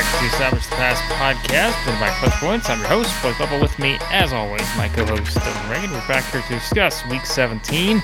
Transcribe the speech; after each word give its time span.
back 0.00 0.18
to 0.18 0.26
Establish 0.26 0.66
the 0.66 0.76
Pass 0.76 0.98
podcast 1.12 1.90
and 1.90 2.00
my 2.00 2.08
Clutch 2.20 2.32
Points. 2.40 2.70
I'm 2.70 2.78
your 2.78 2.88
host, 2.88 3.14
Blake 3.20 3.38
Lovell. 3.38 3.60
With 3.60 3.78
me, 3.78 3.98
as 4.10 4.32
always, 4.32 4.62
my 4.74 4.88
co-host 4.88 5.34
Dillon 5.34 5.70
Reagan. 5.70 5.90
We're 5.90 6.08
back 6.08 6.24
here 6.32 6.40
to 6.40 6.54
discuss 6.54 7.06
Week 7.08 7.26
17 7.26 8.02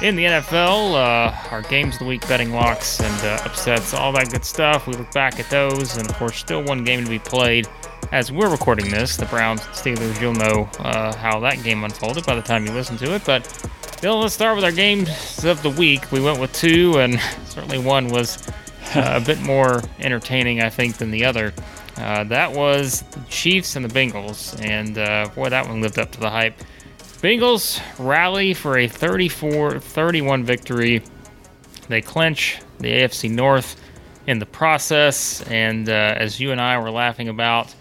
in 0.00 0.16
the 0.16 0.24
NFL, 0.24 0.94
uh, 0.94 1.50
our 1.50 1.60
games 1.60 1.96
of 1.96 1.98
the 1.98 2.04
week, 2.06 2.26
betting 2.28 2.50
locks 2.50 2.98
and 2.98 3.26
uh, 3.26 3.42
upsets, 3.44 3.92
all 3.92 4.10
that 4.12 4.30
good 4.30 4.42
stuff. 4.42 4.86
We 4.86 4.94
look 4.94 5.12
back 5.12 5.38
at 5.38 5.50
those, 5.50 5.98
and 5.98 6.08
of 6.08 6.16
course, 6.16 6.38
still 6.38 6.62
one 6.62 6.82
game 6.82 7.04
to 7.04 7.10
be 7.10 7.18
played 7.18 7.68
as 8.10 8.32
we're 8.32 8.48
recording 8.48 8.90
this. 8.90 9.18
The 9.18 9.26
Browns 9.26 9.60
Steelers. 9.60 10.18
You'll 10.22 10.32
know 10.32 10.70
uh, 10.78 11.14
how 11.14 11.40
that 11.40 11.62
game 11.62 11.84
unfolded 11.84 12.24
by 12.24 12.36
the 12.36 12.42
time 12.42 12.64
you 12.64 12.72
listen 12.72 12.96
to 12.98 13.14
it, 13.14 13.22
but. 13.26 13.70
Dillon, 14.00 14.20
let's 14.20 14.34
start 14.34 14.54
with 14.54 14.64
our 14.64 14.72
games 14.72 15.44
of 15.44 15.62
the 15.62 15.70
week. 15.70 16.12
We 16.12 16.20
went 16.20 16.38
with 16.38 16.52
two, 16.52 16.98
and 16.98 17.18
certainly 17.46 17.78
one 17.78 18.08
was 18.08 18.46
a 18.94 19.20
bit 19.20 19.40
more 19.40 19.82
entertaining, 19.98 20.62
I 20.62 20.70
think, 20.70 20.96
than 20.96 21.10
the 21.10 21.24
other. 21.24 21.52
Uh, 21.96 22.24
that 22.24 22.52
was 22.52 23.02
the 23.02 23.20
Chiefs 23.28 23.76
and 23.76 23.84
the 23.84 23.88
Bengals, 23.88 24.60
and 24.64 24.98
uh, 24.98 25.28
boy, 25.34 25.48
that 25.48 25.66
one 25.66 25.80
lived 25.80 25.98
up 25.98 26.10
to 26.12 26.20
the 26.20 26.30
hype. 26.30 26.58
Bengals 27.22 27.80
rally 27.98 28.52
for 28.52 28.78
a 28.78 28.88
34 28.88 29.78
31 29.78 30.44
victory. 30.44 31.02
They 31.88 32.00
clinch 32.00 32.58
the 32.78 32.88
AFC 32.88 33.30
North 33.30 33.80
in 34.26 34.38
the 34.38 34.46
process, 34.46 35.42
and 35.48 35.88
uh, 35.88 35.92
as 35.92 36.40
you 36.40 36.52
and 36.52 36.60
I 36.60 36.78
were 36.78 36.90
laughing 36.90 37.28
about, 37.28 37.74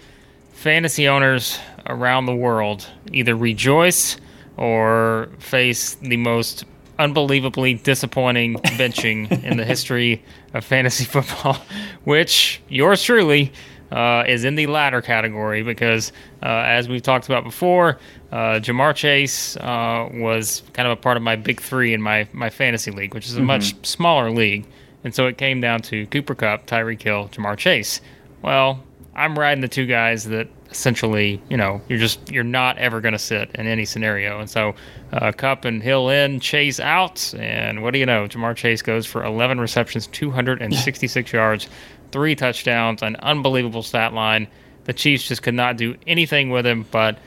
fantasy 0.52 1.08
owners 1.08 1.60
around 1.88 2.26
the 2.26 2.36
world 2.36 2.88
either 3.12 3.36
rejoice 3.36 4.18
or 4.56 5.30
face 5.40 5.96
the 5.96 6.18
most 6.18 6.66
unbelievably 7.00 7.76
disappointing 7.76 8.56
benching 8.56 9.44
in 9.44 9.58
the 9.58 9.66
history 9.66 10.24
of 10.54 10.64
fantasy 10.64 11.06
football, 11.06 11.58
which 12.04 12.62
yours 12.70 13.04
truly 13.04 13.52
uh, 13.92 14.24
is 14.28 14.44
in 14.44 14.56
the 14.56 14.68
latter 14.68 15.02
category 15.02 15.62
because, 15.62 16.12
uh, 16.42 16.48
as 16.48 16.90
we've 16.90 17.04
talked 17.04 17.26
about 17.26 17.44
before, 17.44 18.00
uh, 18.32 18.60
Ja'Marr 18.60 18.96
Chase 18.96 19.56
uh, 19.58 20.10
was 20.14 20.64
kind 20.74 20.88
of 20.88 20.98
a 20.98 21.02
part 21.02 21.16
of 21.16 21.24
my 21.24 21.36
big 21.36 21.62
three 21.62 21.94
in 21.94 22.02
my, 22.02 22.28
my 22.34 22.50
fantasy 22.50 22.92
league, 22.92 23.14
which 23.14 23.28
is 23.28 23.36
a 23.36 23.38
mm-hmm. 23.38 23.48
much 23.48 23.86
smaller 23.86 24.32
league. 24.32 24.66
And 25.04 25.14
so 25.14 25.28
it 25.28 25.38
came 25.38 25.62
down 25.62 25.82
to 25.84 26.08
Cooper 26.08 26.34
Kupp, 26.34 26.66
Tyreek 26.66 27.02
Hill, 27.02 27.30
Ja'Marr 27.30 27.58
Chase. 27.58 28.02
Well, 28.42 28.84
I'm 29.16 29.38
riding 29.38 29.62
the 29.62 29.68
two 29.68 29.86
guys 29.86 30.26
that 30.26 30.48
essentially, 30.72 31.42
you 31.50 31.58
know, 31.58 31.82
you're 31.88 32.00
just 32.00 32.32
you're 32.32 32.44
not 32.44 32.78
ever 32.80 33.00
going 33.00 33.14
to 33.14 33.20
sit 33.20 33.52
in 33.56 33.68
any 33.68 33.86
scenario. 33.86 34.40
And 34.40 34.50
so, 34.50 34.74
uh, 35.12 35.32
Kupp 35.32 35.66
and 35.66 35.84
Hill 35.84 36.10
in, 36.10 36.40
Chase 36.40 36.80
out, 36.80 37.34
and 37.38 37.84
what 37.84 37.94
do 37.94 38.00
you 38.00 38.06
know? 38.06 38.28
Ja'Marr 38.28 38.56
Chase 38.56 38.82
goes 38.82 39.06
for 39.06 39.24
11 39.24 39.60
receptions, 39.60 40.08
266 40.08 41.32
yards, 41.32 41.70
three 42.12 42.36
touchdowns, 42.36 43.04
an 43.04 43.16
unbelievable 43.18 43.84
stat 43.84 44.14
line. 44.14 44.48
The 44.86 44.94
Chiefs 44.94 45.28
just 45.28 45.44
could 45.44 45.54
not 45.54 45.78
do 45.78 45.96
anything 46.08 46.50
with 46.50 46.66
him, 46.66 46.86
but 46.92 47.18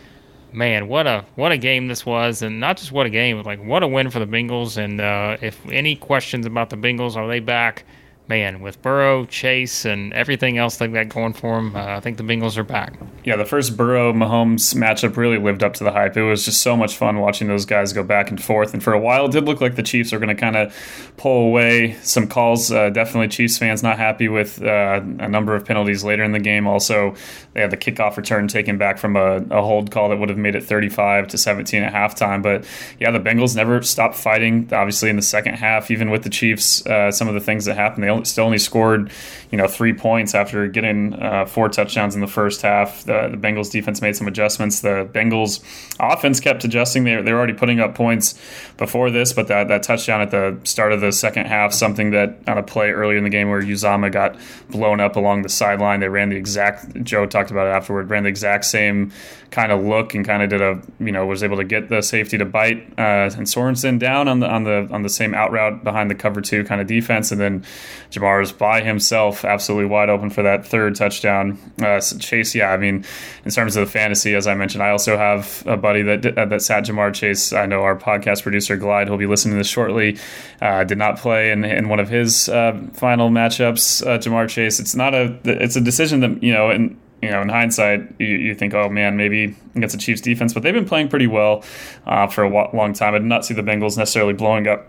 man, 0.53 0.89
what 0.89 1.07
a 1.07 1.25
what 1.37 1.53
a 1.53 1.59
game 1.59 1.87
this 1.87 2.05
was, 2.05 2.43
and 2.43 2.59
not 2.59 2.79
just 2.79 2.91
what 2.91 3.07
a 3.07 3.11
game, 3.11 3.37
but 3.37 3.47
like 3.47 3.63
what 3.65 3.83
a 3.83 3.89
win 3.89 4.11
for 4.11 4.19
the 4.19 4.27
Bengals. 4.27 4.77
And 4.77 5.01
uh, 5.01 5.37
if 5.41 5.65
any 5.67 5.95
questions 5.95 6.47
about 6.47 6.71
the 6.71 6.77
Bengals, 6.77 7.17
are 7.17 7.29
they 7.29 7.41
back? 7.41 7.85
Man, 8.29 8.61
with 8.61 8.81
Burrow, 8.83 9.25
Chase, 9.27 9.85
and 9.85 10.13
everything 10.13 10.59
else 10.59 10.81
like 10.81 10.93
that 10.93 11.09
going 11.09 11.33
for 11.33 11.59
him, 11.59 11.77
uh, 11.77 11.97
I 11.97 12.01
think 12.01 12.17
the 12.17 12.23
Bengals 12.23 12.57
are 12.57 12.65
back. 12.65 12.95
Yeah, 13.25 13.37
the 13.37 13.45
first 13.45 13.77
Burrow 13.77 14.13
Mahomes 14.13 14.75
matchup 14.75 15.17
really 15.17 15.39
lived 15.39 15.63
up 15.63 15.75
to 15.75 15.85
the 15.85 15.93
hype. 15.93 16.17
It 16.17 16.23
was 16.23 16.45
just 16.45 16.61
so 16.61 16.77
much 16.77 16.97
fun 16.97 17.21
watching 17.21 17.49
those 17.49 17.65
guys 17.65 17.93
go 17.93 18.03
back 18.03 18.31
and 18.31 18.43
forth. 18.43 18.73
And 18.73 18.83
for 18.83 18.93
a 18.93 18.99
while, 18.99 19.27
it 19.27 19.33
did 19.33 19.45
look 19.45 19.61
like 19.61 19.77
the 19.77 19.83
Chiefs 19.83 20.13
are 20.13 20.19
going 20.19 20.35
to 20.35 20.41
kind 20.41 20.57
of 20.57 21.13
pull 21.17 21.47
away 21.47 21.97
some 22.03 22.27
calls. 22.27 22.71
Uh, 22.71 22.91
definitely, 22.91 23.29
Chiefs 23.29 23.59
fans 23.59 23.83
not 23.83 23.99
happy 23.99 24.29
with 24.29 24.63
uh, 24.63 25.01
a 25.19 25.29
number 25.29 25.55
of 25.55 25.65
penalties 25.65 26.05
later 26.05 26.23
in 26.23 26.33
the 26.33 26.41
game. 26.41 26.67
Also, 26.67 27.15
they 27.53 27.61
had 27.61 27.71
the 27.71 27.77
kickoff 27.77 28.17
return 28.17 28.49
taken 28.49 28.79
back 28.79 28.99
from 28.99 29.17
a, 29.17 29.37
a 29.51 29.63
hold 29.63 29.91
call 29.91 30.09
that 30.09 30.19
would 30.19 30.29
have 30.29 30.39
made 30.39 30.55
it 30.55 30.63
35 30.63 31.29
to 31.29 31.39
17 31.39 31.83
at 31.83 31.93
halftime. 31.93 32.43
But 32.43 32.65
yeah, 32.99 33.11
the 33.11 33.21
Bengals 33.21 33.57
never 33.57 33.83
stopped 33.83 34.15
fighting. 34.15 34.69
Obviously, 34.73 35.11
in 35.11 35.17
the 35.17 35.23
second 35.23 35.55
half, 35.55 35.91
even 35.91 36.11
with 36.11 36.23
the 36.23 36.31
Chiefs, 36.31 36.85
uh, 36.87 37.11
some 37.11 37.29
of 37.29 37.35
the 37.35 37.41
things 37.41 37.65
that 37.65 37.77
happened, 37.77 38.05
they 38.05 38.16
still 38.25 38.45
only 38.45 38.59
scored, 38.59 39.11
you 39.51 39.59
know, 39.59 39.67
three 39.67 39.93
points 39.93 40.35
after 40.35 40.67
getting 40.69 41.15
uh, 41.15 41.47
four 41.47 41.69
touchdowns 41.69 42.15
in 42.15 42.21
the 42.21 42.27
first 42.27 42.63
half. 42.63 43.05
The, 43.05 43.29
the, 43.31 43.37
Bengals 43.37 43.71
defense 43.71 44.03
made 44.03 44.17
some 44.17 44.27
adjustments. 44.29 44.81
The 44.81 45.09
Bengals 45.13 45.61
offense 46.01 46.41
kept 46.41 46.65
adjusting. 46.65 47.05
They 47.05 47.21
they 47.23 47.33
were 47.33 47.39
already 47.39 47.55
putting 47.55 47.81
up 47.81 47.95
points 47.95 48.41
before 48.77 49.11
this, 49.11 49.33
but 49.33 49.49
that, 49.49 49.69
that 49.69 49.83
touchdown 49.83 50.21
at 50.21 50.31
the 50.31 50.59
start 50.65 50.93
of 50.93 51.01
the 51.01 51.13
second 51.13 51.47
half, 51.47 51.73
something 51.73 52.11
that 52.11 52.39
on 52.47 52.59
a 52.59 52.63
play 52.63 52.91
earlier 52.91 53.19
in 53.19 53.25
the 53.25 53.31
game 53.31 53.51
where 53.51 53.63
Uzomah 53.63 54.13
got 54.13 54.37
blown 54.71 55.01
up 55.01 55.17
along 55.17 55.43
the 55.43 55.49
sideline, 55.49 56.01
they 56.01 56.09
ran 56.09 56.29
the 56.29 56.37
exact. 56.37 57.03
Joe 57.03 57.27
talked 57.27 57.51
about 57.51 57.67
it 57.67 57.71
afterward. 57.71 58.11
Ran 58.11 58.25
the 58.25 58.29
exact 58.29 58.65
same 58.65 59.13
kind 59.51 59.73
of 59.73 59.83
look 59.83 60.15
and 60.15 60.27
kind 60.27 60.43
of 60.43 60.51
did 60.51 60.61
a 60.61 60.81
you 60.99 61.13
know 61.13 61.25
was 61.27 61.43
able 61.43 61.57
to 61.57 61.65
get 61.65 61.89
the 61.89 62.03
safety 62.03 62.37
to 62.37 62.45
bite 62.45 62.79
uh, 62.99 63.31
and 63.37 63.47
Sorensen 63.47 63.99
down 63.99 64.29
on 64.29 64.41
the 64.41 64.49
on 64.49 64.65
the 64.65 64.89
on 64.91 65.03
the 65.03 65.09
same 65.09 65.35
out 65.35 65.53
route 65.53 65.85
behind 65.85 66.11
the 66.11 66.15
cover 66.15 66.41
two 66.41 66.65
kind 66.65 66.81
of 66.81 66.87
defense, 66.87 67.31
and 67.31 67.41
then 67.41 67.65
Ja'Marr's 68.11 68.53
by 68.53 68.81
himself, 68.81 69.45
absolutely 69.45 69.87
wide 69.87 70.09
open 70.09 70.31
for 70.31 70.43
that 70.43 70.67
third 70.67 70.95
touchdown. 70.95 71.59
Uh, 71.81 72.01
Chase, 72.01 72.55
yeah, 72.55 72.73
I 72.73 72.77
mean, 72.77 73.05
in 73.45 73.51
terms 73.51 73.77
of 73.77 73.87
the 73.87 73.91
fantasy, 73.91 74.35
as 74.35 74.47
I 74.47 74.55
mentioned, 74.55 74.83
I 74.83 74.91
also 74.91 75.17
have 75.17 75.63
a 75.67 75.77
buddy 75.77 76.03
that 76.03 76.39
uh, 76.39 76.45
that 76.47 76.63
sat 76.63 76.85
Ja'Marr 76.85 77.15
Chase. 77.15 77.53
I 77.53 77.67
know 77.67 77.83
our 77.83 77.97
podcast 77.97 78.43
producer 78.43 78.77
Glide, 78.77 79.09
who'll 79.09 79.19
be 79.19 79.27
listening 79.27 79.55
to 79.55 79.59
this 79.59 79.69
shortly, 79.69 80.19
uh, 80.61 80.85
did 80.85 80.99
not 80.99 81.19
play 81.19 81.51
in, 81.51 81.65
in 81.65 81.89
one 81.89 82.01
of 82.01 82.09
his 82.09 82.49
uh, 82.49 82.79
final 82.93 83.31
matchups. 83.31 84.07
Uh, 84.07 84.19
Ja'Marr 84.19 84.49
Chase, 84.49 84.81
it's 84.81 84.95
not 84.95 85.15
a 85.15 85.39
it's 85.45 85.77
a 85.77 85.81
decision 85.81 86.21
that 86.21 86.43
you 86.43 86.53
know 86.53 86.71
and 86.71 86.99
you 87.23 87.31
know, 87.31 87.41
in 87.41 87.49
hindsight, 87.49 88.15
you, 88.21 88.27
you, 88.27 88.55
think, 88.55 88.75
oh 88.75 88.89
man, 88.89 89.17
maybe 89.17 89.57
against 89.75 89.95
the 89.95 90.01
Chiefs 90.01 90.21
defense, 90.21 90.53
but 90.53 90.63
they've 90.63 90.75
been 90.75 90.85
playing 90.85 91.09
pretty 91.09 91.27
well 91.27 91.65
uh, 92.07 92.27
for 92.27 92.45
a 92.45 92.77
long 92.77 92.93
time. 92.93 93.15
I 93.15 93.19
did 93.19 93.27
not 93.27 93.45
see 93.45 93.55
the 93.55 93.63
Bengals 93.63 93.97
necessarily 93.97 94.35
blowing 94.35 94.69
up 94.69 94.87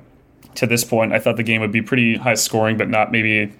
to 0.57 0.67
this 0.67 0.83
point. 0.83 1.13
I 1.13 1.19
thought 1.19 1.37
the 1.37 1.43
game 1.43 1.61
would 1.61 1.71
be 1.71 1.81
pretty 1.81 2.17
high 2.17 2.33
scoring, 2.33 2.77
but 2.77 2.89
not 2.89 3.11
maybe 3.11 3.53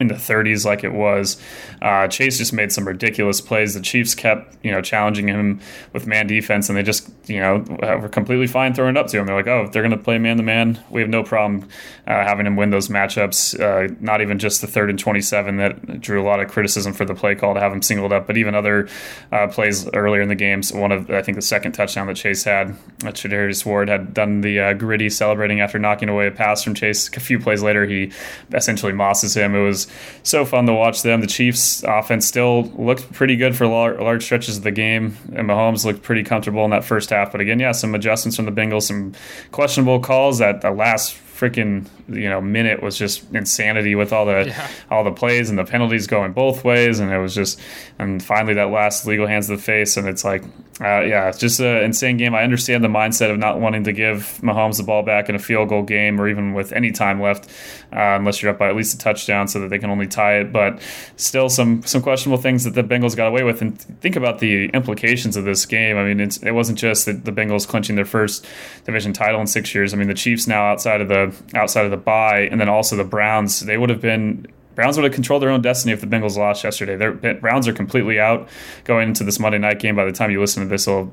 in 0.00 0.08
the 0.08 0.14
30s 0.14 0.64
like 0.64 0.82
it 0.82 0.92
was. 0.92 1.40
Uh, 1.80 2.08
Chase 2.08 2.38
just 2.38 2.52
made 2.52 2.72
some 2.72 2.86
ridiculous 2.86 3.40
plays. 3.40 3.74
The 3.74 3.80
Chiefs 3.80 4.14
kept, 4.14 4.56
you 4.64 4.72
know, 4.72 4.82
challenging 4.82 5.28
him 5.28 5.60
with 5.92 6.06
man 6.06 6.26
defense, 6.26 6.68
and 6.68 6.76
they 6.76 6.82
just, 6.82 7.10
you 7.26 7.40
know, 7.40 7.64
were 8.00 8.08
completely 8.08 8.46
fine 8.46 8.74
throwing 8.74 8.96
it 8.96 8.98
up 8.98 9.06
to 9.08 9.18
him. 9.18 9.26
They're 9.26 9.36
like, 9.36 9.46
oh, 9.46 9.64
if 9.64 9.72
they're 9.72 9.82
going 9.82 9.96
to 9.96 10.02
play 10.02 10.18
man 10.18 10.36
to 10.38 10.42
man, 10.42 10.82
we 10.90 11.00
have 11.00 11.10
no 11.10 11.22
problem 11.22 11.68
uh, 12.06 12.24
having 12.24 12.46
him 12.46 12.56
win 12.56 12.70
those 12.70 12.88
matchups. 12.88 13.58
Uh, 13.58 13.94
not 14.00 14.20
even 14.20 14.38
just 14.38 14.60
the 14.60 14.66
third 14.66 14.90
and 14.90 14.98
27 14.98 15.56
that 15.58 16.00
drew 16.00 16.20
a 16.20 16.24
lot 16.24 16.40
of 16.40 16.50
criticism 16.50 16.92
for 16.92 17.04
the 17.04 17.14
play 17.14 17.34
call 17.34 17.54
to 17.54 17.60
have 17.60 17.72
him 17.72 17.82
singled 17.82 18.12
up, 18.12 18.26
but 18.26 18.36
even 18.36 18.54
other 18.54 18.88
uh, 19.30 19.46
plays 19.46 19.88
earlier 19.94 20.20
in 20.20 20.28
the 20.28 20.34
game. 20.34 20.62
So 20.62 20.78
one 20.78 20.90
of, 20.90 21.10
I 21.10 21.22
think, 21.22 21.36
the 21.36 21.42
second 21.42 21.72
touchdown 21.72 22.08
that 22.08 22.16
Chase 22.16 22.42
had, 22.42 22.74
that 22.98 23.14
Charvarius 23.14 23.64
Ward 23.64 23.88
had 23.88 24.12
done 24.12 24.40
the 24.40 24.58
uh, 24.58 24.72
gritty 24.72 25.08
celebrating 25.08 25.60
after 25.60 25.78
knocking 25.78 26.08
away 26.08 26.26
a 26.26 26.32
pass 26.32 26.64
from 26.64 26.74
Chase. 26.74 27.08
A 27.16 27.20
few 27.20 27.38
plays 27.38 27.62
later, 27.62 27.86
he 27.86 28.12
essentially 28.52 28.92
mosses 28.92 29.36
him. 29.36 29.54
It 29.54 29.62
was 29.62 29.86
so 30.22 30.44
fun 30.44 30.66
to 30.66 30.74
watch 30.74 31.02
them. 31.02 31.20
The 31.20 31.26
Chiefs 31.26 31.84
offense 31.84 32.26
still 32.26 32.64
looked 32.76 33.12
pretty 33.12 33.36
good 33.36 33.56
for 33.56 33.66
large 33.66 34.24
stretches 34.24 34.56
of 34.56 34.64
the 34.64 34.72
game, 34.72 35.16
and 35.34 35.48
Mahomes 35.48 35.84
looked 35.84 36.02
pretty 36.02 36.24
comfortable 36.24 36.64
in 36.64 36.70
that 36.70 36.84
first 36.84 37.11
But 37.32 37.40
again, 37.40 37.60
yeah, 37.60 37.72
some 37.72 37.94
adjustments 37.94 38.36
from 38.36 38.46
the 38.46 38.52
Bengals, 38.52 38.82
some 38.82 39.12
questionable 39.50 40.00
calls. 40.00 40.38
That 40.38 40.60
the 40.60 40.70
last 40.70 41.14
freaking 41.14 41.86
you 42.08 42.28
know 42.28 42.40
minute 42.40 42.82
was 42.82 42.96
just 42.96 43.32
insanity 43.32 43.94
with 43.94 44.12
all 44.12 44.26
the 44.26 44.46
yeah. 44.46 44.70
all 44.90 45.04
the 45.04 45.12
plays 45.12 45.50
and 45.50 45.58
the 45.58 45.64
penalties 45.64 46.06
going 46.06 46.32
both 46.32 46.64
ways, 46.64 47.00
and 47.00 47.10
it 47.10 47.18
was 47.18 47.34
just 47.34 47.60
and 47.98 48.22
finally 48.22 48.54
that 48.54 48.70
last 48.70 49.06
legal 49.06 49.26
hands 49.26 49.46
to 49.46 49.56
the 49.56 49.62
face, 49.62 49.96
and 49.96 50.08
it's 50.08 50.24
like 50.24 50.42
uh, 50.82 51.00
yeah, 51.00 51.28
it's 51.28 51.38
just 51.38 51.60
an 51.60 51.84
insane 51.84 52.16
game. 52.16 52.34
I 52.34 52.42
understand 52.42 52.82
the 52.82 52.88
mindset 52.88 53.30
of 53.30 53.38
not 53.38 53.60
wanting 53.60 53.84
to 53.84 53.92
give 53.92 54.40
Mahomes 54.42 54.78
the 54.78 54.82
ball 54.82 55.04
back 55.04 55.28
in 55.28 55.36
a 55.36 55.38
field 55.38 55.68
goal 55.68 55.84
game 55.84 56.20
or 56.20 56.28
even 56.28 56.54
with 56.54 56.72
any 56.72 56.90
time 56.90 57.20
left, 57.20 57.48
uh, 57.92 58.16
unless 58.18 58.42
you're 58.42 58.50
up 58.50 58.58
by 58.58 58.68
at 58.68 58.74
least 58.74 58.92
a 58.94 58.98
touchdown, 58.98 59.46
so 59.46 59.60
that 59.60 59.68
they 59.68 59.78
can 59.78 59.90
only 59.90 60.08
tie 60.08 60.38
it. 60.38 60.52
But 60.52 60.80
still, 61.16 61.48
some 61.48 61.82
some 61.84 62.02
questionable 62.02 62.42
things 62.42 62.64
that 62.64 62.74
the 62.74 62.82
Bengals 62.82 63.14
got 63.14 63.28
away 63.28 63.44
with. 63.44 63.62
And 63.62 63.78
think 63.80 64.16
about 64.16 64.40
the 64.40 64.66
implications 64.70 65.36
of 65.36 65.44
this 65.44 65.66
game. 65.66 65.96
I 65.96 66.02
mean, 66.02 66.18
it 66.20 66.52
wasn't 66.52 66.78
just 66.78 67.06
the, 67.06 67.12
the 67.12 67.32
Bengals 67.32 67.68
clinching 67.68 67.94
their 67.94 68.04
first 68.04 68.44
division 68.84 69.12
title 69.12 69.40
in 69.40 69.46
six 69.46 69.72
years. 69.72 69.94
I 69.94 69.98
mean, 69.98 70.08
the 70.08 70.14
Chiefs 70.14 70.48
now 70.48 70.64
outside 70.64 71.00
of 71.00 71.06
the 71.06 71.32
outside 71.54 71.84
of 71.84 71.91
the 71.92 71.96
bye, 71.96 72.48
and 72.50 72.60
then 72.60 72.68
also 72.68 72.96
the 72.96 73.04
Browns. 73.04 73.60
They 73.60 73.78
would 73.78 73.90
have 73.90 74.00
been 74.00 74.48
Browns 74.74 74.96
would 74.96 75.04
have 75.04 75.12
controlled 75.12 75.42
their 75.42 75.50
own 75.50 75.62
destiny 75.62 75.92
if 75.92 76.00
the 76.00 76.06
Bengals 76.06 76.36
lost 76.36 76.64
yesterday. 76.64 76.96
Their 76.96 77.12
Browns 77.34 77.68
are 77.68 77.72
completely 77.72 78.18
out 78.18 78.48
going 78.84 79.08
into 79.08 79.24
this 79.24 79.38
Monday 79.38 79.58
night 79.58 79.78
game. 79.78 79.96
By 79.96 80.04
the 80.04 80.12
time 80.12 80.30
you 80.30 80.40
listen 80.40 80.62
to 80.62 80.68
this, 80.68 80.88
uh, 80.88 81.06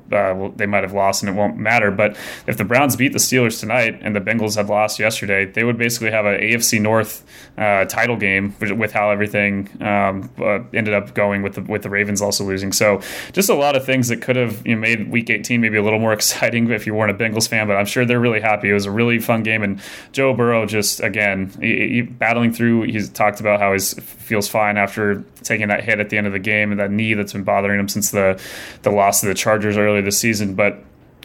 they 0.56 0.65
might 0.65 0.83
have 0.83 0.94
lost 0.94 1.23
and 1.23 1.29
it 1.29 1.33
won't 1.33 1.57
matter. 1.57 1.91
But 1.91 2.17
if 2.47 2.57
the 2.57 2.63
Browns 2.63 2.95
beat 2.95 3.13
the 3.13 3.19
Steelers 3.19 3.59
tonight 3.59 4.00
and 4.01 4.15
the 4.15 4.21
Bengals 4.21 4.56
had 4.56 4.67
lost 4.67 5.00
yesterday, 5.00 5.45
they 5.45 5.63
would 5.63 5.77
basically 5.77 6.11
have 6.11 6.25
an 6.25 6.39
AFC 6.39 6.81
North 6.81 7.25
uh, 7.57 7.85
title 7.85 8.15
game 8.15 8.56
with 8.59 8.91
how 8.91 9.09
everything 9.09 9.69
um, 9.81 10.29
uh, 10.39 10.59
ended 10.73 10.94
up 10.94 11.13
going 11.13 11.41
with 11.41 11.56
the 11.56 11.61
with 11.61 11.83
the 11.83 11.89
Ravens 11.89 12.21
also 12.21 12.44
losing. 12.44 12.71
So 12.71 13.01
just 13.33 13.50
a 13.50 13.56
lot 13.56 13.75
of 13.75 13.85
things 13.85 14.07
that 14.07 14.21
could 14.21 14.35
have 14.35 14.65
you 14.65 14.75
know, 14.75 14.81
made 14.81 15.11
Week 15.11 15.29
18 15.29 15.59
maybe 15.59 15.77
a 15.77 15.83
little 15.83 16.00
more 16.00 16.13
exciting 16.19 16.69
if 16.71 16.85
you 16.88 16.94
weren't 16.94 17.11
a 17.11 17.13
Bengals 17.13 17.47
fan. 17.47 17.67
But 17.67 17.75
I'm 17.75 17.85
sure 17.85 18.06
they're 18.06 18.19
really 18.19 18.41
happy. 18.41 18.69
It 18.69 18.73
was 18.73 18.85
a 18.85 18.91
really 18.91 19.19
fun 19.19 19.44
game, 19.44 19.63
and 19.63 19.81
Joe 20.11 20.33
Burrow 20.33 20.65
just 20.65 21.00
again 21.01 21.51
he, 21.59 21.89
he, 21.89 22.01
battling 22.01 22.53
through. 22.53 22.83
He's 22.83 23.09
talked 23.09 23.39
about 23.39 23.49
about 23.50 23.60
how 23.60 23.74
he 23.74 23.80
feels 23.80 24.48
fine 24.48 24.78
after 24.78 25.24
taking 25.44 25.68
that 25.68 25.84
hit 25.84 26.00
at 26.00 26.10
the 26.10 26.18
end 26.18 26.28
of 26.28 26.34
the 26.34 26.40
game 26.40 26.72
and 26.72 26.80
that 26.80 26.92
knee 26.92 27.13
that's 27.13 27.34
been 27.34 27.44
bothering 27.44 27.80
him 27.80 27.90
since 27.90 28.12
the 28.12 28.42
the 28.84 28.92
loss 28.92 29.24
of 29.24 29.30
the 29.30 29.36
Chargers 29.36 29.78
earlier 29.78 30.01
this 30.01 30.18
season. 30.18 30.56
But 30.56 30.84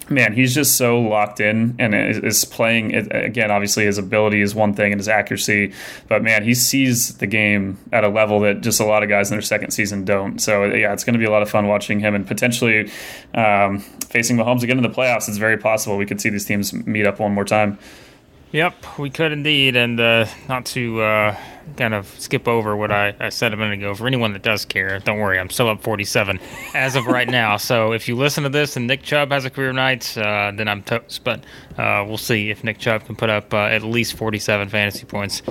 man, 0.08 0.32
he's 0.34 0.54
just 0.54 0.76
so 0.76 1.00
locked 1.00 1.40
in 1.40 1.74
and 1.78 1.94
is 1.94 2.44
playing. 2.44 2.94
Again, 2.94 3.50
obviously, 3.50 3.84
his 3.84 3.98
ability 3.98 4.40
is 4.40 4.54
one 4.54 4.74
thing 4.74 4.92
and 4.92 5.00
his 5.00 5.08
accuracy, 5.08 5.72
but 6.08 6.22
man, 6.22 6.42
he 6.42 6.54
sees 6.54 7.16
the 7.18 7.26
game 7.26 7.78
at 7.92 8.04
a 8.04 8.08
level 8.08 8.40
that 8.40 8.60
just 8.60 8.80
a 8.80 8.84
lot 8.84 9.02
of 9.02 9.08
guys 9.08 9.30
in 9.30 9.36
their 9.36 9.42
second 9.42 9.70
season 9.70 10.04
don't. 10.04 10.40
So, 10.40 10.64
yeah, 10.64 10.92
it's 10.92 11.04
going 11.04 11.14
to 11.14 11.18
be 11.18 11.24
a 11.24 11.30
lot 11.30 11.42
of 11.42 11.50
fun 11.50 11.68
watching 11.68 12.00
him 12.00 12.14
and 12.14 12.26
potentially 12.26 12.90
um, 13.34 13.78
facing 14.08 14.36
Mahomes 14.36 14.62
again 14.62 14.76
in 14.76 14.82
the 14.82 14.90
playoffs. 14.90 15.28
It's 15.28 15.38
very 15.38 15.58
possible 15.58 15.96
we 15.96 16.06
could 16.06 16.20
see 16.20 16.28
these 16.28 16.44
teams 16.44 16.72
meet 16.72 17.06
up 17.06 17.18
one 17.18 17.32
more 17.32 17.44
time. 17.44 17.78
Yep, 18.54 19.00
we 19.00 19.10
could 19.10 19.32
indeed. 19.32 19.74
And 19.74 19.98
uh, 19.98 20.26
not 20.48 20.64
to 20.66 21.02
uh, 21.02 21.36
kind 21.76 21.92
of 21.92 22.06
skip 22.20 22.46
over 22.46 22.76
what 22.76 22.92
I, 22.92 23.12
I, 23.18 23.30
said 23.30 23.52
a 23.52 23.56
minute 23.56 23.80
ago, 23.80 23.96
for 23.96 24.06
anyone 24.06 24.32
that 24.32 24.42
does 24.42 24.64
care, 24.64 25.00
don't 25.00 25.18
worry, 25.18 25.40
I'm 25.40 25.50
still 25.50 25.68
up 25.68 25.82
47 25.82 26.38
as 26.72 26.94
of 26.94 27.06
right 27.06 27.28
now. 27.28 27.56
So 27.64 27.92
if 27.92 28.06
you 28.06 28.14
listen 28.14 28.44
to 28.44 28.50
this 28.50 28.76
and 28.76 28.86
Nick 28.86 29.02
Chubb 29.02 29.32
has 29.32 29.44
a 29.44 29.50
career 29.50 29.72
night, 29.72 30.16
uh, 30.16 30.52
then 30.54 30.68
I'm 30.68 30.82
toast. 30.82 31.24
But 31.24 31.42
uh, 31.76 32.04
we'll 32.06 32.16
see 32.16 32.50
if 32.50 32.62
Nick 32.62 32.78
Chubb 32.78 33.04
can 33.06 33.16
put 33.16 33.28
up 33.28 33.52
uh, 33.52 33.56
at 33.56 33.82
least 33.82 34.14
47 34.14 34.68
fantasy 34.68 35.04
points 35.04 35.42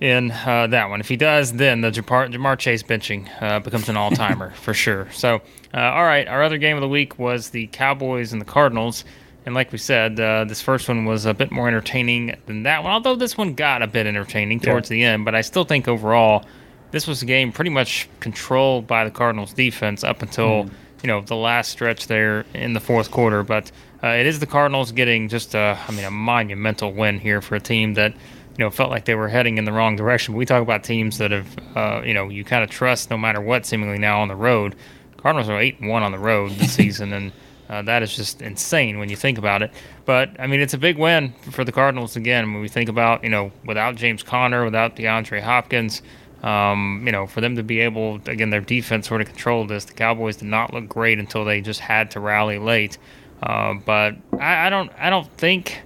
in 0.00 0.30
uh, 0.30 0.68
that 0.68 0.88
one. 0.88 1.00
If 1.00 1.08
he 1.08 1.16
does, 1.16 1.52
then 1.52 1.82
the 1.82 1.90
Ja'Marr, 1.90 2.32
Ja'Marr 2.32 2.58
Chase 2.58 2.82
benching 2.82 3.24
becomes 3.64 3.90
an 3.90 3.98
all 3.98 4.10
timer 4.10 4.50
for 4.54 4.72
sure. 4.72 5.10
So, 5.12 5.42
all 5.74 6.04
right, 6.04 6.26
our 6.26 6.42
other 6.42 6.56
game 6.56 6.78
of 6.78 6.80
the 6.80 6.88
week 6.88 7.18
was 7.18 7.50
the 7.50 7.66
Cowboys 7.66 8.32
and 8.32 8.40
the 8.40 8.46
Cardinals. 8.46 9.04
And 9.46 9.54
like 9.54 9.72
we 9.72 9.78
said, 9.78 10.18
uh, 10.18 10.44
this 10.44 10.62
first 10.62 10.88
one 10.88 11.04
was 11.04 11.26
a 11.26 11.34
bit 11.34 11.50
more 11.50 11.68
entertaining 11.68 12.36
than 12.46 12.62
that 12.62 12.82
one, 12.82 12.92
although 12.92 13.14
this 13.14 13.36
one 13.36 13.54
got 13.54 13.82
a 13.82 13.86
bit 13.86 14.06
entertaining 14.06 14.60
towards 14.60 14.90
yeah. 14.90 14.94
the 14.94 15.04
end. 15.04 15.24
But 15.24 15.34
I 15.34 15.42
still 15.42 15.64
think 15.64 15.86
overall, 15.86 16.46
this 16.92 17.06
was 17.06 17.22
a 17.22 17.26
game 17.26 17.52
pretty 17.52 17.70
much 17.70 18.08
controlled 18.20 18.86
by 18.86 19.04
the 19.04 19.10
Cardinals 19.10 19.52
defense 19.52 20.02
up 20.02 20.22
until, 20.22 20.64
mm. 20.64 20.70
you 21.02 21.08
know, 21.08 21.20
the 21.20 21.36
last 21.36 21.70
stretch 21.70 22.06
there 22.06 22.46
in 22.54 22.72
the 22.72 22.80
fourth 22.80 23.10
quarter. 23.10 23.42
But 23.42 23.70
uh, 24.02 24.08
it 24.08 24.24
is 24.24 24.40
the 24.40 24.46
Cardinals 24.46 24.92
getting 24.92 25.28
just 25.28 25.54
a, 25.54 25.78
I 25.86 25.92
mean, 25.92 26.06
a 26.06 26.10
monumental 26.10 26.92
win 26.92 27.18
here 27.18 27.42
for 27.42 27.54
a 27.54 27.60
team 27.60 27.94
that, 27.94 28.12
you 28.12 28.64
know, 28.64 28.70
felt 28.70 28.90
like 28.90 29.04
they 29.04 29.14
were 29.14 29.28
heading 29.28 29.58
in 29.58 29.66
the 29.66 29.72
wrong 29.72 29.96
direction. 29.96 30.34
We 30.34 30.46
talk 30.46 30.62
about 30.62 30.84
teams 30.84 31.18
that 31.18 31.32
have, 31.32 31.58
uh, 31.76 32.02
you 32.02 32.14
know, 32.14 32.30
you 32.30 32.44
kind 32.44 32.64
of 32.64 32.70
trust 32.70 33.10
no 33.10 33.18
matter 33.18 33.42
what, 33.42 33.66
seemingly 33.66 33.98
now 33.98 34.20
on 34.20 34.28
the 34.28 34.36
road. 34.36 34.74
Cardinals 35.18 35.50
are 35.50 35.60
eight 35.60 35.80
and 35.80 35.90
one 35.90 36.02
on 36.02 36.12
the 36.12 36.18
road 36.18 36.52
this 36.52 36.72
season, 36.76 37.12
and 37.12 37.32
uh, 37.68 37.82
that 37.82 38.02
is 38.02 38.14
just 38.14 38.42
insane 38.42 38.98
when 38.98 39.08
you 39.08 39.16
think 39.16 39.38
about 39.38 39.62
it. 39.62 39.72
But 40.04 40.30
I 40.38 40.46
mean, 40.46 40.60
it's 40.60 40.74
a 40.74 40.78
big 40.78 40.98
win 40.98 41.32
for 41.50 41.64
the 41.64 41.72
Cardinals 41.72 42.16
again. 42.16 42.52
When 42.52 42.60
we 42.60 42.68
think 42.68 42.88
about 42.88 43.24
you 43.24 43.30
know 43.30 43.52
without 43.64 43.96
James 43.96 44.22
Conner, 44.22 44.64
without 44.64 44.96
DeAndre 44.96 45.40
Hopkins, 45.40 46.02
um, 46.42 47.02
you 47.06 47.12
know 47.12 47.26
for 47.26 47.40
them 47.40 47.56
to 47.56 47.62
be 47.62 47.80
able 47.80 48.16
again 48.26 48.50
their 48.50 48.60
defense 48.60 49.08
sort 49.08 49.20
of 49.20 49.28
controlled 49.28 49.68
this. 49.68 49.86
The 49.86 49.94
Cowboys 49.94 50.36
did 50.36 50.48
not 50.48 50.74
look 50.74 50.88
great 50.88 51.18
until 51.18 51.44
they 51.44 51.60
just 51.60 51.80
had 51.80 52.10
to 52.12 52.20
rally 52.20 52.58
late. 52.58 52.98
Uh, 53.42 53.74
but 53.74 54.16
I, 54.38 54.66
I, 54.66 54.70
don't 54.70 54.90
I 54.98 55.10
don't 55.10 55.30
think 55.32 55.80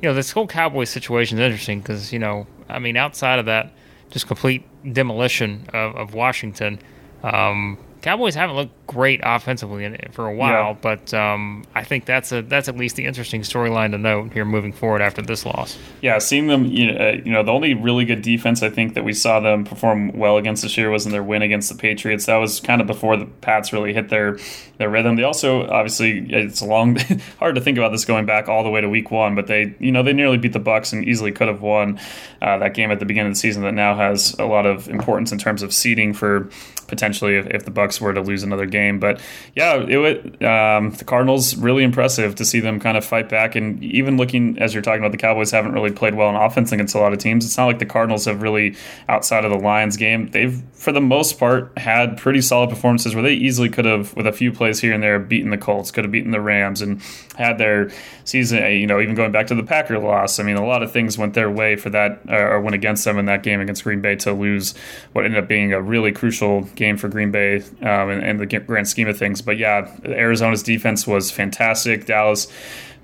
you 0.00 0.08
know 0.08 0.14
this 0.14 0.30
whole 0.30 0.46
Cowboys 0.46 0.90
situation 0.90 1.38
is 1.38 1.44
interesting 1.44 1.80
because 1.80 2.12
you 2.12 2.18
know 2.18 2.46
I 2.68 2.78
mean 2.78 2.96
outside 2.96 3.38
of 3.38 3.46
that 3.46 3.72
just 4.10 4.28
complete 4.28 4.64
demolition 4.92 5.66
of, 5.72 5.96
of 5.96 6.14
Washington. 6.14 6.78
Um, 7.22 7.78
Cowboys 8.02 8.36
haven't 8.36 8.56
looked 8.56 8.75
great 8.86 9.20
offensively 9.22 9.96
for 10.12 10.26
a 10.26 10.34
while, 10.34 10.70
yeah. 10.70 10.76
but 10.80 11.12
um, 11.12 11.64
I 11.74 11.82
think 11.84 12.04
that's 12.04 12.32
a 12.32 12.42
that's 12.42 12.68
at 12.68 12.76
least 12.76 12.96
the 12.96 13.04
interesting 13.04 13.42
storyline 13.42 13.90
to 13.90 13.98
note 13.98 14.32
here 14.32 14.44
moving 14.44 14.72
forward 14.72 15.02
after 15.02 15.22
this 15.22 15.44
loss. 15.44 15.76
Yeah, 16.00 16.18
seeing 16.18 16.46
them, 16.46 16.66
you 16.66 16.92
know, 16.92 16.98
uh, 16.98 17.12
you 17.24 17.32
know, 17.32 17.42
the 17.42 17.52
only 17.52 17.74
really 17.74 18.04
good 18.04 18.22
defense 18.22 18.62
I 18.62 18.70
think 18.70 18.94
that 18.94 19.04
we 19.04 19.12
saw 19.12 19.40
them 19.40 19.64
perform 19.64 20.16
well 20.16 20.36
against 20.36 20.62
this 20.62 20.76
year 20.76 20.90
was 20.90 21.06
in 21.06 21.12
their 21.12 21.22
win 21.22 21.42
against 21.42 21.68
the 21.68 21.76
Patriots. 21.76 22.26
That 22.26 22.36
was 22.36 22.60
kind 22.60 22.80
of 22.80 22.86
before 22.86 23.16
the 23.16 23.26
Pats 23.26 23.72
really 23.72 23.92
hit 23.92 24.08
their 24.08 24.38
their 24.78 24.90
rhythm. 24.90 25.16
They 25.16 25.24
also 25.24 25.66
obviously 25.68 26.26
it's 26.30 26.62
long, 26.62 26.96
hard 27.38 27.54
to 27.56 27.60
think 27.60 27.78
about 27.78 27.92
this 27.92 28.04
going 28.04 28.26
back 28.26 28.48
all 28.48 28.62
the 28.62 28.70
way 28.70 28.80
to 28.80 28.88
Week 28.88 29.10
One, 29.10 29.34
but 29.34 29.46
they 29.46 29.74
you 29.78 29.92
know 29.92 30.02
they 30.02 30.12
nearly 30.12 30.38
beat 30.38 30.52
the 30.52 30.58
Bucks 30.58 30.92
and 30.92 31.04
easily 31.04 31.32
could 31.32 31.48
have 31.48 31.62
won 31.62 31.98
uh, 32.42 32.58
that 32.58 32.74
game 32.74 32.90
at 32.90 33.00
the 33.00 33.06
beginning 33.06 33.30
of 33.30 33.34
the 33.34 33.40
season 33.40 33.62
that 33.62 33.72
now 33.72 33.96
has 33.96 34.34
a 34.38 34.44
lot 34.44 34.66
of 34.66 34.88
importance 34.88 35.32
in 35.32 35.38
terms 35.38 35.62
of 35.62 35.72
seeding 35.72 36.12
for 36.12 36.48
potentially 36.86 37.36
if, 37.36 37.46
if 37.48 37.64
the 37.64 37.70
Bucks 37.70 38.00
were 38.00 38.12
to 38.12 38.20
lose 38.20 38.42
another 38.42 38.66
game. 38.66 38.75
But 39.00 39.20
yeah, 39.54 39.76
it 39.76 39.96
would, 39.96 40.42
um, 40.42 40.90
the 40.90 41.04
Cardinals 41.04 41.56
really 41.56 41.84
impressive 41.84 42.34
to 42.36 42.44
see 42.44 42.60
them 42.60 42.80
kind 42.80 42.96
of 42.96 43.04
fight 43.04 43.28
back. 43.28 43.54
And 43.54 43.82
even 43.82 44.16
looking 44.16 44.58
as 44.58 44.74
you're 44.74 44.82
talking 44.82 45.00
about, 45.00 45.12
the 45.12 45.18
Cowboys 45.18 45.50
haven't 45.50 45.72
really 45.72 45.92
played 45.92 46.14
well 46.14 46.28
in 46.28 46.36
offense 46.36 46.72
against 46.72 46.94
a 46.94 46.98
lot 46.98 47.12
of 47.12 47.18
teams. 47.18 47.44
It's 47.44 47.56
not 47.56 47.66
like 47.66 47.78
the 47.78 47.86
Cardinals 47.86 48.24
have 48.26 48.42
really 48.42 48.76
outside 49.08 49.44
of 49.44 49.50
the 49.50 49.58
Lions 49.58 49.96
game. 49.96 50.28
They've 50.28 50.62
for 50.72 50.92
the 50.92 51.00
most 51.00 51.38
part 51.38 51.76
had 51.78 52.16
pretty 52.16 52.40
solid 52.40 52.70
performances 52.70 53.14
where 53.14 53.22
they 53.22 53.32
easily 53.32 53.68
could 53.68 53.84
have 53.84 54.14
with 54.14 54.26
a 54.26 54.32
few 54.32 54.52
plays 54.52 54.80
here 54.80 54.92
and 54.92 55.02
there 55.02 55.18
beaten 55.18 55.50
the 55.50 55.58
Colts, 55.58 55.90
could 55.90 56.04
have 56.04 56.12
beaten 56.12 56.30
the 56.30 56.40
Rams, 56.40 56.82
and 56.82 57.02
had 57.36 57.58
their 57.58 57.90
season. 58.24 58.64
You 58.72 58.86
know, 58.86 59.00
even 59.00 59.14
going 59.14 59.32
back 59.32 59.46
to 59.48 59.54
the 59.54 59.62
Packer 59.62 59.98
loss. 59.98 60.38
I 60.38 60.42
mean, 60.42 60.56
a 60.56 60.66
lot 60.66 60.82
of 60.82 60.92
things 60.92 61.18
went 61.18 61.34
their 61.34 61.50
way 61.50 61.76
for 61.76 61.90
that 61.90 62.20
or 62.28 62.60
went 62.60 62.74
against 62.74 63.04
them 63.04 63.18
in 63.18 63.26
that 63.26 63.42
game 63.42 63.60
against 63.60 63.84
Green 63.84 64.00
Bay 64.00 64.16
to 64.16 64.32
lose 64.32 64.74
what 65.12 65.24
ended 65.24 65.42
up 65.42 65.48
being 65.48 65.72
a 65.72 65.80
really 65.80 66.12
crucial 66.12 66.62
game 66.74 66.96
for 66.96 67.08
Green 67.08 67.30
Bay 67.30 67.56
um, 67.80 68.10
and, 68.10 68.22
and, 68.22 68.40
the 68.40 68.46
grand 68.66 68.88
scheme 68.88 69.08
of 69.08 69.18
things. 69.18 69.42
But 69.42 69.58
yeah, 69.58 69.90
Arizona's 70.04 70.62
defense 70.62 71.06
was 71.06 71.30
fantastic. 71.30 72.06
Dallas, 72.06 72.48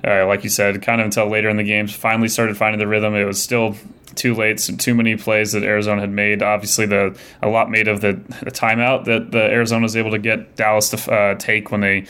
uh, 0.04 0.26
like 0.26 0.44
you 0.44 0.50
said, 0.50 0.82
kind 0.82 1.00
of 1.00 1.06
until 1.06 1.28
later 1.28 1.48
in 1.48 1.56
the 1.56 1.64
game, 1.64 1.86
finally 1.86 2.28
started 2.28 2.56
finding 2.56 2.78
the 2.78 2.88
rhythm. 2.88 3.14
It 3.14 3.24
was 3.24 3.42
still 3.42 3.76
too 4.14 4.34
late, 4.34 4.60
some 4.60 4.76
too 4.76 4.94
many 4.94 5.16
plays 5.16 5.52
that 5.52 5.62
Arizona 5.62 6.00
had 6.00 6.10
made. 6.10 6.42
Obviously, 6.42 6.86
the 6.86 7.18
a 7.40 7.48
lot 7.48 7.70
made 7.70 7.88
of 7.88 8.00
the, 8.00 8.12
the 8.42 8.50
timeout 8.50 9.04
that 9.04 9.30
the 9.30 9.42
Arizona 9.42 9.82
was 9.82 9.96
able 9.96 10.10
to 10.10 10.18
get 10.18 10.56
Dallas 10.56 10.90
to 10.90 11.12
uh, 11.12 11.34
take 11.36 11.70
when 11.70 11.80
they 11.80 12.06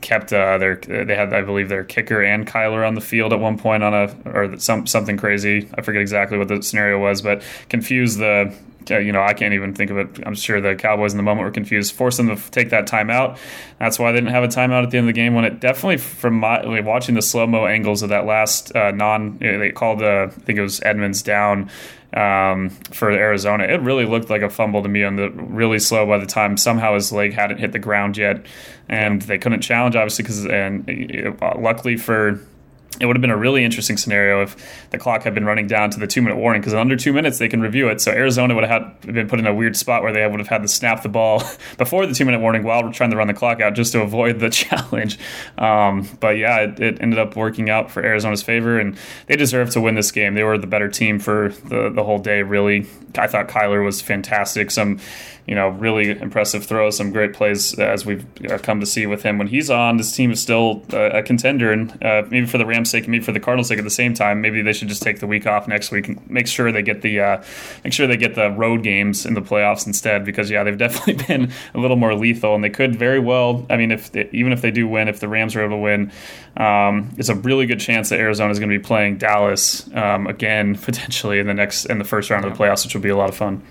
kept 0.00 0.32
uh, 0.32 0.58
their 0.58 0.76
they 0.76 1.14
had 1.14 1.32
I 1.32 1.42
believe 1.42 1.68
their 1.68 1.84
kicker 1.84 2.22
and 2.22 2.46
Kyler 2.46 2.86
on 2.86 2.94
the 2.94 3.00
field 3.00 3.32
at 3.32 3.40
one 3.40 3.58
point 3.58 3.82
on 3.82 3.94
a 3.94 4.14
or 4.26 4.58
some 4.58 4.86
something 4.86 5.16
crazy. 5.16 5.68
I 5.74 5.82
forget 5.82 6.02
exactly 6.02 6.38
what 6.38 6.48
the 6.48 6.62
scenario 6.62 6.98
was, 7.00 7.22
but 7.22 7.42
confused 7.68 8.18
the 8.18 8.54
you 8.90 9.12
know, 9.12 9.22
I 9.22 9.34
can't 9.34 9.54
even 9.54 9.74
think 9.74 9.90
of 9.90 9.98
it. 9.98 10.08
I'm 10.24 10.34
sure 10.34 10.60
the 10.60 10.74
Cowboys 10.74 11.12
in 11.12 11.16
the 11.16 11.22
moment 11.22 11.44
were 11.44 11.50
confused, 11.50 11.94
forced 11.94 12.16
them 12.16 12.34
to 12.34 12.50
take 12.50 12.70
that 12.70 12.86
timeout. 12.86 13.38
That's 13.78 13.98
why 13.98 14.12
they 14.12 14.18
didn't 14.18 14.32
have 14.32 14.44
a 14.44 14.48
timeout 14.48 14.84
at 14.84 14.90
the 14.90 14.98
end 14.98 15.08
of 15.08 15.14
the 15.14 15.20
game. 15.20 15.34
When 15.34 15.44
it 15.44 15.60
definitely, 15.60 15.98
from 15.98 16.40
my 16.40 16.80
watching 16.80 17.14
the 17.14 17.22
slow 17.22 17.46
mo 17.46 17.66
angles 17.66 18.02
of 18.02 18.08
that 18.10 18.26
last 18.26 18.74
uh, 18.74 18.90
non, 18.92 19.38
they 19.38 19.72
called 19.72 20.00
the, 20.00 20.30
I 20.30 20.40
think 20.40 20.58
it 20.58 20.62
was 20.62 20.82
Edmonds 20.82 21.22
down 21.22 21.70
um, 22.14 22.70
for 22.90 23.10
Arizona. 23.10 23.64
It 23.64 23.80
really 23.82 24.06
looked 24.06 24.30
like 24.30 24.42
a 24.42 24.50
fumble 24.50 24.82
to 24.82 24.88
me 24.88 25.04
on 25.04 25.16
the 25.16 25.30
really 25.30 25.78
slow 25.78 26.06
by 26.06 26.18
the 26.18 26.26
time 26.26 26.56
somehow 26.56 26.94
his 26.94 27.12
leg 27.12 27.34
hadn't 27.34 27.58
hit 27.58 27.72
the 27.72 27.78
ground 27.78 28.16
yet, 28.16 28.46
and 28.88 29.22
they 29.22 29.38
couldn't 29.38 29.60
challenge 29.60 29.96
obviously 29.96 30.22
because 30.22 30.46
and 30.46 31.38
uh, 31.42 31.54
luckily 31.58 31.96
for 31.96 32.40
it 33.00 33.06
would 33.06 33.16
have 33.16 33.20
been 33.20 33.30
a 33.30 33.36
really 33.36 33.64
interesting 33.64 33.96
scenario 33.96 34.42
if 34.42 34.56
the 34.90 34.98
clock 34.98 35.22
had 35.22 35.34
been 35.34 35.44
running 35.44 35.66
down 35.66 35.90
to 35.90 36.00
the 36.00 36.06
two 36.06 36.22
minute 36.22 36.36
warning 36.36 36.60
because 36.60 36.74
under 36.74 36.96
two 36.96 37.12
minutes 37.12 37.38
they 37.38 37.48
can 37.48 37.60
review 37.60 37.88
it. 37.88 38.00
So 38.00 38.10
Arizona 38.10 38.54
would 38.54 38.64
have 38.64 38.82
had, 39.02 39.14
been 39.14 39.28
put 39.28 39.38
in 39.38 39.46
a 39.46 39.54
weird 39.54 39.76
spot 39.76 40.02
where 40.02 40.12
they 40.12 40.26
would 40.26 40.40
have 40.40 40.48
had 40.48 40.62
to 40.62 40.68
snap 40.68 41.02
the 41.02 41.08
ball 41.08 41.42
before 41.78 42.06
the 42.06 42.14
two 42.14 42.24
minute 42.24 42.40
warning 42.40 42.62
while 42.62 42.82
we're 42.82 42.92
trying 42.92 43.10
to 43.10 43.16
run 43.16 43.26
the 43.26 43.34
clock 43.34 43.60
out 43.60 43.74
just 43.74 43.92
to 43.92 44.00
avoid 44.00 44.40
the 44.40 44.50
challenge. 44.50 45.18
Um, 45.58 46.08
but 46.20 46.38
yeah, 46.38 46.60
it, 46.60 46.80
it, 46.80 47.00
ended 47.00 47.18
up 47.18 47.36
working 47.36 47.68
out 47.68 47.90
for 47.90 48.02
Arizona's 48.02 48.42
favor 48.42 48.78
and 48.78 48.96
they 49.26 49.36
deserve 49.36 49.70
to 49.70 49.80
win 49.80 49.94
this 49.94 50.10
game. 50.10 50.34
They 50.34 50.42
were 50.42 50.58
the 50.58 50.66
better 50.66 50.88
team 50.88 51.18
for 51.18 51.50
the, 51.64 51.90
the 51.90 52.02
whole 52.02 52.18
day, 52.18 52.42
really. 52.42 52.86
I 53.18 53.26
thought 53.26 53.48
Kyler 53.48 53.84
was 53.84 54.00
fantastic. 54.00 54.70
Some 54.70 54.98
you 55.46 55.54
know, 55.54 55.68
really 55.68 56.10
impressive 56.10 56.64
throws, 56.64 56.96
some 56.96 57.12
great 57.12 57.32
plays 57.32 57.78
as 57.78 58.04
we've 58.04 58.26
uh, 58.50 58.58
come 58.58 58.80
to 58.80 58.86
see 58.86 59.06
with 59.06 59.22
him. 59.22 59.38
When 59.38 59.46
he's 59.46 59.70
on, 59.70 59.96
this 59.96 60.14
team 60.14 60.32
is 60.32 60.42
still 60.42 60.84
a, 60.92 61.22
contender, 61.22 61.70
and 61.70 61.90
uh, 62.02 62.24
maybe 62.28 62.46
for 62.46 62.58
the 62.58 62.66
Rams' 62.66 62.75
sake, 62.84 63.08
maybe 63.08 63.24
for 63.24 63.32
the 63.32 63.40
Cardinals' 63.40 63.68
sake 63.68 63.78
at 63.78 63.84
the 63.84 63.90
same 63.90 64.14
time, 64.14 64.40
maybe 64.40 64.62
they 64.62 64.72
should 64.72 64.88
just 64.88 65.02
take 65.02 65.20
the 65.20 65.26
week 65.26 65.46
off 65.46 65.66
next 65.66 65.90
week 65.90 66.08
and 66.08 66.30
make 66.30 66.46
sure 66.46 66.70
they 66.72 66.82
get 66.82 67.02
the 67.02 67.20
uh, 67.20 67.42
make 67.84 67.92
sure 67.92 68.06
they 68.06 68.16
get 68.16 68.34
the 68.34 68.50
road 68.50 68.82
games 68.82 69.24
in 69.24 69.34
the 69.34 69.42
playoffs 69.42 69.86
instead. 69.86 70.24
Because 70.24 70.50
yeah, 70.50 70.62
they've 70.64 70.78
definitely 70.86 71.24
been 71.24 71.52
a 71.74 71.78
little 71.78 71.96
more 71.96 72.14
lethal, 72.14 72.54
and 72.54 72.62
they 72.62 72.70
could 72.70 72.96
very 72.96 73.20
well. 73.20 73.64
I 73.70 73.76
mean, 73.76 73.90
if 73.90 74.12
they, 74.12 74.28
even 74.32 74.52
if 74.52 74.60
they 74.60 74.70
do 74.70 74.86
win, 74.86 75.08
if 75.08 75.20
the 75.20 75.28
Rams 75.28 75.56
are 75.56 75.64
able 75.64 75.76
to 75.76 75.82
win, 75.82 76.12
um, 76.56 77.10
it's 77.18 77.28
a 77.28 77.34
really 77.34 77.66
good 77.66 77.80
chance 77.80 78.08
that 78.10 78.20
Arizona 78.20 78.50
is 78.50 78.58
going 78.58 78.70
to 78.70 78.78
be 78.78 78.82
playing 78.82 79.18
Dallas 79.18 79.92
um, 79.94 80.26
again 80.26 80.74
potentially 80.86 81.38
in 81.38 81.46
the 81.46 81.54
next 81.54 81.86
in 81.86 81.98
the 81.98 82.04
first 82.04 82.30
round 82.30 82.44
of 82.44 82.56
the 82.56 82.62
playoffs, 82.62 82.84
which 82.84 82.94
will 82.94 83.02
be 83.02 83.08
a 83.08 83.16
lot 83.16 83.28
of 83.28 83.36
fun. 83.36 83.62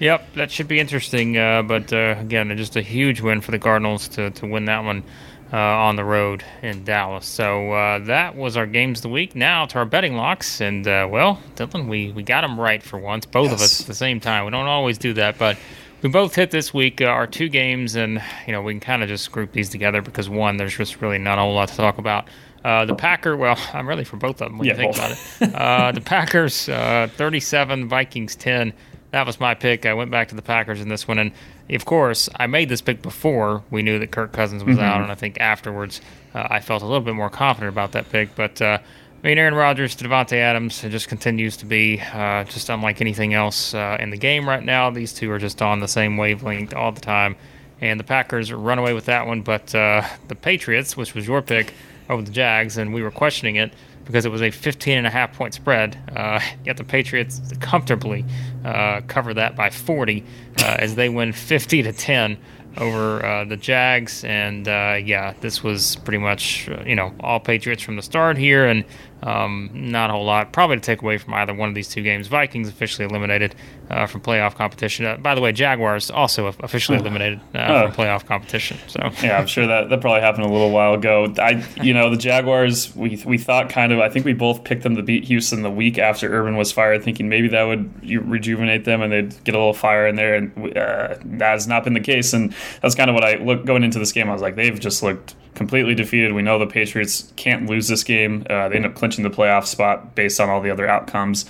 Yep, 0.00 0.32
that 0.34 0.50
should 0.50 0.66
be 0.66 0.80
interesting. 0.80 1.36
Uh, 1.36 1.62
but 1.62 1.92
uh, 1.92 2.16
again, 2.18 2.56
just 2.56 2.74
a 2.76 2.82
huge 2.82 3.20
win 3.20 3.42
for 3.42 3.50
the 3.50 3.58
Cardinals 3.58 4.08
to, 4.08 4.30
to 4.30 4.46
win 4.46 4.64
that 4.64 4.82
one 4.82 5.04
uh, 5.52 5.56
on 5.58 5.96
the 5.96 6.04
road 6.04 6.42
in 6.62 6.84
Dallas. 6.84 7.26
So 7.26 7.72
uh, 7.72 7.98
that 8.00 8.34
was 8.34 8.56
our 8.56 8.66
games 8.66 9.00
of 9.00 9.02
the 9.02 9.08
week. 9.10 9.36
Now 9.36 9.66
to 9.66 9.78
our 9.78 9.84
betting 9.84 10.16
locks. 10.16 10.60
And, 10.62 10.88
uh, 10.88 11.06
well, 11.10 11.38
Dillon, 11.54 11.86
we, 11.86 12.12
we 12.12 12.22
got 12.22 12.40
them 12.40 12.58
right 12.58 12.82
for 12.82 12.98
once, 12.98 13.26
both 13.26 13.50
yes. 13.50 13.60
of 13.60 13.64
us 13.64 13.80
at 13.82 13.86
the 13.86 13.94
same 13.94 14.20
time. 14.20 14.46
We 14.46 14.50
don't 14.52 14.66
always 14.66 14.96
do 14.96 15.12
that, 15.14 15.36
but 15.38 15.58
we 16.00 16.08
both 16.08 16.34
hit 16.34 16.50
this 16.50 16.72
week 16.72 17.02
uh, 17.02 17.06
our 17.06 17.26
two 17.26 17.50
games. 17.50 17.94
And, 17.94 18.22
you 18.46 18.52
know, 18.54 18.62
we 18.62 18.72
can 18.72 18.80
kind 18.80 19.02
of 19.02 19.08
just 19.10 19.30
group 19.30 19.52
these 19.52 19.68
together 19.68 20.00
because, 20.00 20.30
one, 20.30 20.56
there's 20.56 20.76
just 20.76 21.02
really 21.02 21.18
not 21.18 21.36
a 21.36 21.42
whole 21.42 21.54
lot 21.54 21.68
to 21.68 21.76
talk 21.76 21.98
about. 21.98 22.26
Uh, 22.64 22.86
the 22.86 22.94
Packer, 22.94 23.36
well, 23.36 23.58
I'm 23.74 23.86
really 23.86 24.04
for 24.04 24.16
both 24.16 24.40
of 24.40 24.48
them 24.48 24.56
when 24.56 24.66
yeah, 24.66 24.72
you 24.72 24.78
think 24.78 24.96
both. 24.96 25.42
about 25.42 25.50
it. 25.50 25.54
Uh, 25.54 25.92
the 25.92 26.00
Packers, 26.00 26.70
uh, 26.70 27.08
37, 27.16 27.86
Vikings 27.86 28.34
10 28.36 28.72
that 29.10 29.26
was 29.26 29.40
my 29.40 29.54
pick. 29.54 29.86
I 29.86 29.94
went 29.94 30.10
back 30.10 30.28
to 30.28 30.34
the 30.34 30.42
Packers 30.42 30.80
in 30.80 30.88
this 30.88 31.08
one, 31.08 31.18
and 31.18 31.32
of 31.70 31.84
course, 31.84 32.28
I 32.36 32.46
made 32.46 32.68
this 32.68 32.80
pick 32.80 33.02
before 33.02 33.62
we 33.70 33.82
knew 33.82 33.98
that 33.98 34.10
Kirk 34.10 34.32
Cousins 34.32 34.64
was 34.64 34.76
mm-hmm. 34.76 34.84
out, 34.84 35.02
and 35.02 35.10
I 35.10 35.14
think 35.14 35.40
afterwards 35.40 36.00
uh, 36.34 36.46
I 36.50 36.60
felt 36.60 36.82
a 36.82 36.86
little 36.86 37.00
bit 37.00 37.14
more 37.14 37.30
confident 37.30 37.72
about 37.72 37.92
that 37.92 38.08
pick. 38.10 38.34
But 38.34 38.62
uh, 38.62 38.78
I 39.22 39.26
mean, 39.26 39.38
Aaron 39.38 39.54
Rodgers 39.54 39.94
to 39.96 40.04
Davante 40.04 40.36
Adams, 40.36 40.84
it 40.84 40.90
just 40.90 41.08
continues 41.08 41.56
to 41.58 41.66
be 41.66 42.00
uh, 42.00 42.44
just 42.44 42.68
unlike 42.68 43.00
anything 43.00 43.34
else 43.34 43.74
uh, 43.74 43.96
in 44.00 44.10
the 44.10 44.16
game 44.16 44.48
right 44.48 44.64
now. 44.64 44.90
These 44.90 45.12
two 45.12 45.30
are 45.32 45.38
just 45.38 45.60
on 45.60 45.80
the 45.80 45.88
same 45.88 46.16
wavelength 46.16 46.72
all 46.74 46.92
the 46.92 47.00
time, 47.00 47.36
and 47.80 47.98
the 47.98 48.04
Packers 48.04 48.52
run 48.52 48.78
away 48.78 48.94
with 48.94 49.06
that 49.06 49.26
one. 49.26 49.42
But 49.42 49.74
uh, 49.74 50.02
the 50.28 50.36
Patriots, 50.36 50.96
which 50.96 51.14
was 51.14 51.26
your 51.26 51.42
pick 51.42 51.74
over 52.08 52.22
the 52.22 52.30
Jags, 52.30 52.78
and 52.78 52.94
we 52.94 53.02
were 53.02 53.10
questioning 53.10 53.56
it 53.56 53.72
because 54.04 54.24
it 54.24 54.32
was 54.32 54.42
a 54.42 54.50
15 54.50 54.98
and 54.98 55.06
a 55.06 55.10
half 55.10 55.32
point 55.34 55.54
spread. 55.54 55.96
Uh, 56.14 56.40
yet 56.64 56.76
the 56.76 56.84
Patriots 56.84 57.40
comfortably 57.60 58.24
uh, 58.64 59.00
cover 59.06 59.34
that 59.34 59.56
by 59.56 59.70
40 59.70 60.24
uh, 60.58 60.76
as 60.78 60.94
they 60.94 61.08
win 61.08 61.32
50 61.32 61.82
to 61.82 61.92
10 61.92 62.38
over 62.76 63.24
uh, 63.24 63.44
the 63.44 63.56
Jags. 63.56 64.24
And 64.24 64.66
uh, 64.68 64.98
yeah, 65.02 65.34
this 65.40 65.62
was 65.62 65.96
pretty 65.96 66.18
much 66.18 66.68
uh, 66.68 66.82
you 66.84 66.94
know 66.94 67.14
all 67.20 67.40
Patriots 67.40 67.82
from 67.82 67.96
the 67.96 68.02
start 68.02 68.36
here, 68.36 68.66
and 68.66 68.84
um, 69.22 69.70
not 69.72 70.10
a 70.10 70.12
whole 70.12 70.24
lot 70.24 70.52
probably 70.52 70.76
to 70.76 70.82
take 70.82 71.02
away 71.02 71.18
from 71.18 71.34
either 71.34 71.54
one 71.54 71.68
of 71.68 71.74
these 71.74 71.88
two 71.88 72.02
games. 72.02 72.26
Vikings 72.26 72.68
officially 72.68 73.06
eliminated 73.06 73.54
uh, 73.90 74.06
from 74.06 74.20
playoff 74.20 74.54
competition. 74.54 75.06
Uh, 75.06 75.16
by 75.16 75.34
the 75.34 75.40
way, 75.40 75.52
Jaguars 75.52 76.10
also 76.10 76.46
officially 76.46 76.98
eliminated 76.98 77.40
uh, 77.54 77.90
from 77.90 77.92
playoff 77.92 78.24
competition. 78.26 78.78
So 78.86 79.10
yeah, 79.22 79.38
I'm 79.38 79.46
sure 79.46 79.66
that 79.66 79.90
that 79.90 80.00
probably 80.00 80.20
happened 80.20 80.44
a 80.44 80.48
little 80.48 80.70
while 80.70 80.94
ago. 80.94 81.32
I 81.38 81.64
you 81.82 81.92
know 81.92 82.10
the 82.10 82.16
Jaguars 82.16 82.94
we 82.96 83.22
we 83.26 83.38
thought 83.38 83.68
kind 83.68 83.92
of 83.92 84.00
I 84.00 84.08
think 84.08 84.24
we 84.24 84.32
both 84.32 84.64
picked 84.64 84.82
them 84.82 84.96
to 84.96 85.02
beat 85.02 85.24
Houston 85.24 85.62
the 85.62 85.70
week 85.70 85.98
after 85.98 86.32
Urban 86.32 86.56
was 86.56 86.72
fired, 86.72 87.02
thinking 87.02 87.28
maybe 87.28 87.48
that 87.48 87.64
would 87.64 88.02
rejuvenate 88.04 88.84
them 88.84 89.02
and 89.02 89.12
they'd 89.12 89.44
get 89.44 89.54
a 89.54 89.58
little 89.58 89.74
fire 89.74 90.06
in 90.06 90.16
there, 90.16 90.34
and 90.34 90.76
uh, 90.76 91.16
that 91.24 91.52
has 91.52 91.66
not 91.66 91.84
been 91.84 91.94
the 91.94 92.00
case. 92.00 92.32
And 92.32 92.54
that's 92.80 92.94
kind 92.94 93.10
of 93.10 93.14
what 93.14 93.24
I 93.24 93.36
look 93.36 93.64
going 93.64 93.84
into 93.84 93.98
this 93.98 94.12
game. 94.12 94.28
I 94.28 94.32
was 94.32 94.42
like, 94.42 94.56
they've 94.56 94.78
just 94.78 95.02
looked 95.02 95.34
completely 95.54 95.94
defeated. 95.94 96.32
We 96.32 96.42
know 96.42 96.58
the 96.58 96.66
Patriots 96.66 97.32
can't 97.36 97.68
lose 97.68 97.88
this 97.88 98.04
game. 98.04 98.46
Uh, 98.48 98.68
they 98.68 98.76
end 98.76 98.86
up 98.86 98.94
clinching 98.94 99.24
the 99.24 99.30
playoff 99.30 99.66
spot 99.66 100.14
based 100.14 100.40
on 100.40 100.48
all 100.48 100.60
the 100.60 100.70
other 100.70 100.88
outcomes, 100.88 101.44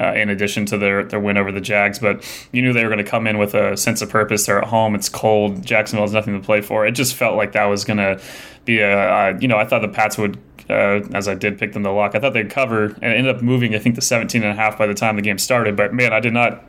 uh, 0.00 0.12
in 0.12 0.28
addition 0.28 0.66
to 0.66 0.78
their, 0.78 1.04
their 1.04 1.20
win 1.20 1.36
over 1.36 1.50
the 1.50 1.60
Jags. 1.60 1.98
But 1.98 2.24
you 2.52 2.62
knew 2.62 2.72
they 2.72 2.84
were 2.84 2.90
going 2.90 3.04
to 3.04 3.10
come 3.10 3.26
in 3.26 3.38
with 3.38 3.54
a 3.54 3.76
sense 3.76 4.02
of 4.02 4.10
purpose. 4.10 4.46
They're 4.46 4.58
at 4.58 4.68
home. 4.68 4.94
It's 4.94 5.08
cold. 5.08 5.64
Jacksonville 5.64 6.04
has 6.04 6.12
nothing 6.12 6.38
to 6.38 6.44
play 6.44 6.60
for. 6.60 6.86
It 6.86 6.92
just 6.92 7.14
felt 7.14 7.36
like 7.36 7.52
that 7.52 7.64
was 7.64 7.84
going 7.84 7.98
to 7.98 8.20
be 8.64 8.80
a, 8.80 9.38
you 9.40 9.48
know, 9.48 9.56
I 9.56 9.64
thought 9.64 9.82
the 9.82 9.88
Pats 9.88 10.18
would 10.18 10.38
uh, 10.68 11.00
as 11.14 11.28
I 11.28 11.34
did 11.34 11.58
pick 11.58 11.72
them 11.72 11.84
to 11.84 11.92
lock. 11.92 12.14
I 12.14 12.20
thought 12.20 12.32
they'd 12.32 12.50
cover 12.50 12.86
and 12.86 13.04
ended 13.04 13.34
up 13.34 13.42
moving, 13.42 13.74
I 13.74 13.78
think, 13.78 13.94
to 13.94 14.00
17 14.00 14.42
and 14.42 14.50
a 14.50 14.54
half 14.54 14.76
by 14.76 14.86
the 14.86 14.94
time 14.94 15.16
the 15.16 15.22
game 15.22 15.38
started. 15.38 15.76
But 15.76 15.94
man, 15.94 16.12
I 16.12 16.20
did 16.20 16.32
not 16.32 16.64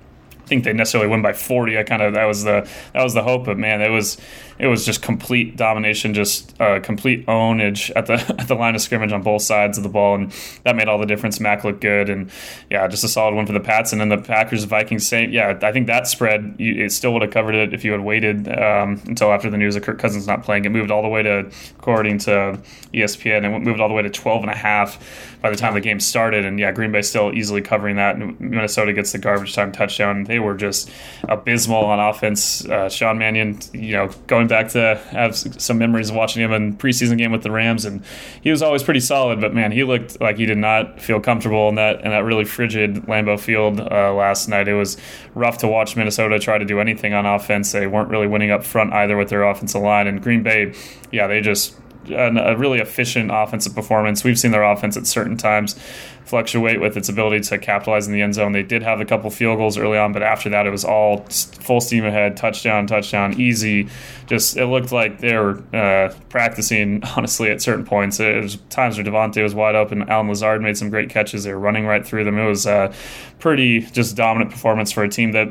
think 0.45 0.63
they 0.63 0.73
necessarily 0.73 1.09
win 1.09 1.21
by 1.21 1.33
40. 1.33 1.77
I 1.77 1.83
kind 1.83 2.01
of 2.01 2.13
that 2.13 2.25
was 2.25 2.43
the 2.43 2.69
that 2.93 3.03
was 3.03 3.13
the 3.13 3.23
hope, 3.23 3.45
but 3.45 3.57
man, 3.57 3.81
it 3.81 3.89
was 3.89 4.17
it 4.59 4.67
was 4.67 4.85
just 4.85 5.01
complete 5.01 5.55
domination, 5.55 6.13
just 6.13 6.59
uh, 6.59 6.79
complete 6.79 7.25
ownage 7.27 7.91
at 7.95 8.07
the 8.07 8.13
at 8.39 8.47
the 8.47 8.55
line 8.55 8.75
of 8.75 8.81
scrimmage 8.81 9.11
on 9.11 9.21
both 9.21 9.41
sides 9.41 9.77
of 9.77 9.83
the 9.83 9.89
ball, 9.89 10.15
and 10.15 10.33
that 10.63 10.75
made 10.75 10.87
all 10.87 10.97
the 10.97 11.05
difference. 11.05 11.39
Mac 11.39 11.63
looked 11.63 11.81
good, 11.81 12.09
and 12.09 12.31
yeah, 12.69 12.87
just 12.87 13.03
a 13.03 13.07
solid 13.07 13.35
win 13.35 13.45
for 13.45 13.53
the 13.53 13.59
Pats. 13.59 13.91
And 13.91 14.01
then 14.01 14.09
the 14.09 14.17
Packers 14.17 14.63
Vikings 14.63 15.07
same. 15.07 15.31
Yeah, 15.31 15.57
I 15.61 15.71
think 15.71 15.87
that 15.87 16.07
spread 16.07 16.55
you, 16.57 16.85
it 16.85 16.91
still 16.91 17.13
would 17.13 17.21
have 17.21 17.31
covered 17.31 17.55
it 17.55 17.73
if 17.73 17.85
you 17.85 17.91
had 17.91 18.01
waited 18.01 18.47
um, 18.47 19.01
until 19.05 19.31
after 19.31 19.49
the 19.49 19.57
news 19.57 19.75
of 19.75 19.83
Kirk 19.83 19.99
Cousins 19.99 20.27
not 20.27 20.43
playing. 20.43 20.65
It 20.65 20.69
moved 20.69 20.91
all 20.91 21.01
the 21.01 21.07
way 21.07 21.23
to 21.23 21.49
according 21.77 22.17
to 22.19 22.59
ESPN, 22.93 23.45
and 23.45 23.63
moved 23.63 23.79
all 23.79 23.87
the 23.87 23.93
way 23.93 24.01
to 24.01 24.09
12 24.09 24.41
and 24.43 24.51
a 24.51 24.55
half 24.55 25.37
by 25.41 25.49
the 25.49 25.55
time 25.55 25.73
the 25.73 25.81
game 25.81 25.99
started. 25.99 26.45
And 26.45 26.59
yeah, 26.59 26.71
Green 26.71 26.91
Bay 26.91 27.01
still 27.01 27.33
easily 27.33 27.61
covering 27.61 27.97
that. 27.97 28.15
And 28.15 28.39
Minnesota 28.39 28.93
gets 28.93 29.11
the 29.11 29.19
garbage 29.19 29.53
time 29.53 29.71
touchdown. 29.71 30.23
They 30.23 30.39
were 30.39 30.55
just 30.55 30.89
abysmal 31.23 31.85
on 31.85 31.99
offense. 31.99 32.65
Uh, 32.65 32.89
Sean 32.89 33.17
Mannion, 33.17 33.59
you 33.73 33.93
know, 33.93 34.09
going 34.27 34.46
back 34.47 34.69
to 34.69 34.95
have 35.11 35.35
some 35.35 35.77
memories 35.77 36.09
of 36.09 36.15
watching 36.15 36.41
him 36.41 36.51
in 36.51 36.75
preseason 36.77 37.17
game 37.17 37.31
with 37.31 37.43
the 37.43 37.51
Rams, 37.51 37.85
and 37.85 38.03
he 38.41 38.51
was 38.51 38.61
always 38.61 38.83
pretty 38.83 38.99
solid. 38.99 39.39
But 39.39 39.53
man, 39.53 39.71
he 39.71 39.83
looked 39.83 40.19
like 40.19 40.37
he 40.37 40.45
did 40.45 40.57
not 40.57 41.01
feel 41.01 41.19
comfortable 41.19 41.69
in 41.69 41.75
that 41.75 42.01
in 42.01 42.11
that 42.11 42.23
really 42.23 42.45
frigid 42.45 43.03
Lambeau 43.03 43.39
Field 43.39 43.79
uh, 43.79 44.13
last 44.13 44.47
night. 44.47 44.67
It 44.67 44.73
was 44.73 44.97
rough 45.35 45.57
to 45.59 45.67
watch 45.67 45.95
Minnesota 45.95 46.39
try 46.39 46.57
to 46.57 46.65
do 46.65 46.79
anything 46.79 47.13
on 47.13 47.25
offense. 47.25 47.71
They 47.71 47.87
weren't 47.87 48.09
really 48.09 48.27
winning 48.27 48.51
up 48.51 48.63
front 48.63 48.93
either 48.93 49.17
with 49.17 49.29
their 49.29 49.43
offensive 49.43 49.81
line, 49.81 50.07
and 50.07 50.21
Green 50.21 50.43
Bay, 50.43 50.73
yeah, 51.11 51.27
they 51.27 51.41
just 51.41 51.75
a 52.11 52.55
really 52.57 52.79
efficient 52.79 53.31
offensive 53.33 53.75
performance. 53.75 54.23
We've 54.23 54.39
seen 54.39 54.51
their 54.51 54.63
offense 54.63 54.97
at 54.97 55.07
certain 55.07 55.37
times 55.37 55.79
fluctuate 56.27 56.81
with 56.81 56.97
its 56.97 57.07
ability 57.07 57.39
to 57.39 57.57
capitalize 57.57 58.05
in 58.05 58.13
the 58.13 58.21
end 58.21 58.35
zone. 58.35 58.51
They 58.51 58.63
did 58.63 58.83
have 58.83 58.99
a 58.99 59.05
couple 59.05 59.29
field 59.29 59.57
goals 59.57 59.77
early 59.77 59.97
on, 59.97 60.11
but 60.11 60.21
after 60.21 60.49
that, 60.49 60.67
it 60.67 60.71
was 60.71 60.83
all 60.83 61.25
full 61.29 61.79
steam 61.79 62.05
ahead, 62.05 62.35
touchdown, 62.35 62.85
touchdown, 62.85 63.39
easy. 63.39 63.87
Just 64.27 64.57
it 64.57 64.65
looked 64.67 64.91
like 64.91 65.19
they 65.19 65.35
were 65.35 65.63
uh, 65.73 66.13
practicing 66.29 67.03
honestly 67.15 67.49
at 67.49 67.61
certain 67.61 67.85
points. 67.85 68.19
It 68.19 68.41
was 68.41 68.57
times 68.69 68.97
where 68.97 69.05
Davante 69.05 69.41
was 69.41 69.55
wide 69.55 69.75
open. 69.75 70.07
Allen 70.09 70.27
Lazard 70.27 70.61
made 70.61 70.77
some 70.77 70.89
great 70.89 71.09
catches. 71.09 71.45
They 71.45 71.53
were 71.53 71.59
running 71.59 71.85
right 71.85 72.05
through 72.05 72.25
them. 72.25 72.37
It 72.37 72.47
was 72.47 72.65
a 72.65 72.93
pretty 73.39 73.81
just 73.81 74.15
dominant 74.15 74.51
performance 74.51 74.91
for 74.91 75.03
a 75.03 75.09
team 75.09 75.31
that 75.31 75.47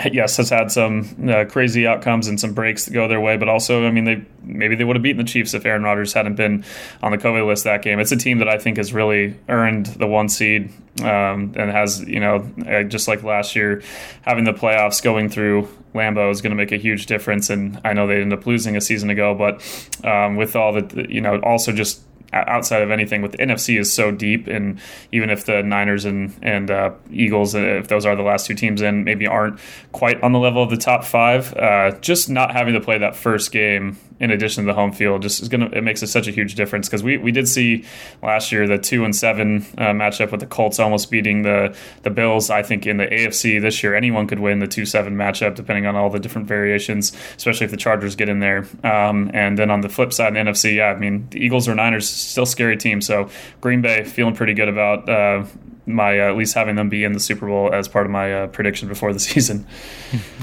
yes, 0.12 0.36
has 0.36 0.50
had 0.50 0.70
some 0.70 1.28
uh, 1.28 1.44
crazy 1.44 1.86
outcomes 1.86 2.28
and 2.28 2.38
some 2.40 2.52
breaks 2.54 2.84
that 2.84 2.92
go 2.92 3.08
their 3.08 3.20
way, 3.20 3.36
but 3.36 3.48
also, 3.48 3.86
I 3.86 3.90
mean, 3.90 4.04
they 4.04 4.24
maybe 4.42 4.74
they 4.74 4.84
would 4.84 4.96
have 4.96 5.02
beaten 5.02 5.18
the 5.18 5.30
Chiefs 5.30 5.54
if 5.54 5.66
Aaron 5.66 5.82
Rodgers 5.82 6.12
hadn't 6.12 6.36
been 6.36 6.64
on 7.02 7.12
the 7.12 7.18
COVID 7.18 7.46
list 7.46 7.64
that 7.64 7.82
game. 7.82 8.00
It's 8.00 8.12
a 8.12 8.16
team 8.16 8.38
that 8.38 8.48
I 8.48 8.58
think 8.58 8.76
has 8.78 8.92
really 8.92 9.36
earned 9.48 9.86
the 9.86 10.06
one 10.06 10.28
seed 10.28 10.72
um, 11.02 11.52
and 11.56 11.70
has, 11.70 12.00
you 12.02 12.20
know, 12.20 12.48
uh, 12.66 12.82
just 12.84 13.08
like 13.08 13.22
last 13.22 13.54
year, 13.54 13.82
having 14.22 14.44
the 14.44 14.52
playoffs 14.52 15.02
going 15.02 15.28
through 15.28 15.68
Lambeau 15.94 16.30
is 16.30 16.40
going 16.40 16.50
to 16.50 16.56
make 16.56 16.72
a 16.72 16.76
huge 16.76 17.06
difference. 17.06 17.50
And 17.50 17.80
I 17.84 17.92
know 17.92 18.06
they 18.06 18.20
ended 18.20 18.38
up 18.38 18.46
losing 18.46 18.76
a 18.76 18.80
season 18.80 19.10
ago, 19.10 19.34
but 19.34 19.62
um, 20.04 20.36
with 20.36 20.56
all 20.56 20.72
the, 20.72 21.06
you 21.08 21.20
know, 21.20 21.40
also 21.40 21.72
just 21.72 22.02
outside 22.32 22.82
of 22.82 22.90
anything 22.90 23.22
with 23.22 23.32
the 23.32 23.38
NFC 23.38 23.78
is 23.78 23.92
so 23.92 24.10
deep 24.10 24.46
and 24.46 24.80
even 25.12 25.30
if 25.30 25.44
the 25.46 25.62
Niners 25.62 26.04
and 26.04 26.36
and 26.42 26.70
uh, 26.70 26.92
Eagles 27.10 27.54
uh, 27.54 27.58
if 27.58 27.88
those 27.88 28.06
are 28.06 28.16
the 28.16 28.22
last 28.22 28.46
two 28.46 28.54
teams 28.54 28.82
in 28.82 29.04
maybe 29.04 29.26
aren't 29.26 29.58
quite 29.92 30.22
on 30.22 30.32
the 30.32 30.38
level 30.38 30.62
of 30.62 30.70
the 30.70 30.76
top 30.76 31.04
five 31.04 31.54
uh, 31.56 31.92
just 32.00 32.28
not 32.30 32.52
having 32.52 32.74
to 32.74 32.80
play 32.80 32.98
that 32.98 33.16
first 33.16 33.52
game 33.52 33.98
in 34.20 34.30
addition 34.30 34.64
to 34.64 34.68
the 34.68 34.74
home 34.74 34.92
field 34.92 35.22
just 35.22 35.40
is 35.42 35.48
gonna 35.48 35.66
it 35.72 35.82
makes 35.82 36.02
it 36.02 36.08
such 36.08 36.28
a 36.28 36.30
huge 36.30 36.54
difference. 36.54 36.88
Because 36.88 37.02
we, 37.02 37.16
we 37.16 37.32
did 37.32 37.48
see 37.48 37.84
last 38.22 38.52
year 38.52 38.66
the 38.66 38.78
two 38.78 39.04
and 39.04 39.16
seven 39.16 39.66
uh, 39.78 39.86
matchup 39.92 40.30
with 40.30 40.40
the 40.40 40.46
Colts 40.46 40.78
almost 40.78 41.10
beating 41.10 41.42
the 41.42 41.74
the 42.02 42.10
Bills. 42.10 42.50
I 42.50 42.62
think 42.62 42.86
in 42.86 42.98
the 42.98 43.06
AFC 43.06 43.60
this 43.60 43.82
year 43.82 43.94
anyone 43.94 44.26
could 44.26 44.38
win 44.38 44.58
the 44.58 44.68
two 44.68 44.84
seven 44.84 45.16
matchup 45.16 45.54
depending 45.54 45.86
on 45.86 45.96
all 45.96 46.10
the 46.10 46.20
different 46.20 46.46
variations 46.46 47.16
especially 47.36 47.64
if 47.64 47.70
the 47.70 47.76
Chargers 47.76 48.14
get 48.14 48.28
in 48.28 48.40
there. 48.40 48.66
Um, 48.84 49.30
and 49.32 49.58
then 49.58 49.70
on 49.70 49.80
the 49.80 49.88
flip 49.88 50.12
side 50.12 50.36
in 50.36 50.44
the 50.44 50.52
NFC 50.52 50.76
yeah 50.76 50.86
I 50.86 50.96
mean 50.96 51.26
the 51.30 51.44
Eagles 51.44 51.68
or 51.68 51.74
Niners 51.74 52.08
still 52.08 52.46
scary 52.46 52.76
team. 52.76 53.00
So 53.00 53.30
Green 53.60 53.80
Bay 53.80 54.04
feeling 54.04 54.34
pretty 54.34 54.54
good 54.54 54.68
about 54.68 55.08
uh, 55.08 55.44
my 55.94 56.18
uh, 56.18 56.30
at 56.30 56.36
least 56.36 56.54
having 56.54 56.76
them 56.76 56.88
be 56.88 57.04
in 57.04 57.12
the 57.12 57.20
Super 57.20 57.46
Bowl 57.46 57.72
as 57.72 57.88
part 57.88 58.06
of 58.06 58.12
my 58.12 58.42
uh, 58.42 58.46
prediction 58.48 58.88
before 58.88 59.12
the 59.12 59.20
season. 59.30 59.66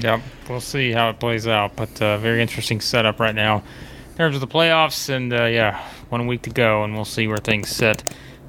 Yep, 0.00 0.20
we'll 0.48 0.60
see 0.60 0.92
how 0.92 1.10
it 1.10 1.20
plays 1.20 1.46
out, 1.46 1.76
but 1.76 2.00
uh, 2.00 2.18
very 2.18 2.42
interesting 2.42 2.80
setup 2.80 3.20
right 3.20 3.34
now 3.34 3.62
in 4.10 4.16
terms 4.16 4.34
of 4.34 4.40
the 4.40 4.46
playoffs, 4.46 5.08
and 5.08 5.32
uh, 5.32 5.44
yeah, 5.44 5.82
one 6.08 6.26
week 6.26 6.42
to 6.42 6.50
go, 6.50 6.84
and 6.84 6.94
we'll 6.94 7.04
see 7.04 7.26
where 7.26 7.38
things 7.38 7.68
sit 7.68 8.02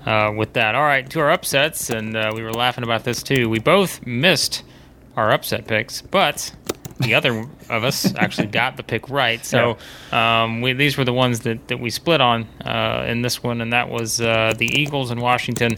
uh, 0.05 0.31
with 0.35 0.53
that. 0.53 0.75
All 0.75 0.83
right, 0.83 1.09
to 1.09 1.19
our 1.19 1.31
upsets, 1.31 1.89
and 1.89 2.15
uh, 2.15 2.31
we 2.33 2.41
were 2.41 2.53
laughing 2.53 2.83
about 2.83 3.03
this 3.03 3.21
too. 3.23 3.49
We 3.49 3.59
both 3.59 4.05
missed 4.05 4.63
our 5.15 5.31
upset 5.31 5.67
picks, 5.67 6.01
but 6.01 6.51
the 6.99 7.13
other 7.13 7.45
of 7.69 7.83
us 7.83 8.13
actually 8.17 8.47
got 8.47 8.77
the 8.77 8.83
pick 8.83 9.09
right. 9.09 9.43
So 9.45 9.77
um, 10.11 10.61
we, 10.61 10.73
these 10.73 10.97
were 10.97 11.05
the 11.05 11.13
ones 11.13 11.41
that, 11.41 11.67
that 11.67 11.79
we 11.79 11.89
split 11.89 12.21
on 12.21 12.47
uh, 12.65 13.05
in 13.07 13.21
this 13.21 13.41
one, 13.41 13.61
and 13.61 13.73
that 13.73 13.89
was 13.89 14.21
uh, 14.21 14.53
the 14.57 14.67
Eagles 14.79 15.11
and 15.11 15.21
Washington 15.21 15.77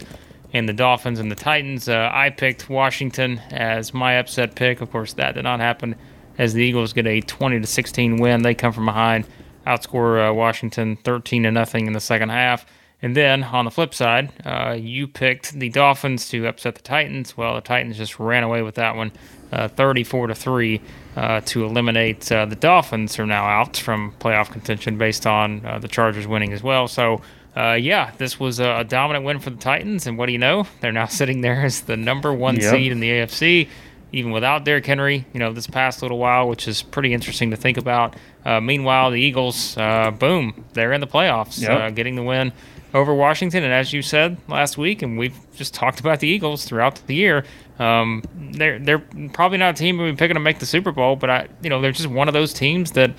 and 0.52 0.68
the 0.68 0.72
Dolphins 0.72 1.18
and 1.18 1.30
the 1.30 1.36
Titans. 1.36 1.88
Uh, 1.88 2.10
I 2.12 2.30
picked 2.30 2.68
Washington 2.68 3.40
as 3.50 3.94
my 3.94 4.18
upset 4.18 4.54
pick. 4.54 4.80
Of 4.80 4.90
course, 4.90 5.14
that 5.14 5.34
did 5.34 5.44
not 5.44 5.60
happen 5.60 5.96
as 6.38 6.54
the 6.54 6.62
Eagles 6.62 6.92
get 6.92 7.06
a 7.06 7.20
20 7.20 7.60
to 7.60 7.66
16 7.66 8.18
win. 8.18 8.42
They 8.42 8.54
come 8.54 8.72
from 8.72 8.86
behind, 8.86 9.26
outscore 9.66 10.30
uh, 10.30 10.34
Washington 10.34 10.96
13 10.96 11.44
to 11.44 11.50
nothing 11.50 11.86
in 11.86 11.92
the 11.92 12.00
second 12.00 12.30
half. 12.30 12.66
And 13.00 13.16
then 13.16 13.42
on 13.42 13.64
the 13.64 13.70
flip 13.70 13.94
side, 13.94 14.32
uh, 14.44 14.76
you 14.78 15.08
picked 15.08 15.52
the 15.52 15.70
Dolphins 15.70 16.28
to 16.28 16.46
upset 16.46 16.76
the 16.76 16.82
Titans. 16.82 17.36
Well, 17.36 17.56
the 17.56 17.60
Titans 17.60 17.96
just 17.96 18.20
ran 18.20 18.44
away 18.44 18.62
with 18.62 18.76
that 18.76 18.94
one, 18.94 19.10
uh, 19.50 19.66
34 19.68 20.28
to 20.28 20.34
three, 20.36 20.80
uh, 21.16 21.40
to 21.46 21.64
eliminate 21.64 22.30
uh, 22.30 22.46
the 22.46 22.54
Dolphins. 22.54 23.18
Are 23.18 23.26
now 23.26 23.44
out 23.44 23.76
from 23.76 24.14
playoff 24.20 24.52
contention 24.52 24.98
based 24.98 25.26
on 25.26 25.62
the 25.80 25.88
Chargers 25.88 26.26
winning 26.26 26.52
as 26.52 26.62
well. 26.62 26.86
So. 26.86 27.22
Uh, 27.56 27.74
yeah, 27.74 28.12
this 28.18 28.40
was 28.40 28.60
a, 28.60 28.84
dominant 28.88 29.24
win 29.24 29.38
for 29.38 29.50
the 29.50 29.56
Titans, 29.56 30.06
and 30.06 30.16
what 30.16 30.26
do 30.26 30.32
you 30.32 30.38
know? 30.38 30.66
They're 30.80 30.92
now 30.92 31.06
sitting 31.20 31.42
there 31.42 31.64
as 31.64 31.82
the 31.82 31.96
number 31.96 32.32
one 32.32 32.56
Yep. 32.56 32.70
seed 32.70 32.92
in 32.92 33.00
the 33.00 33.10
AFC, 33.10 33.68
even 34.12 34.30
without 34.32 34.64
Derrick 34.64 34.86
Henry. 34.86 35.26
You 35.34 35.40
know, 35.40 35.52
this 35.52 35.66
past 35.66 36.00
little 36.02 36.18
while, 36.18 36.48
which 36.48 36.66
is 36.66 36.82
pretty 36.82 37.12
interesting 37.12 37.50
to 37.50 37.56
think 37.56 37.76
about. 37.76 38.16
Uh, 38.44 38.60
meanwhile, 38.60 39.10
the 39.10 39.20
Eagles, 39.20 39.76
uh, 39.76 40.10
boom, 40.10 40.64
they're 40.72 40.92
in 40.92 41.00
the 41.02 41.06
playoffs, 41.06 41.60
Yep. 41.60 41.70
uh, 41.70 41.90
getting 41.90 42.14
the 42.16 42.22
win 42.22 42.52
over 42.94 43.14
Washington. 43.14 43.64
And 43.64 43.72
as 43.72 43.92
you 43.92 44.00
said 44.02 44.38
last 44.48 44.78
week, 44.78 45.02
and 45.02 45.18
we've 45.18 45.36
just 45.54 45.74
talked 45.74 46.00
about 46.00 46.20
the 46.20 46.28
Eagles 46.28 46.64
throughout 46.64 47.06
the 47.06 47.14
year, 47.14 47.44
um, 47.78 48.22
they're 48.34 48.78
they're 48.78 49.02
probably 49.34 49.58
not 49.58 49.74
a 49.74 49.78
team 49.78 49.98
we're 49.98 50.14
picking 50.14 50.34
to 50.34 50.40
make 50.40 50.58
the 50.58 50.66
Super 50.66 50.92
Bowl, 50.92 51.16
but 51.16 51.28
I, 51.30 51.48
you 51.62 51.68
know, 51.70 51.80
they're 51.82 51.92
just 51.92 52.08
one 52.08 52.28
of 52.28 52.34
those 52.34 52.54
teams 52.54 52.92
that. 52.92 53.10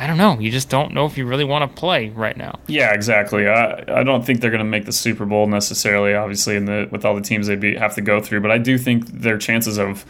I 0.00 0.06
don't 0.06 0.16
know. 0.16 0.38
You 0.38 0.50
just 0.50 0.70
don't 0.70 0.94
know 0.94 1.04
if 1.04 1.18
you 1.18 1.26
really 1.26 1.44
want 1.44 1.70
to 1.70 1.78
play 1.78 2.08
right 2.08 2.34
now. 2.34 2.58
Yeah, 2.66 2.94
exactly. 2.94 3.46
I, 3.46 4.00
I 4.00 4.02
don't 4.02 4.24
think 4.24 4.40
they're 4.40 4.50
going 4.50 4.60
to 4.60 4.64
make 4.64 4.86
the 4.86 4.92
Super 4.92 5.26
Bowl 5.26 5.46
necessarily, 5.46 6.14
obviously, 6.14 6.56
in 6.56 6.64
the 6.64 6.88
with 6.90 7.04
all 7.04 7.14
the 7.14 7.20
teams 7.20 7.48
they 7.48 7.56
be, 7.56 7.76
have 7.76 7.94
to 7.96 8.00
go 8.00 8.18
through. 8.18 8.40
But 8.40 8.50
I 8.50 8.56
do 8.56 8.78
think 8.78 9.06
their 9.08 9.36
chances 9.36 9.76
of 9.76 10.06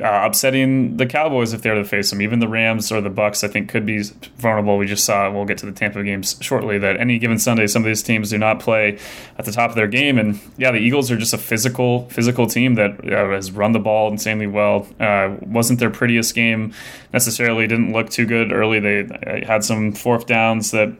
uh, 0.00 0.22
upsetting 0.24 0.96
the 0.96 1.06
Cowboys 1.06 1.52
if 1.52 1.62
they're 1.62 1.74
to 1.74 1.84
face 1.84 2.10
them, 2.10 2.20
even 2.20 2.40
the 2.40 2.48
Rams 2.48 2.90
or 2.90 3.00
the 3.00 3.10
Bucks, 3.10 3.44
I 3.44 3.48
think 3.48 3.68
could 3.68 3.86
be 3.86 4.02
vulnerable. 4.38 4.76
We 4.76 4.86
just 4.86 5.04
saw. 5.04 5.30
We'll 5.30 5.44
get 5.44 5.58
to 5.58 5.66
the 5.66 5.72
Tampa 5.72 6.02
games 6.02 6.36
shortly. 6.40 6.78
That 6.78 6.98
any 6.98 7.18
given 7.18 7.38
Sunday, 7.38 7.66
some 7.66 7.82
of 7.82 7.86
these 7.86 8.02
teams 8.02 8.30
do 8.30 8.38
not 8.38 8.60
play 8.60 8.98
at 9.38 9.44
the 9.44 9.52
top 9.52 9.70
of 9.70 9.76
their 9.76 9.86
game, 9.86 10.18
and 10.18 10.40
yeah, 10.56 10.70
the 10.70 10.78
Eagles 10.78 11.10
are 11.10 11.16
just 11.16 11.32
a 11.32 11.38
physical, 11.38 12.08
physical 12.10 12.46
team 12.46 12.74
that 12.74 13.00
uh, 13.12 13.30
has 13.30 13.52
run 13.52 13.72
the 13.72 13.78
ball 13.78 14.10
insanely 14.10 14.46
well. 14.46 14.86
Uh, 14.98 15.36
wasn't 15.42 15.78
their 15.78 15.90
prettiest 15.90 16.34
game 16.34 16.72
necessarily. 17.12 17.66
Didn't 17.66 17.92
look 17.92 18.10
too 18.10 18.26
good 18.26 18.52
early. 18.52 18.80
They 18.80 19.00
uh, 19.00 19.46
had 19.46 19.64
some 19.64 19.92
fourth 19.92 20.26
downs 20.26 20.70
that 20.72 20.92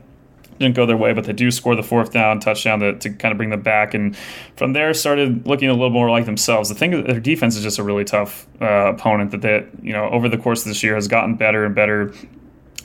didn't 0.59 0.77
go 0.77 0.87
their 0.87 0.97
way, 0.97 1.13
but 1.13 1.25
they 1.25 1.33
do 1.33 1.51
score 1.51 1.75
the 1.75 1.83
fourth 1.83 2.13
down 2.13 2.41
touchdown 2.41 2.81
to, 2.81 2.99
to 2.99 3.11
kind 3.11 3.33
of 3.33 3.37
bring 3.37 3.51
them 3.51 3.63
back. 3.63 3.95
And 3.95 4.17
from 4.57 4.73
there, 4.73 4.95
started 4.95 5.47
looking 5.47 5.69
a 5.69 5.73
little 5.73 5.91
more 5.91 6.11
like 6.11 6.27
themselves. 6.27 6.69
The 6.69 6.75
thing 6.75 6.93
is, 6.93 7.07
their 7.07 7.21
defense 7.21 7.57
is 7.57 7.63
just 7.63 7.79
a 7.79 7.83
really 7.83 8.05
tough 8.05 8.47
uh, 8.61 8.93
opponent 8.95 9.33
that 9.33 9.43
they, 9.43 9.67
you 9.83 9.93
know, 9.93 10.09
over 10.11 10.29
the 10.29 10.39
course 10.39 10.63
of 10.63 10.69
this 10.69 10.83
year 10.83 10.95
has 10.95 11.09
gotten 11.09 11.35
better 11.35 11.65
and 11.65 11.75
better 11.75 12.13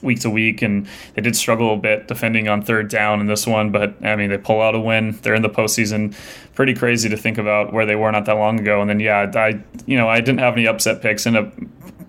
week 0.01 0.21
to 0.21 0.29
week, 0.29 0.61
and 0.61 0.87
they 1.13 1.21
did 1.21 1.35
struggle 1.35 1.73
a 1.73 1.77
bit 1.77 2.07
defending 2.07 2.47
on 2.47 2.61
third 2.61 2.89
down 2.89 3.19
in 3.19 3.27
this 3.27 3.45
one. 3.45 3.71
But 3.71 4.03
I 4.03 4.15
mean, 4.15 4.29
they 4.29 4.37
pull 4.37 4.61
out 4.61 4.75
a 4.75 4.79
win. 4.79 5.17
They're 5.21 5.35
in 5.35 5.41
the 5.41 5.49
postseason. 5.49 6.15
Pretty 6.55 6.73
crazy 6.73 7.09
to 7.09 7.17
think 7.17 7.37
about 7.37 7.73
where 7.73 7.85
they 7.85 7.95
were 7.95 8.11
not 8.11 8.25
that 8.25 8.33
long 8.33 8.59
ago. 8.59 8.81
And 8.81 8.89
then 8.89 8.99
yeah, 8.99 9.31
I 9.35 9.61
you 9.85 9.97
know 9.97 10.07
I 10.07 10.19
didn't 10.19 10.39
have 10.39 10.53
any 10.53 10.67
upset 10.67 11.01
picks. 11.01 11.25
Ended 11.25 11.45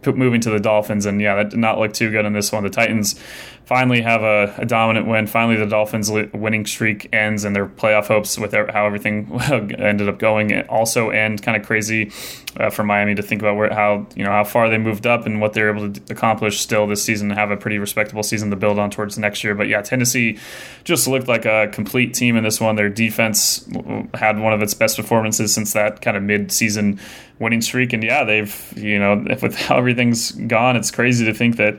up 0.07 0.17
moving 0.17 0.41
to 0.41 0.51
the 0.51 0.61
Dolphins, 0.61 1.07
and 1.07 1.21
yeah, 1.21 1.35
that 1.37 1.51
did 1.51 1.59
not 1.59 1.79
look 1.79 1.93
too 1.93 2.11
good 2.11 2.25
in 2.25 2.33
this 2.33 2.53
one. 2.53 2.63
The 2.63 2.71
Titans 2.71 3.21
finally 3.65 4.01
have 4.01 4.23
a, 4.23 4.53
a 4.59 4.67
dominant 4.67 5.07
win. 5.07 5.29
Finally, 5.29 5.57
the 5.57 5.67
Dolphins' 5.67 6.11
winning 6.11 6.67
streak 6.67 7.09
ends, 7.13 7.45
and 7.45 7.55
their 7.55 7.67
playoff 7.67 8.09
hopes 8.09 8.37
with 8.37 8.53
how 8.53 8.85
everything 8.85 9.31
ended 9.79 10.09
up 10.09 10.19
going 10.19 10.61
also 10.63 11.11
end. 11.11 11.43
Kind 11.43 11.57
of 11.57 11.65
crazy 11.65 12.11
uh, 12.57 12.69
for 12.71 12.83
Miami 12.83 13.15
to 13.15 13.23
think 13.23 13.41
about 13.41 13.57
where 13.57 13.73
how 13.73 14.07
you 14.17 14.25
know 14.25 14.31
how 14.31 14.43
far 14.43 14.69
they 14.69 14.77
moved 14.79 15.07
up 15.07 15.25
and 15.25 15.41
what 15.41 15.53
they're 15.53 15.75
able 15.75 15.93
to 15.93 16.13
accomplish 16.13 16.59
still 16.59 16.87
this 16.87 17.03
season. 17.03 17.31
and 17.31 17.39
Have 17.39 17.53
a 17.53 17.57
pretty 17.57 17.79
respectable 17.79 18.25
season 18.25 18.51
to 18.51 18.57
build 18.57 18.79
on 18.79 18.91
towards 18.91 19.17
next 19.19 19.45
year. 19.45 19.55
But 19.55 19.69
yeah, 19.69 19.83
Tennessee 19.83 20.39
just 20.83 21.07
looked 21.07 21.29
like 21.29 21.45
a 21.45 21.69
complete 21.73 22.13
team 22.13 22.37
in 22.37 22.43
this 22.43 22.61
one. 22.61 22.75
Their 22.77 22.89
defense 22.89 23.69
had 24.15 24.41
one 24.41 24.53
of 24.53 24.63
its 24.63 24.75
best 24.75 24.97
performances 24.97 25.55
since 25.55 25.73
that 25.75 26.01
kind 26.01 26.17
of 26.17 26.23
mid-season 26.25 26.99
winning 27.39 27.61
streak. 27.61 27.93
And 27.93 28.03
yeah, 28.03 28.25
they've 28.25 28.73
you 28.77 28.99
know 28.99 29.25
with 29.43 29.55
how 29.55 29.77
everything's 29.79 30.33
gone, 30.33 30.75
it's 30.75 30.91
crazy 30.91 31.25
to 31.25 31.35
think 31.35 31.57
that 31.57 31.79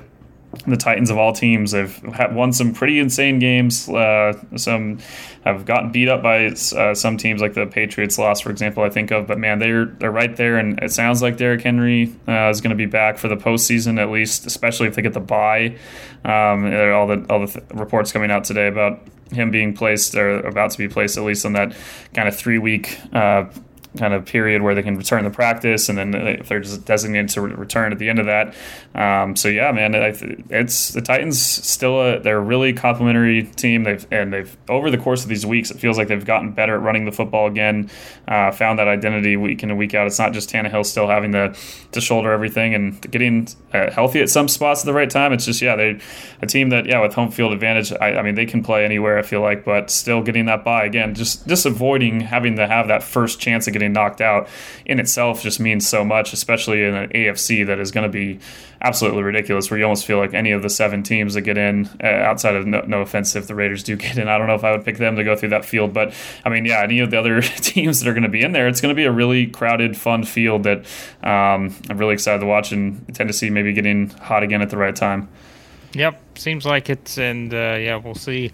the 0.67 0.75
Titans 0.75 1.09
of 1.09 1.17
all 1.17 1.31
teams 1.31 1.71
have 1.71 2.35
won 2.35 2.51
some 2.51 2.73
pretty 2.73 2.99
insane 2.99 3.39
games. 3.39 3.87
Uh, 3.87 4.33
some 4.57 4.99
have 5.45 5.65
gotten 5.65 5.91
beat 5.91 6.09
up 6.09 6.21
by 6.21 6.47
uh, 6.47 6.93
some 6.93 7.17
teams, 7.17 7.41
like 7.41 7.53
the 7.53 7.65
Patriots 7.65 8.17
lost, 8.17 8.43
for 8.43 8.51
example. 8.51 8.83
I 8.83 8.89
think 8.89 9.11
of, 9.11 9.27
but 9.27 9.39
man, 9.39 9.59
they're 9.59 9.85
they're 9.85 10.11
right 10.11 10.35
there, 10.35 10.57
and 10.57 10.77
it 10.83 10.91
sounds 10.91 11.21
like 11.21 11.37
Derrick 11.37 11.61
Henry 11.61 12.13
uh, 12.27 12.49
is 12.49 12.59
going 12.59 12.71
to 12.71 12.75
be 12.75 12.85
back 12.85 13.17
for 13.17 13.27
the 13.27 13.37
postseason 13.37 13.99
at 13.99 14.09
least, 14.09 14.45
especially 14.45 14.87
if 14.87 14.95
they 14.95 15.01
get 15.01 15.13
the 15.13 15.21
bye. 15.21 15.77
Um, 16.25 16.65
all 16.65 17.07
the 17.07 17.25
all 17.29 17.45
the 17.45 17.47
th- 17.47 17.65
reports 17.73 18.11
coming 18.11 18.29
out 18.29 18.43
today 18.43 18.67
about 18.67 19.07
him 19.31 19.51
being 19.51 19.73
placed 19.73 20.15
or 20.15 20.39
about 20.41 20.71
to 20.71 20.77
be 20.77 20.89
placed 20.89 21.17
at 21.17 21.23
least 21.23 21.45
on 21.45 21.53
that 21.53 21.73
kind 22.13 22.27
of 22.27 22.35
three 22.35 22.57
week. 22.59 22.99
Kind 23.97 24.13
of 24.13 24.23
period 24.25 24.61
where 24.61 24.73
they 24.73 24.83
can 24.83 24.95
return 24.95 25.25
to 25.25 25.29
practice, 25.29 25.89
and 25.89 25.97
then 25.97 26.13
if 26.13 26.47
they're 26.47 26.61
just 26.61 26.85
designated 26.85 27.27
to 27.31 27.41
return 27.41 27.91
at 27.91 27.99
the 27.99 28.07
end 28.07 28.19
of 28.19 28.25
that. 28.25 28.55
Um, 28.95 29.35
so 29.35 29.49
yeah, 29.49 29.69
man, 29.73 29.93
it's 30.49 30.89
the 30.89 31.01
Titans 31.01 31.41
still 31.41 31.99
a 31.99 32.19
they're 32.19 32.37
a 32.37 32.41
really 32.41 32.71
complimentary 32.71 33.43
team. 33.43 33.83
They've 33.83 34.07
and 34.09 34.31
they've 34.31 34.55
over 34.69 34.89
the 34.89 34.97
course 34.97 35.23
of 35.23 35.29
these 35.29 35.45
weeks, 35.45 35.71
it 35.71 35.77
feels 35.77 35.97
like 35.97 36.07
they've 36.07 36.23
gotten 36.23 36.51
better 36.51 36.75
at 36.75 36.81
running 36.81 37.03
the 37.03 37.11
football 37.11 37.47
again. 37.47 37.89
Uh, 38.29 38.49
found 38.51 38.79
that 38.79 38.87
identity 38.87 39.35
week 39.35 39.61
in 39.61 39.71
and 39.71 39.77
week 39.77 39.93
out. 39.93 40.07
It's 40.07 40.19
not 40.19 40.31
just 40.31 40.49
Tannehill 40.49 40.85
still 40.85 41.09
having 41.09 41.31
the 41.31 41.57
to 41.91 41.99
shoulder 41.99 42.31
everything 42.31 42.73
and 42.73 43.11
getting 43.11 43.49
uh, 43.73 43.91
healthy 43.91 44.21
at 44.21 44.29
some 44.29 44.47
spots 44.47 44.83
at 44.83 44.85
the 44.85 44.93
right 44.93 45.09
time. 45.09 45.33
It's 45.33 45.43
just 45.43 45.61
yeah, 45.61 45.75
they 45.75 45.99
a 46.41 46.47
team 46.47 46.69
that 46.69 46.85
yeah 46.85 47.01
with 47.01 47.13
home 47.13 47.29
field 47.29 47.51
advantage. 47.51 47.91
I, 47.91 48.15
I 48.15 48.21
mean 48.21 48.35
they 48.35 48.45
can 48.45 48.63
play 48.63 48.85
anywhere. 48.85 49.17
I 49.17 49.21
feel 49.21 49.41
like, 49.41 49.65
but 49.65 49.91
still 49.91 50.21
getting 50.21 50.45
that 50.45 50.63
by 50.63 50.85
again, 50.85 51.13
just 51.13 51.45
just 51.45 51.65
avoiding 51.65 52.21
having 52.21 52.55
to 52.55 52.67
have 52.67 52.87
that 52.87 53.03
first 53.03 53.41
chance 53.41 53.67
of 53.67 53.73
getting 53.81 53.93
knocked 53.93 54.21
out 54.21 54.47
in 54.85 54.99
itself 54.99 55.41
just 55.41 55.59
means 55.59 55.87
so 55.87 56.05
much, 56.05 56.33
especially 56.33 56.83
in 56.83 56.93
an 56.93 57.09
AFC 57.09 57.65
that 57.65 57.79
is 57.79 57.91
going 57.91 58.03
to 58.03 58.11
be 58.11 58.39
absolutely 58.81 59.23
ridiculous. 59.23 59.69
Where 59.69 59.79
you 59.79 59.85
almost 59.85 60.05
feel 60.05 60.17
like 60.17 60.33
any 60.33 60.51
of 60.51 60.61
the 60.61 60.69
seven 60.69 61.03
teams 61.03 61.33
that 61.33 61.41
get 61.41 61.57
in, 61.57 61.89
uh, 62.03 62.07
outside 62.07 62.55
of 62.55 62.67
no, 62.67 62.81
no 62.81 63.01
offense 63.01 63.35
if 63.35 63.47
the 63.47 63.55
Raiders 63.55 63.83
do 63.83 63.95
get 63.95 64.17
in, 64.17 64.27
I 64.27 64.37
don't 64.37 64.47
know 64.47 64.55
if 64.55 64.63
I 64.63 64.71
would 64.71 64.85
pick 64.85 64.97
them 64.97 65.15
to 65.15 65.23
go 65.23 65.35
through 65.35 65.49
that 65.49 65.65
field, 65.65 65.93
but 65.93 66.13
I 66.45 66.49
mean, 66.49 66.65
yeah, 66.65 66.81
any 66.81 66.99
of 66.99 67.11
the 67.11 67.17
other 67.17 67.41
teams 67.41 67.99
that 67.99 68.09
are 68.09 68.13
going 68.13 68.23
to 68.23 68.29
be 68.29 68.41
in 68.41 68.51
there, 68.51 68.67
it's 68.67 68.81
going 68.81 68.93
to 68.93 68.99
be 68.99 69.05
a 69.05 69.11
really 69.11 69.47
crowded, 69.47 69.97
fun 69.97 70.23
field 70.23 70.63
that 70.63 70.79
um, 71.23 71.75
I'm 71.89 71.97
really 71.97 72.13
excited 72.13 72.39
to 72.39 72.45
watch, 72.45 72.71
and 72.71 73.13
Tennessee 73.15 73.49
maybe 73.49 73.73
getting 73.73 74.09
hot 74.09 74.43
again 74.43 74.61
at 74.61 74.69
the 74.69 74.77
right 74.77 74.95
time. 74.95 75.27
Yep, 75.93 76.37
seems 76.37 76.65
like 76.65 76.89
it, 76.89 77.17
and 77.17 77.53
uh, 77.53 77.77
yeah, 77.79 77.97
we'll 77.97 78.15
see 78.15 78.51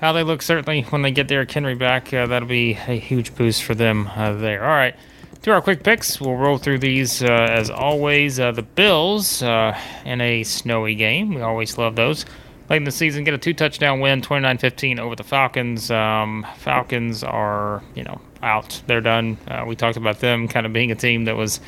how 0.00 0.12
they 0.12 0.22
look. 0.22 0.42
Certainly, 0.42 0.82
when 0.84 1.02
they 1.02 1.10
get 1.10 1.28
Derrick 1.28 1.50
Henry 1.50 1.74
back, 1.74 2.12
uh, 2.12 2.26
that'll 2.26 2.48
be 2.48 2.72
a 2.72 2.98
huge 2.98 3.34
boost 3.34 3.62
for 3.62 3.74
them 3.74 4.08
uh, 4.16 4.32
there. 4.32 4.64
All 4.64 4.70
right, 4.70 4.94
to 5.42 5.52
our 5.52 5.62
quick 5.62 5.82
picks, 5.82 6.20
we'll 6.20 6.36
roll 6.36 6.58
through 6.58 6.78
these 6.80 7.22
uh, 7.22 7.26
as 7.26 7.70
always. 7.70 8.38
Uh, 8.38 8.52
the 8.52 8.62
Bills 8.62 9.42
uh, 9.42 9.78
in 10.04 10.20
a 10.20 10.42
snowy 10.42 10.94
game, 10.94 11.34
we 11.34 11.40
always 11.40 11.78
love 11.78 11.96
those. 11.96 12.26
Late 12.68 12.76
in 12.76 12.84
the 12.84 12.92
season, 12.92 13.24
get 13.24 13.34
a 13.34 13.38
two 13.38 13.54
touchdown 13.54 14.00
win, 14.00 14.20
29-15 14.20 15.00
over 15.00 15.16
the 15.16 15.24
Falcons. 15.24 15.90
Um, 15.90 16.46
Falcons 16.58 17.24
are, 17.24 17.82
you 17.94 18.04
know, 18.04 18.20
out. 18.42 18.80
They're 18.86 19.00
done. 19.00 19.38
Uh, 19.48 19.64
we 19.66 19.74
talked 19.74 19.96
about 19.96 20.20
them 20.20 20.46
kind 20.46 20.66
of 20.66 20.72
being 20.72 20.92
a 20.92 20.94
team 20.94 21.24
that 21.24 21.36
was, 21.36 21.58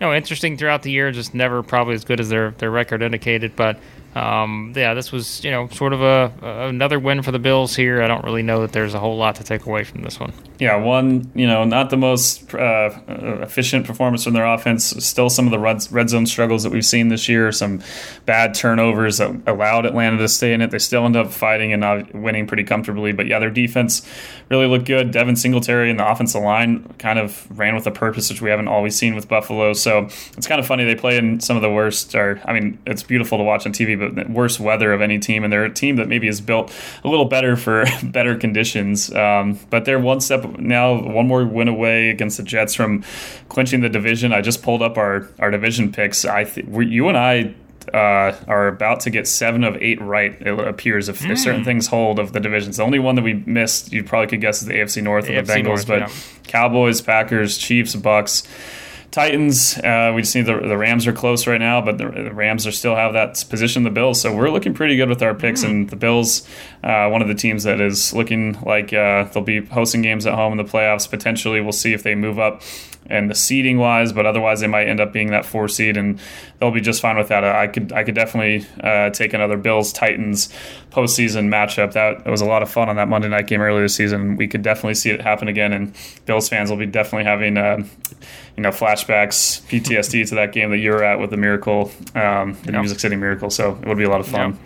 you 0.00 0.06
know, 0.06 0.14
interesting 0.14 0.56
throughout 0.56 0.82
the 0.82 0.90
year, 0.90 1.12
just 1.12 1.34
never 1.34 1.62
probably 1.62 1.94
as 1.94 2.04
good 2.04 2.20
as 2.20 2.28
their 2.28 2.52
their 2.52 2.70
record 2.70 3.02
indicated, 3.02 3.56
but. 3.56 3.78
Um, 4.18 4.72
yeah, 4.74 4.94
this 4.94 5.12
was 5.12 5.44
you 5.44 5.50
know 5.50 5.68
sort 5.68 5.92
of 5.92 6.02
a, 6.02 6.32
another 6.42 6.98
win 6.98 7.22
for 7.22 7.30
the 7.30 7.38
Bills 7.38 7.76
here. 7.76 8.02
I 8.02 8.08
don't 8.08 8.24
really 8.24 8.42
know 8.42 8.62
that 8.62 8.72
there's 8.72 8.94
a 8.94 8.98
whole 8.98 9.16
lot 9.16 9.36
to 9.36 9.44
take 9.44 9.64
away 9.64 9.84
from 9.84 10.02
this 10.02 10.18
one. 10.18 10.32
Yeah, 10.58 10.76
one 10.76 11.30
you 11.34 11.46
know 11.46 11.64
not 11.64 11.90
the 11.90 11.96
most 11.96 12.52
uh, 12.54 12.90
efficient 13.06 13.86
performance 13.86 14.24
from 14.24 14.32
their 14.32 14.46
offense. 14.46 14.86
Still 15.04 15.30
some 15.30 15.46
of 15.46 15.52
the 15.52 15.58
red, 15.58 16.10
zone 16.10 16.26
struggles 16.26 16.64
that 16.64 16.72
we've 16.72 16.84
seen 16.84 17.08
this 17.08 17.28
year. 17.28 17.52
Some 17.52 17.80
bad 18.26 18.54
turnovers 18.54 19.18
that 19.18 19.40
allowed 19.46 19.86
Atlanta 19.86 20.18
to 20.18 20.28
stay 20.28 20.52
in 20.52 20.62
it. 20.62 20.70
They 20.70 20.78
still 20.78 21.04
end 21.04 21.16
up 21.16 21.30
fighting 21.30 21.72
and 21.72 22.10
winning 22.12 22.46
pretty 22.46 22.64
comfortably. 22.64 23.12
But 23.12 23.26
yeah, 23.26 23.38
their 23.38 23.50
defense 23.50 24.06
really 24.50 24.66
looked 24.66 24.86
good. 24.86 25.12
Devin 25.12 25.36
Singletary 25.36 25.90
and 25.90 25.98
the 25.98 26.10
offensive 26.10 26.42
line 26.42 26.84
kind 26.98 27.18
of 27.18 27.46
ran 27.56 27.74
with 27.74 27.86
a 27.86 27.90
purpose, 27.90 28.30
which 28.30 28.42
we 28.42 28.50
haven't 28.50 28.68
always 28.68 28.96
seen 28.96 29.14
with 29.14 29.28
Buffalo. 29.28 29.72
So 29.74 30.08
it's 30.36 30.46
kind 30.46 30.58
of 30.58 30.66
funny 30.66 30.84
they 30.84 30.94
play 30.94 31.18
in 31.18 31.40
some 31.40 31.56
of 31.56 31.62
the 31.62 31.70
worst. 31.70 32.14
Or 32.14 32.40
I 32.44 32.52
mean, 32.52 32.78
it's 32.86 33.02
beautiful 33.02 33.38
to 33.38 33.44
watch 33.44 33.66
on 33.66 33.72
TV, 33.72 33.98
but 33.98 34.07
worst 34.28 34.60
weather 34.60 34.92
of 34.92 35.00
any 35.00 35.18
team, 35.18 35.44
and 35.44 35.52
they're 35.52 35.64
a 35.64 35.72
team 35.72 35.96
that 35.96 36.08
maybe 36.08 36.28
is 36.28 36.40
built 36.40 36.72
a 37.04 37.08
little 37.08 37.24
better 37.24 37.56
for 37.56 37.84
better 38.02 38.36
conditions. 38.36 39.12
Um, 39.14 39.58
but 39.70 39.84
they're 39.84 39.98
one 39.98 40.20
step 40.20 40.44
now, 40.58 41.00
one 41.00 41.26
more 41.26 41.44
win 41.44 41.68
away 41.68 42.10
against 42.10 42.36
the 42.36 42.42
Jets 42.42 42.74
from 42.74 43.04
clinching 43.48 43.80
the 43.80 43.88
division. 43.88 44.32
I 44.32 44.40
just 44.40 44.62
pulled 44.62 44.82
up 44.82 44.96
our 44.98 45.28
our 45.38 45.50
division 45.50 45.92
picks. 45.92 46.24
I 46.24 46.44
th- 46.44 46.66
you 46.66 47.08
and 47.08 47.16
I 47.16 47.54
uh, 47.92 48.36
are 48.46 48.68
about 48.68 49.00
to 49.00 49.10
get 49.10 49.26
seven 49.26 49.64
of 49.64 49.76
eight 49.76 50.00
right. 50.00 50.36
It 50.40 50.58
appears 50.58 51.08
if, 51.08 51.20
mm. 51.20 51.30
if, 51.30 51.38
certain 51.38 51.60
hmm. 51.60 51.66
things 51.66 51.86
hold 51.86 52.18
of 52.18 52.32
the 52.32 52.40
divisions. 52.40 52.76
The 52.76 52.82
only 52.82 52.98
one 52.98 53.14
that 53.14 53.22
we 53.22 53.34
missed, 53.34 53.92
you 53.92 54.04
probably 54.04 54.28
could 54.28 54.40
guess, 54.40 54.62
is 54.62 54.68
the 54.68 54.74
AFC 54.74 55.02
North 55.02 55.26
the 55.26 55.36
and 55.36 55.46
the 55.46 55.52
Bengals. 55.52 55.64
North, 55.64 55.86
but 55.86 56.00
yeah. 56.00 56.10
Cowboys, 56.44 57.00
Packers, 57.00 57.58
Chiefs, 57.58 57.94
Bucks. 57.94 58.46
Titans, 59.10 59.78
uh, 59.78 60.12
we 60.14 60.20
just 60.20 60.34
need 60.34 60.44
the, 60.44 60.60
the 60.60 60.76
Rams 60.76 61.06
are 61.06 61.14
close 61.14 61.46
right 61.46 61.60
now, 61.60 61.80
but 61.80 61.96
the, 61.96 62.10
the, 62.10 62.32
Rams 62.32 62.66
are 62.66 62.72
still 62.72 62.94
have 62.94 63.14
that 63.14 63.42
position. 63.48 63.82
The 63.82 63.90
Bills, 63.90 64.20
so 64.20 64.34
we're 64.34 64.50
looking 64.50 64.74
pretty 64.74 64.96
good 64.96 65.08
with 65.08 65.22
our 65.22 65.34
picks. 65.34 65.62
Mm. 65.62 65.70
And 65.70 65.90
the 65.90 65.96
Bills, 65.96 66.46
uh, 66.84 67.08
one 67.08 67.22
of 67.22 67.28
the 67.28 67.34
teams 67.34 67.64
that 67.64 67.80
is 67.80 68.12
looking 68.12 68.60
like 68.62 68.92
uh, 68.92 69.24
they'll 69.24 69.42
be 69.42 69.64
hosting 69.64 70.02
games 70.02 70.26
at 70.26 70.34
home 70.34 70.52
in 70.52 70.58
the 70.58 70.70
playoffs. 70.70 71.08
Potentially, 71.08 71.62
we'll 71.62 71.72
see 71.72 71.94
if 71.94 72.02
they 72.02 72.14
move 72.14 72.38
up 72.38 72.60
and 73.08 73.30
the 73.30 73.34
seeding 73.34 73.78
wise, 73.78 74.12
but 74.12 74.26
otherwise 74.26 74.60
they 74.60 74.66
might 74.66 74.88
end 74.88 75.00
up 75.00 75.12
being 75.12 75.30
that 75.30 75.44
four 75.44 75.68
seed, 75.68 75.96
and 75.96 76.20
they'll 76.58 76.70
be 76.70 76.80
just 76.80 77.00
fine 77.00 77.16
with 77.16 77.28
that. 77.28 77.44
I 77.44 77.66
could 77.66 77.92
I 77.92 78.04
could 78.04 78.14
definitely 78.14 78.66
uh, 78.82 79.10
take 79.10 79.32
another 79.32 79.56
Bills 79.56 79.92
Titans 79.92 80.52
postseason 80.90 81.48
matchup. 81.48 81.92
That 81.92 82.26
was 82.26 82.40
a 82.40 82.46
lot 82.46 82.62
of 82.62 82.70
fun 82.70 82.88
on 82.88 82.96
that 82.96 83.08
Monday 83.08 83.28
night 83.28 83.46
game 83.46 83.60
earlier 83.60 83.82
this 83.82 83.94
season. 83.94 84.36
We 84.36 84.48
could 84.48 84.62
definitely 84.62 84.94
see 84.94 85.10
it 85.10 85.20
happen 85.20 85.48
again, 85.48 85.72
and 85.72 85.94
Bills 86.26 86.48
fans 86.48 86.70
will 86.70 86.78
be 86.78 86.86
definitely 86.86 87.24
having. 87.24 87.56
Uh, 87.56 87.84
you 88.56 88.62
know, 88.62 88.70
flashbacks, 88.70 89.62
PTSD 89.68 90.28
to 90.30 90.34
that 90.34 90.50
game 90.50 90.70
that 90.70 90.78
you 90.78 90.90
were 90.90 91.04
at 91.04 91.20
with 91.20 91.30
the 91.30 91.36
Miracle, 91.36 91.92
um, 92.16 92.58
the. 92.64 92.72
Music 92.72 92.98
City 92.98 93.14
Miracle. 93.14 93.50
So 93.50 93.78
it 93.80 93.86
would 93.86 93.96
be 93.96 94.02
a 94.02 94.10
lot 94.10 94.18
of 94.18 94.26
fun. 94.26 94.58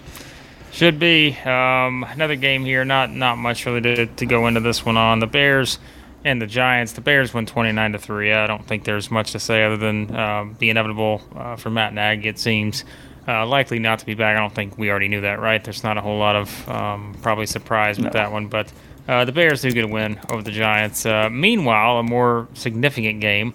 Should 0.73 0.99
be 0.99 1.37
um, 1.45 2.03
another 2.03 2.37
game 2.37 2.65
here. 2.65 2.87
Not 2.87 3.11
not 3.11 3.37
much 3.37 3.67
really 3.67 3.83
to, 3.83 4.07
to 4.07 4.25
go 4.25 4.47
into 4.47 4.61
this 4.61 4.87
one 4.87 4.97
on 4.97 5.19
the 5.19 5.27
Bears 5.27 5.79
and 6.25 6.41
the 6.41 6.47
Giants. 6.47 6.93
The 6.93 7.01
Bears 7.01 7.35
win 7.35 7.47
29 7.47 7.93
to 7.93 7.99
3. 7.99 8.33
I 8.33 8.47
don't 8.47 8.67
think 8.67 8.85
there's 8.85 9.11
much 9.11 9.33
to 9.33 9.39
say 9.39 9.65
other 9.65 9.77
than 9.77 10.15
um, 10.15 10.57
the 10.59 10.71
inevitable 10.71 11.23
uh, 11.35 11.57
for 11.57 11.71
Matt 11.71 11.95
Nagy, 11.95 12.29
it 12.29 12.39
seems. 12.39 12.85
Uh, 13.27 13.47
likely 13.47 13.79
not 13.79 14.01
to 14.01 14.07
be 14.07 14.15
back. 14.15 14.37
I 14.37 14.41
don't 14.41 14.55
think 14.55 14.77
we 14.77 14.91
already 14.91 15.09
knew 15.09 15.21
that, 15.21 15.39
right? 15.39 15.63
There's 15.63 15.85
not 15.85 15.97
a 15.97 16.01
whole 16.01 16.19
lot 16.19 16.35
of 16.35 16.69
um, 16.69 17.15
probably 17.23 17.47
surprise 17.47 17.97
with 17.97 18.07
no. 18.07 18.13
that 18.13 18.33
one, 18.33 18.49
but 18.49 18.73
uh, 19.07 19.25
the 19.25 19.33
Bears 19.33 19.63
do 19.63 19.71
get 19.71 19.85
a 19.85 19.89
win 19.89 20.19
over 20.29 20.43
the 20.43 20.51
Giants. 20.51 21.07
Uh, 21.07 21.29
meanwhile, 21.31 21.99
a 21.99 22.03
more 22.03 22.49
significant 22.55 23.21
game. 23.21 23.55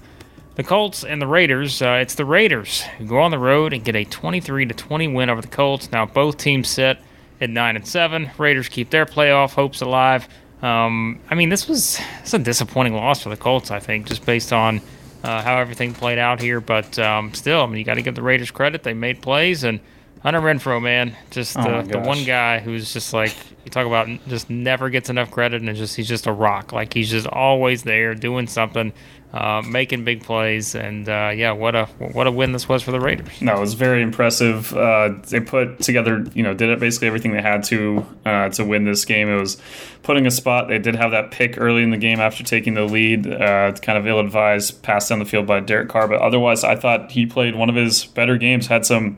The 0.55 0.63
Colts 0.63 1.03
and 1.03 1.21
the 1.21 1.27
Raiders. 1.27 1.81
Uh, 1.81 1.99
it's 2.01 2.15
the 2.15 2.25
Raiders 2.25 2.81
who 2.97 3.05
go 3.05 3.19
on 3.19 3.31
the 3.31 3.37
road 3.37 3.73
and 3.73 3.83
get 3.83 3.95
a 3.95 4.05
23 4.05 4.65
to 4.65 4.73
20 4.73 5.07
win 5.09 5.29
over 5.29 5.41
the 5.41 5.47
Colts. 5.47 5.91
Now 5.91 6.05
both 6.05 6.37
teams 6.37 6.67
sit 6.67 6.97
at 7.39 7.49
nine 7.49 7.75
and 7.75 7.87
seven. 7.87 8.31
Raiders 8.37 8.67
keep 8.67 8.89
their 8.89 9.05
playoff 9.05 9.53
hopes 9.53 9.81
alive. 9.81 10.27
Um, 10.61 11.19
I 11.29 11.35
mean, 11.35 11.49
this 11.49 11.67
was 11.67 11.99
it's 12.21 12.33
a 12.33 12.39
disappointing 12.39 12.93
loss 12.95 13.21
for 13.21 13.29
the 13.29 13.37
Colts. 13.37 13.71
I 13.71 13.79
think 13.79 14.07
just 14.07 14.25
based 14.25 14.51
on 14.51 14.81
uh, 15.23 15.41
how 15.41 15.57
everything 15.57 15.93
played 15.93 16.17
out 16.17 16.41
here, 16.41 16.59
but 16.59 16.97
um, 16.99 17.33
still, 17.33 17.61
I 17.61 17.65
mean, 17.67 17.77
you 17.77 17.83
got 17.83 17.95
to 17.95 18.01
give 18.01 18.15
the 18.15 18.21
Raiders 18.21 18.51
credit. 18.51 18.83
They 18.83 18.93
made 18.93 19.21
plays, 19.21 19.63
and 19.63 19.79
Hunter 20.23 20.41
Renfrow, 20.41 20.81
man, 20.81 21.15
just 21.29 21.57
oh 21.57 21.83
the, 21.83 21.93
the 21.93 21.99
one 21.99 22.23
guy 22.23 22.59
who's 22.59 22.91
just 22.91 23.13
like 23.13 23.35
you 23.65 23.71
talk 23.71 23.85
about, 23.85 24.07
just 24.27 24.49
never 24.49 24.89
gets 24.89 25.09
enough 25.09 25.29
credit, 25.31 25.61
and 25.61 25.75
just 25.75 25.95
he's 25.95 26.07
just 26.07 26.25
a 26.25 26.31
rock. 26.31 26.73
Like 26.73 26.93
he's 26.93 27.09
just 27.09 27.27
always 27.27 27.83
there 27.83 28.15
doing 28.15 28.47
something 28.47 28.93
uh, 29.33 29.61
making 29.67 30.03
big 30.03 30.23
plays, 30.23 30.73
and 30.73 31.07
uh, 31.09 31.31
yeah, 31.35 31.51
what 31.51 31.75
a 31.75 31.85
what 31.97 32.27
a 32.27 32.31
win 32.31 32.53
this 32.53 32.69
was 32.69 32.81
for 32.81 32.91
the 32.91 32.99
Raiders. 32.99 33.41
No, 33.41 33.57
it 33.57 33.59
was 33.59 33.73
very 33.73 34.01
impressive. 34.01 34.73
Uh, 34.73 35.15
they 35.29 35.39
put 35.39 35.79
together, 35.79 36.25
you 36.33 36.43
know, 36.43 36.53
did 36.53 36.69
it 36.69 36.79
basically 36.79 37.07
everything 37.07 37.33
they 37.33 37.41
had 37.41 37.63
to 37.65 38.05
uh, 38.25 38.49
to 38.49 38.63
win 38.63 38.85
this 38.85 39.03
game. 39.03 39.27
It 39.27 39.39
was 39.39 39.61
putting 40.01 40.25
a 40.25 40.31
spot. 40.31 40.69
They 40.69 40.79
did 40.79 40.95
have 40.95 41.11
that 41.11 41.31
pick 41.31 41.59
early 41.59 41.83
in 41.83 41.91
the 41.91 41.97
game 41.97 42.19
after 42.19 42.43
taking 42.43 42.73
the 42.73 42.85
lead, 42.85 43.27
uh, 43.27 43.73
kind 43.73 43.97
of 43.97 44.07
ill 44.07 44.19
advised, 44.19 44.81
pass 44.81 45.09
down 45.09 45.19
the 45.19 45.25
field 45.25 45.45
by 45.45 45.59
Derek 45.59 45.89
Carr. 45.89 46.07
But 46.07 46.21
otherwise, 46.21 46.63
I 46.63 46.75
thought 46.75 47.11
he 47.11 47.25
played 47.25 47.55
one 47.55 47.69
of 47.69 47.75
his 47.75 48.05
better 48.05 48.37
games. 48.37 48.67
Had 48.67 48.85
some 48.85 49.17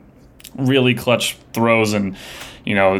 really 0.56 0.94
clutch 0.94 1.36
throws 1.52 1.92
and 1.92 2.16
you 2.64 2.74
know, 2.74 2.98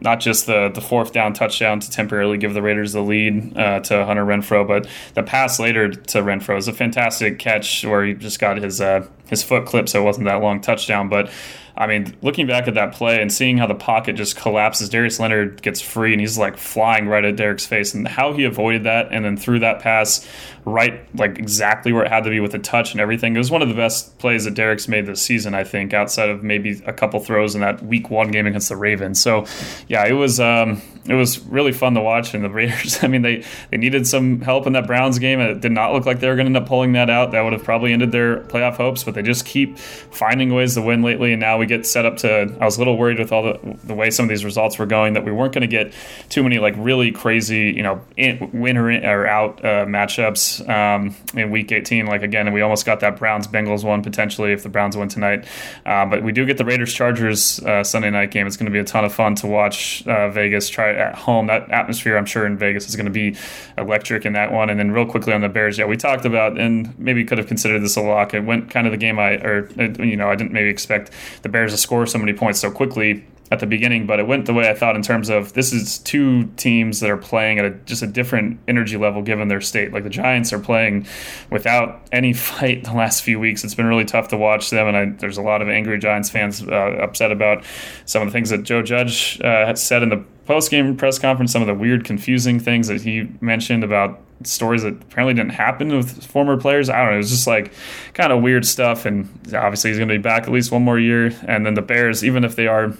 not 0.00 0.20
just 0.20 0.46
the 0.46 0.68
the 0.68 0.80
fourth 0.80 1.12
down 1.12 1.32
touchdown 1.32 1.80
to 1.80 1.90
temporarily 1.90 2.38
give 2.38 2.54
the 2.54 2.62
Raiders 2.62 2.92
the 2.92 3.00
lead 3.02 3.56
uh, 3.56 3.80
to 3.80 4.04
Hunter 4.04 4.24
Renfrow, 4.24 4.66
but 4.66 4.86
the 5.14 5.22
pass 5.22 5.58
later 5.58 5.88
to 5.88 6.22
Renfrow 6.22 6.58
is 6.58 6.68
a 6.68 6.72
fantastic 6.72 7.38
catch 7.38 7.84
where 7.84 8.04
he 8.04 8.14
just 8.14 8.38
got 8.38 8.58
his 8.58 8.80
uh, 8.80 9.06
his 9.28 9.42
foot 9.42 9.66
clipped, 9.66 9.90
so 9.90 10.00
it 10.00 10.04
wasn't 10.04 10.26
that 10.26 10.40
long 10.40 10.60
touchdown. 10.60 11.08
But 11.08 11.30
I 11.78 11.86
mean, 11.86 12.16
looking 12.22 12.48
back 12.48 12.66
at 12.66 12.74
that 12.74 12.92
play 12.92 13.22
and 13.22 13.32
seeing 13.32 13.56
how 13.56 13.68
the 13.68 13.74
pocket 13.74 14.16
just 14.16 14.36
collapses, 14.36 14.88
Darius 14.88 15.20
Leonard 15.20 15.62
gets 15.62 15.80
free 15.80 16.12
and 16.12 16.20
he's 16.20 16.36
like 16.36 16.56
flying 16.56 17.06
right 17.06 17.24
at 17.24 17.36
Derek's 17.36 17.66
face, 17.66 17.94
and 17.94 18.06
how 18.06 18.32
he 18.32 18.42
avoided 18.42 18.82
that 18.82 19.08
and 19.12 19.24
then 19.24 19.36
threw 19.36 19.60
that 19.60 19.78
pass 19.78 20.26
right, 20.64 21.06
like 21.16 21.38
exactly 21.38 21.92
where 21.92 22.04
it 22.04 22.10
had 22.10 22.24
to 22.24 22.30
be 22.30 22.40
with 22.40 22.52
the 22.52 22.58
touch 22.58 22.92
and 22.92 23.00
everything. 23.00 23.34
It 23.34 23.38
was 23.38 23.50
one 23.50 23.62
of 23.62 23.68
the 23.68 23.74
best 23.74 24.18
plays 24.18 24.44
that 24.44 24.54
Derek's 24.54 24.88
made 24.88 25.06
this 25.06 25.22
season, 25.22 25.54
I 25.54 25.64
think, 25.64 25.94
outside 25.94 26.28
of 26.28 26.42
maybe 26.42 26.82
a 26.84 26.92
couple 26.92 27.20
throws 27.20 27.54
in 27.54 27.60
that 27.60 27.82
Week 27.84 28.10
One 28.10 28.30
game 28.30 28.46
against 28.46 28.68
the 28.68 28.76
Ravens. 28.76 29.20
So, 29.20 29.46
yeah, 29.86 30.04
it 30.04 30.12
was 30.12 30.40
um, 30.40 30.82
it 31.06 31.14
was 31.14 31.40
really 31.46 31.72
fun 31.72 31.94
to 31.94 32.00
watch. 32.00 32.34
And 32.34 32.44
the 32.44 32.50
Raiders, 32.50 32.98
I 33.02 33.06
mean, 33.06 33.22
they 33.22 33.44
they 33.70 33.76
needed 33.76 34.06
some 34.06 34.40
help 34.40 34.66
in 34.66 34.72
that 34.74 34.86
Browns 34.86 35.18
game. 35.18 35.40
It 35.40 35.60
did 35.60 35.72
not 35.72 35.92
look 35.92 36.06
like 36.06 36.20
they 36.20 36.28
were 36.28 36.36
going 36.36 36.46
to 36.46 36.58
end 36.58 36.64
up 36.64 36.68
pulling 36.68 36.92
that 36.92 37.08
out. 37.08 37.30
That 37.32 37.42
would 37.42 37.52
have 37.52 37.64
probably 37.64 37.92
ended 37.92 38.12
their 38.12 38.40
playoff 38.44 38.74
hopes, 38.74 39.04
but 39.04 39.14
they 39.14 39.22
just 39.22 39.46
keep 39.46 39.78
finding 39.78 40.52
ways 40.52 40.74
to 40.74 40.82
win 40.82 41.02
lately. 41.02 41.32
And 41.32 41.40
now 41.40 41.58
we 41.58 41.66
get 41.68 41.86
set 41.86 42.04
up 42.04 42.16
to. 42.18 42.54
I 42.60 42.64
was 42.64 42.76
a 42.76 42.80
little 42.80 42.96
worried 42.96 43.18
with 43.18 43.32
all 43.32 43.42
the 43.42 43.78
the 43.84 43.94
way 43.94 44.10
some 44.10 44.24
of 44.24 44.28
these 44.28 44.44
results 44.44 44.78
were 44.78 44.86
going 44.86 45.14
that 45.14 45.24
we 45.24 45.32
weren't 45.32 45.52
going 45.52 45.62
to 45.62 45.68
get 45.68 45.92
too 46.28 46.42
many 46.42 46.58
like 46.58 46.74
really 46.76 47.12
crazy, 47.12 47.72
you 47.76 47.82
know, 47.82 48.00
in, 48.16 48.50
winner 48.52 48.88
or 48.88 49.26
out 49.26 49.64
uh, 49.64 49.84
matchups 49.86 50.68
um, 50.68 51.14
in 51.34 51.50
Week 51.50 51.70
18. 51.70 52.06
Like 52.06 52.22
again, 52.22 52.52
we 52.52 52.60
almost 52.60 52.86
got 52.86 53.00
that 53.00 53.18
Browns 53.18 53.46
Bengals 53.46 53.84
one 53.84 54.02
potentially 54.02 54.52
if 54.52 54.62
the 54.62 54.68
Browns 54.68 54.96
win 54.96 55.08
tonight. 55.08 55.46
Uh, 55.84 56.06
but 56.06 56.22
we 56.22 56.32
do 56.32 56.46
get 56.46 56.58
the 56.58 56.64
Raiders 56.64 56.92
Chargers 56.92 57.60
uh, 57.60 57.84
Sunday 57.84 58.10
night 58.10 58.30
game. 58.30 58.46
It's 58.46 58.56
going 58.56 58.66
to 58.66 58.72
be 58.72 58.78
a 58.78 58.84
ton 58.84 59.04
of 59.04 59.12
fun 59.12 59.34
to 59.36 59.46
watch 59.46 60.06
uh, 60.06 60.30
Vegas 60.30 60.68
try 60.68 60.92
at 60.94 61.14
home. 61.14 61.46
That 61.46 61.70
atmosphere, 61.70 62.16
I'm 62.16 62.26
sure, 62.26 62.46
in 62.46 62.56
Vegas 62.56 62.88
is 62.88 62.96
going 62.96 63.06
to 63.06 63.12
be 63.12 63.36
electric 63.76 64.24
in 64.24 64.32
that 64.32 64.52
one. 64.52 64.70
And 64.70 64.78
then 64.78 64.90
real 64.90 65.06
quickly 65.06 65.32
on 65.32 65.40
the 65.40 65.48
Bears, 65.48 65.78
yeah, 65.78 65.84
we 65.84 65.96
talked 65.96 66.24
about 66.24 66.58
and 66.58 66.98
maybe 66.98 67.24
could 67.24 67.38
have 67.38 67.46
considered 67.46 67.80
this 67.80 67.96
a 67.96 68.00
lock. 68.00 68.34
It 68.34 68.40
went 68.40 68.70
kind 68.70 68.86
of 68.86 68.92
the 68.92 68.96
game 68.96 69.18
I 69.18 69.32
or 69.36 69.68
you 70.02 70.16
know 70.16 70.30
I 70.30 70.34
didn't 70.34 70.52
maybe 70.52 70.68
expect 70.68 71.10
the 71.42 71.48
Bears 71.48 71.57
to 71.66 71.76
score 71.76 72.06
so 72.06 72.18
many 72.18 72.32
points 72.32 72.60
so 72.60 72.70
quickly 72.70 73.24
at 73.50 73.60
the 73.60 73.66
beginning, 73.66 74.06
but 74.06 74.20
it 74.20 74.26
went 74.26 74.44
the 74.44 74.52
way 74.52 74.68
I 74.68 74.74
thought 74.74 74.94
in 74.94 75.02
terms 75.02 75.30
of 75.30 75.54
this 75.54 75.72
is 75.72 75.98
two 75.98 76.44
teams 76.56 77.00
that 77.00 77.08
are 77.08 77.16
playing 77.16 77.58
at 77.58 77.64
a, 77.64 77.70
just 77.70 78.02
a 78.02 78.06
different 78.06 78.60
energy 78.68 78.98
level 78.98 79.22
given 79.22 79.48
their 79.48 79.62
state. 79.62 79.92
Like 79.92 80.04
the 80.04 80.10
Giants 80.10 80.52
are 80.52 80.58
playing 80.58 81.06
without 81.50 82.02
any 82.12 82.32
fight 82.34 82.84
the 82.84 82.92
last 82.92 83.22
few 83.22 83.40
weeks. 83.40 83.64
It's 83.64 83.74
been 83.74 83.86
really 83.86 84.04
tough 84.04 84.28
to 84.28 84.36
watch 84.36 84.70
them, 84.70 84.86
and 84.88 84.96
I, 84.96 85.04
there's 85.18 85.38
a 85.38 85.42
lot 85.42 85.62
of 85.62 85.68
angry 85.68 85.98
Giants 85.98 86.28
fans 86.28 86.62
uh, 86.62 86.98
upset 87.00 87.32
about 87.32 87.64
some 88.04 88.22
of 88.22 88.28
the 88.28 88.32
things 88.32 88.50
that 88.50 88.64
Joe 88.64 88.82
Judge 88.82 89.40
uh, 89.40 89.74
said 89.74 90.02
in 90.02 90.10
the 90.10 90.22
post 90.44 90.70
game 90.70 90.96
press 90.96 91.18
conference, 91.18 91.52
some 91.52 91.62
of 91.62 91.68
the 91.68 91.74
weird, 91.74 92.04
confusing 92.04 92.60
things 92.60 92.88
that 92.88 93.00
he 93.02 93.28
mentioned 93.40 93.82
about 93.82 94.20
stories 94.44 94.82
that 94.82 94.94
apparently 94.94 95.34
didn't 95.34 95.54
happen 95.54 95.96
with 95.96 96.24
former 96.24 96.56
players. 96.56 96.88
I 96.88 96.98
don't 96.98 97.06
know. 97.06 97.14
It 97.14 97.18
was 97.18 97.30
just 97.30 97.46
like 97.46 97.72
kind 98.14 98.32
of 98.32 98.42
weird 98.42 98.66
stuff. 98.66 99.06
And 99.06 99.28
obviously, 99.54 99.90
he's 99.90 99.98
going 99.98 100.08
to 100.08 100.14
be 100.14 100.22
back 100.22 100.44
at 100.44 100.50
least 100.50 100.70
one 100.70 100.82
more 100.82 100.98
year. 100.98 101.32
And 101.46 101.66
then 101.66 101.74
the 101.74 101.82
Bears, 101.82 102.24
even 102.24 102.44
if 102.44 102.56
they 102.56 102.66
are 102.66 102.94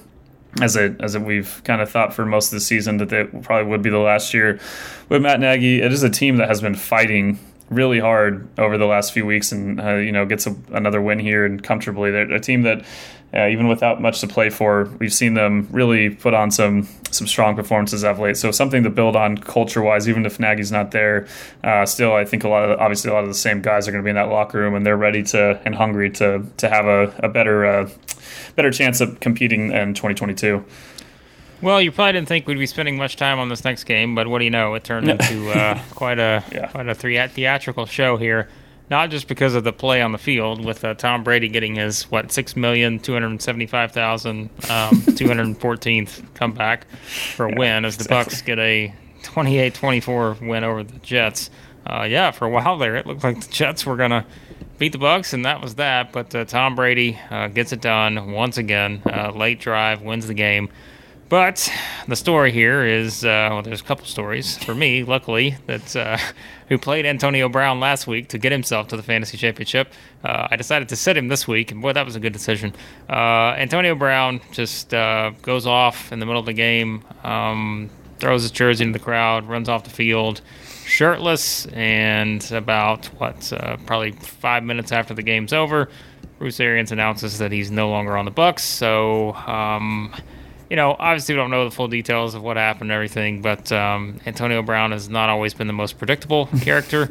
as 0.60 0.76
it 0.76 1.00
as 1.00 1.14
it 1.14 1.22
we've 1.22 1.60
kind 1.64 1.80
of 1.80 1.90
thought 1.90 2.12
for 2.12 2.24
most 2.24 2.46
of 2.46 2.56
the 2.56 2.60
season 2.60 2.96
that 2.96 3.10
they 3.10 3.24
probably 3.24 3.70
would 3.70 3.82
be 3.82 3.90
the 3.90 3.98
last 3.98 4.32
year 4.34 4.58
with 5.08 5.22
Matt 5.22 5.40
Nagy. 5.40 5.80
It 5.80 5.92
is 5.92 6.02
a 6.02 6.10
team 6.10 6.36
that 6.36 6.48
has 6.48 6.60
been 6.60 6.74
fighting 6.74 7.38
really 7.70 8.00
hard 8.00 8.48
over 8.58 8.78
the 8.78 8.86
last 8.86 9.12
few 9.12 9.26
weeks, 9.26 9.52
and 9.52 9.80
uh, 9.80 9.96
you 9.96 10.12
know 10.12 10.24
gets 10.26 10.46
a, 10.46 10.56
another 10.72 11.00
win 11.00 11.18
here 11.18 11.44
and 11.44 11.62
comfortably. 11.62 12.10
They're 12.10 12.32
a 12.32 12.40
team 12.40 12.62
that 12.62 12.84
uh, 13.34 13.46
even 13.48 13.68
without 13.68 14.00
much 14.00 14.20
to 14.20 14.26
play 14.26 14.48
for, 14.48 14.84
we've 14.98 15.12
seen 15.12 15.34
them 15.34 15.68
really 15.70 16.08
put 16.10 16.32
on 16.32 16.50
some 16.50 16.88
some 17.10 17.26
strong 17.26 17.54
performances 17.54 18.04
of 18.04 18.18
late. 18.18 18.36
So 18.36 18.50
something 18.50 18.82
to 18.84 18.90
build 18.90 19.16
on 19.16 19.36
culture 19.36 19.82
wise, 19.82 20.08
even 20.08 20.24
if 20.24 20.38
Nagy's 20.40 20.72
not 20.72 20.92
there. 20.92 21.26
Uh, 21.62 21.84
still, 21.84 22.14
I 22.14 22.24
think 22.24 22.44
a 22.44 22.48
lot 22.48 22.64
of 22.64 22.78
obviously 22.78 23.10
a 23.10 23.14
lot 23.14 23.24
of 23.24 23.28
the 23.28 23.34
same 23.34 23.60
guys 23.60 23.86
are 23.86 23.92
going 23.92 24.02
to 24.02 24.04
be 24.04 24.10
in 24.10 24.16
that 24.16 24.30
locker 24.30 24.58
room, 24.58 24.74
and 24.74 24.84
they're 24.84 24.96
ready 24.96 25.22
to 25.24 25.60
and 25.64 25.74
hungry 25.74 26.10
to 26.12 26.44
to 26.56 26.68
have 26.70 26.86
a, 26.86 27.14
a 27.18 27.28
better 27.28 27.66
uh, 27.66 27.90
better 28.56 28.70
chance 28.70 29.00
of 29.02 29.20
competing 29.20 29.72
in 29.72 29.92
2022. 29.92 30.64
Well, 31.60 31.82
you 31.82 31.90
probably 31.92 32.12
didn't 32.12 32.28
think 32.28 32.46
we'd 32.46 32.58
be 32.58 32.66
spending 32.66 32.96
much 32.96 33.16
time 33.16 33.40
on 33.40 33.48
this 33.48 33.64
next 33.64 33.84
game, 33.84 34.14
but 34.14 34.28
what 34.28 34.38
do 34.38 34.44
you 34.44 34.50
know? 34.50 34.74
It 34.74 34.84
turned 34.84 35.08
into 35.08 35.50
uh, 35.50 35.78
quite 35.90 36.18
a 36.18 36.42
yeah. 36.50 36.68
quite 36.68 36.88
a 36.88 36.94
theatrical 36.94 37.84
show 37.84 38.16
here 38.16 38.48
not 38.90 39.10
just 39.10 39.28
because 39.28 39.54
of 39.54 39.64
the 39.64 39.72
play 39.72 40.00
on 40.00 40.12
the 40.12 40.18
field, 40.18 40.64
with 40.64 40.84
uh, 40.84 40.94
Tom 40.94 41.24
Brady 41.24 41.48
getting 41.48 41.74
his 41.74 42.04
what 42.10 42.32
six 42.32 42.56
million 42.56 42.98
two 42.98 43.12
hundred 43.12 43.40
seventy 43.42 43.66
five 43.66 43.92
thousand 43.92 44.50
um, 44.70 45.02
two 45.16 45.26
hundred 45.26 45.56
fourteenth 45.58 46.22
comeback 46.34 46.86
for 47.34 47.46
a 47.46 47.50
yeah, 47.50 47.58
win, 47.58 47.84
as 47.84 47.96
the 47.96 48.04
exactly. 48.04 48.36
Bucs 48.36 48.44
get 48.44 48.58
a 48.58 48.94
28-24 49.22 50.46
win 50.46 50.64
over 50.64 50.82
the 50.82 50.98
Jets. 51.00 51.50
Uh, 51.86 52.04
yeah, 52.04 52.30
for 52.30 52.46
a 52.46 52.50
while 52.50 52.76
there, 52.78 52.96
it 52.96 53.06
looked 53.06 53.24
like 53.24 53.40
the 53.40 53.50
Jets 53.50 53.86
were 53.86 53.96
gonna 53.96 54.26
beat 54.78 54.92
the 54.92 54.98
Bucks, 54.98 55.32
and 55.32 55.44
that 55.44 55.60
was 55.60 55.76
that. 55.76 56.12
But 56.12 56.34
uh, 56.34 56.44
Tom 56.44 56.74
Brady 56.74 57.18
uh, 57.30 57.48
gets 57.48 57.72
it 57.72 57.80
done 57.80 58.32
once 58.32 58.58
again. 58.58 59.02
Uh, 59.06 59.30
late 59.30 59.60
drive 59.60 60.02
wins 60.02 60.26
the 60.26 60.34
game. 60.34 60.68
But 61.28 61.70
the 62.06 62.16
story 62.16 62.52
here 62.52 62.86
is 62.86 63.22
uh, 63.22 63.48
well, 63.50 63.62
there's 63.62 63.82
a 63.82 63.84
couple 63.84 64.06
stories 64.06 64.56
for 64.64 64.74
me, 64.74 65.04
luckily, 65.04 65.56
that 65.66 65.94
uh, 65.94 66.16
who 66.68 66.78
played 66.78 67.04
Antonio 67.04 67.50
Brown 67.50 67.80
last 67.80 68.06
week 68.06 68.28
to 68.28 68.38
get 68.38 68.50
himself 68.50 68.88
to 68.88 68.96
the 68.96 69.02
fantasy 69.02 69.36
championship. 69.36 69.92
Uh, 70.24 70.48
I 70.50 70.56
decided 70.56 70.88
to 70.88 70.96
sit 70.96 71.18
him 71.18 71.28
this 71.28 71.46
week, 71.46 71.70
and 71.70 71.82
boy, 71.82 71.92
that 71.92 72.06
was 72.06 72.16
a 72.16 72.20
good 72.20 72.32
decision. 72.32 72.72
Uh, 73.10 73.52
Antonio 73.58 73.94
Brown 73.94 74.40
just 74.52 74.94
uh, 74.94 75.32
goes 75.42 75.66
off 75.66 76.12
in 76.12 76.18
the 76.18 76.24
middle 76.24 76.40
of 76.40 76.46
the 76.46 76.54
game, 76.54 77.04
um, 77.24 77.90
throws 78.20 78.40
his 78.42 78.50
jersey 78.50 78.84
into 78.84 78.98
the 78.98 79.04
crowd, 79.04 79.46
runs 79.46 79.68
off 79.68 79.84
the 79.84 79.90
field, 79.90 80.40
shirtless, 80.86 81.66
and 81.66 82.50
about 82.52 83.04
what 83.20 83.52
uh, 83.52 83.76
probably 83.84 84.12
five 84.12 84.64
minutes 84.64 84.92
after 84.92 85.12
the 85.12 85.22
game's 85.22 85.52
over, 85.52 85.90
Bruce 86.38 86.58
Arians 86.58 86.90
announces 86.90 87.36
that 87.36 87.52
he's 87.52 87.70
no 87.70 87.90
longer 87.90 88.16
on 88.16 88.24
the 88.24 88.32
Bucs. 88.32 88.60
So. 88.60 89.34
Um, 89.34 90.14
you 90.70 90.76
know, 90.76 90.94
obviously 90.98 91.34
we 91.34 91.36
don't 91.36 91.50
know 91.50 91.64
the 91.64 91.70
full 91.70 91.88
details 91.88 92.34
of 92.34 92.42
what 92.42 92.56
happened 92.56 92.90
and 92.90 92.92
everything, 92.92 93.40
but 93.40 93.72
um, 93.72 94.20
Antonio 94.26 94.62
Brown 94.62 94.92
has 94.92 95.08
not 95.08 95.28
always 95.28 95.54
been 95.54 95.66
the 95.66 95.72
most 95.72 95.98
predictable 95.98 96.46
character, 96.60 97.08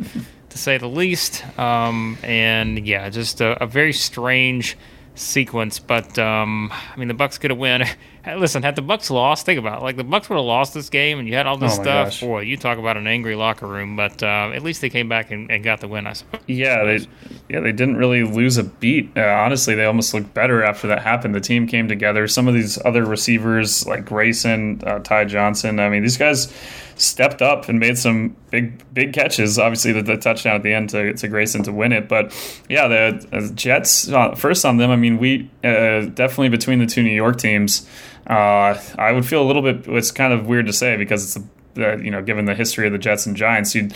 to 0.50 0.58
say 0.58 0.78
the 0.78 0.88
least. 0.88 1.44
Um, 1.58 2.18
and 2.24 2.86
yeah, 2.88 3.10
just 3.10 3.42
a, 3.42 3.62
a, 3.62 3.66
very 3.66 3.94
strange 3.94 4.78
sequence. 5.18 5.80
But 5.80 6.18
um, 6.20 6.72
I 6.72 6.98
mean, 6.98 7.08
the 7.08 7.14
Bucks 7.14 7.38
could 7.38 7.52
have 7.52 7.60
win. 7.60 7.84
listen, 8.36 8.64
had 8.64 8.76
the 8.76 8.82
Bucks 8.82 9.10
lost, 9.10 9.46
think 9.46 9.60
about 9.60 9.80
it. 9.82 9.84
Like 9.84 9.98
the 9.98 10.04
Bucks 10.04 10.30
would 10.30 10.36
have 10.36 10.46
lost 10.46 10.74
this 10.74 10.90
game, 10.90 11.20
and 11.20 11.28
you 11.28 11.36
had 11.36 11.48
all 11.48 11.58
this 11.58 11.74
oh 11.80 11.82
stuff. 11.82 12.08
Gosh. 12.08 12.22
Boy, 12.22 12.42
you 12.42 12.58
talk 12.58 12.78
about 12.78 12.98
an 12.98 13.08
angry 13.08 13.36
locker 13.36 13.68
room. 13.68 13.96
But 13.96 14.22
uh, 14.24 14.52
at 14.54 14.64
least 14.64 14.82
they 14.82 14.90
came 14.90 15.10
back 15.10 15.32
and, 15.32 15.52
and, 15.52 15.64
got 15.64 15.82
the 15.82 15.88
win. 15.88 16.08
I 16.08 16.14
suppose. 16.14 16.42
Yeah, 16.48 16.84
they 16.84 17.08
yeah 17.50 17.60
they 17.60 17.72
didn't 17.72 17.98
really 17.98 18.24
lose 18.24 18.58
a 18.58 18.64
beat. 18.64 19.12
Uh, 19.16 19.22
honestly, 19.22 19.76
they 19.76 19.86
almost 19.86 20.14
looked 20.14 20.34
better 20.34 20.64
after 20.64 20.88
that 20.88 21.02
happened. 21.02 21.36
The 21.36 21.42
team 21.42 21.68
came 21.68 21.88
together. 21.88 22.28
Some 22.28 22.48
of 22.48 22.54
these 22.54 22.84
other 22.86 23.06
receivers 23.06 23.86
like 23.88 24.06
Grayson, 24.06 24.82
uh, 24.86 25.00
Ty 25.00 25.26
Johnson. 25.26 25.80
I 25.80 25.90
mean, 25.90 26.04
these 26.04 26.18
guys 26.18 26.54
stepped 26.98 27.42
up 27.42 27.70
and 27.70 27.80
made 27.80 27.98
some 27.98 28.36
big 28.50 28.84
big 28.94 29.14
catches. 29.14 29.58
Obviously, 29.58 29.94
the, 29.94 30.02
the 30.02 30.18
touchdown 30.18 30.56
at 30.56 30.64
the 30.64 30.74
end 30.74 30.90
to, 30.90 31.14
to 31.14 31.28
Grayson 31.28 31.64
to 31.64 31.72
win 31.72 31.92
it. 31.92 32.08
But 32.08 32.34
yeah, 32.70 32.88
the 32.88 33.52
Jets 33.56 34.10
uh, 34.10 34.36
first 34.36 34.66
on 34.66 34.78
them. 34.78 34.92
I 34.92 34.96
mean, 34.96 35.18
we 35.18 35.50
uh, 35.64 36.02
definitely 36.02 36.50
between 36.50 36.80
the 36.80 36.88
two 36.88 37.04
New 37.04 37.10
York 37.10 37.38
teams. 37.38 37.88
Uh, 38.28 38.78
I 38.98 39.14
would 39.14 39.26
feel 39.26 39.42
a 39.42 39.48
little 39.48 39.62
bit. 39.62 39.88
It's 39.88 40.12
kind 40.12 40.34
of 40.34 40.48
weird 40.48 40.66
to 40.68 40.74
say 40.74 40.98
because 40.98 41.24
it's 41.24 41.46
a 41.46 41.48
you 41.78 42.12
know, 42.12 42.22
given 42.22 42.46
the 42.46 42.56
history 42.56 42.88
of 42.88 42.94
the 42.94 43.00
Jets 43.00 43.26
and 43.26 43.36
Giants, 43.36 43.76
you 43.76 43.90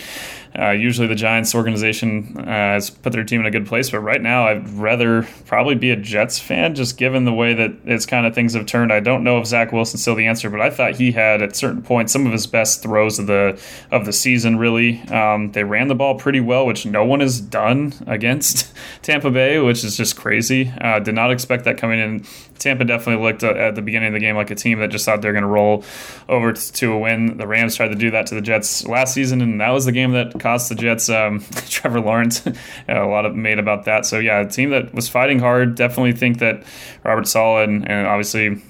uh, 0.58 0.70
usually 0.70 1.06
the 1.06 1.14
Giants 1.14 1.54
organization 1.54 2.36
uh, 2.38 2.44
has 2.44 2.90
put 2.90 3.12
their 3.12 3.24
team 3.24 3.40
in 3.40 3.46
a 3.46 3.50
good 3.50 3.66
place. 3.66 3.90
But 3.90 4.00
right 4.00 4.20
now, 4.20 4.46
I'd 4.48 4.68
rather 4.70 5.26
probably 5.46 5.74
be 5.74 5.90
a 5.90 5.96
Jets 5.96 6.38
fan, 6.38 6.74
just 6.74 6.98
given 6.98 7.24
the 7.24 7.32
way 7.32 7.54
that 7.54 7.72
it's 7.84 8.04
kind 8.04 8.26
of 8.26 8.34
things 8.34 8.54
have 8.54 8.66
turned. 8.66 8.92
I 8.92 9.00
don't 9.00 9.24
know 9.24 9.38
if 9.38 9.46
Zach 9.46 9.72
Wilson's 9.72 10.02
still 10.02 10.14
the 10.14 10.26
answer, 10.26 10.50
but 10.50 10.60
I 10.60 10.70
thought 10.70 10.96
he 10.96 11.12
had 11.12 11.42
at 11.42 11.56
certain 11.56 11.82
points 11.82 12.12
some 12.12 12.26
of 12.26 12.32
his 12.32 12.46
best 12.46 12.82
throws 12.82 13.18
of 13.18 13.26
the 13.26 13.60
of 13.90 14.04
the 14.04 14.12
season. 14.12 14.58
Really, 14.58 15.00
um, 15.08 15.52
they 15.52 15.64
ran 15.64 15.88
the 15.88 15.94
ball 15.94 16.18
pretty 16.18 16.40
well, 16.40 16.66
which 16.66 16.84
no 16.84 17.04
one 17.04 17.20
has 17.20 17.40
done 17.40 17.94
against 18.06 18.74
Tampa 19.02 19.30
Bay, 19.30 19.58
which 19.58 19.84
is 19.84 19.96
just 19.96 20.16
crazy. 20.16 20.72
Uh, 20.80 20.98
did 20.98 21.14
not 21.14 21.30
expect 21.30 21.64
that 21.64 21.78
coming 21.78 21.98
in. 21.98 22.24
Tampa 22.58 22.84
definitely 22.84 23.24
looked 23.24 23.42
uh, 23.42 23.50
at 23.50 23.74
the 23.74 23.82
beginning 23.82 24.08
of 24.08 24.14
the 24.14 24.20
game 24.20 24.36
like 24.36 24.50
a 24.50 24.54
team 24.54 24.78
that 24.78 24.90
just 24.90 25.04
thought 25.04 25.20
they're 25.20 25.32
going 25.32 25.42
to 25.42 25.48
roll 25.48 25.84
over 26.28 26.52
to 26.52 26.92
a 26.92 26.98
win. 26.98 27.36
The 27.36 27.46
Rams 27.46 27.74
tried 27.74 27.88
to 27.88 27.94
do 27.94 28.10
that 28.12 28.26
to 28.26 28.34
the 28.34 28.40
Jets 28.40 28.86
last 28.86 29.14
season, 29.14 29.40
and 29.40 29.60
that 29.60 29.70
was 29.70 29.84
the 29.84 29.92
game 29.92 30.12
that 30.12 30.38
cost 30.42 30.68
the 30.68 30.74
Jets 30.74 31.08
um, 31.08 31.40
Trevor 31.68 32.00
Lawrence. 32.00 32.44
a 32.88 33.04
lot 33.04 33.24
of 33.24 33.34
made 33.34 33.58
about 33.58 33.84
that. 33.84 34.04
So 34.06 34.18
yeah, 34.18 34.40
a 34.40 34.48
team 34.48 34.70
that 34.70 34.92
was 34.92 35.08
fighting 35.08 35.38
hard. 35.38 35.74
Definitely 35.74 36.12
think 36.12 36.38
that 36.38 36.64
Robert 37.04 37.26
Saleh 37.26 37.68
and, 37.68 37.88
and 37.88 38.06
obviously 38.06 38.62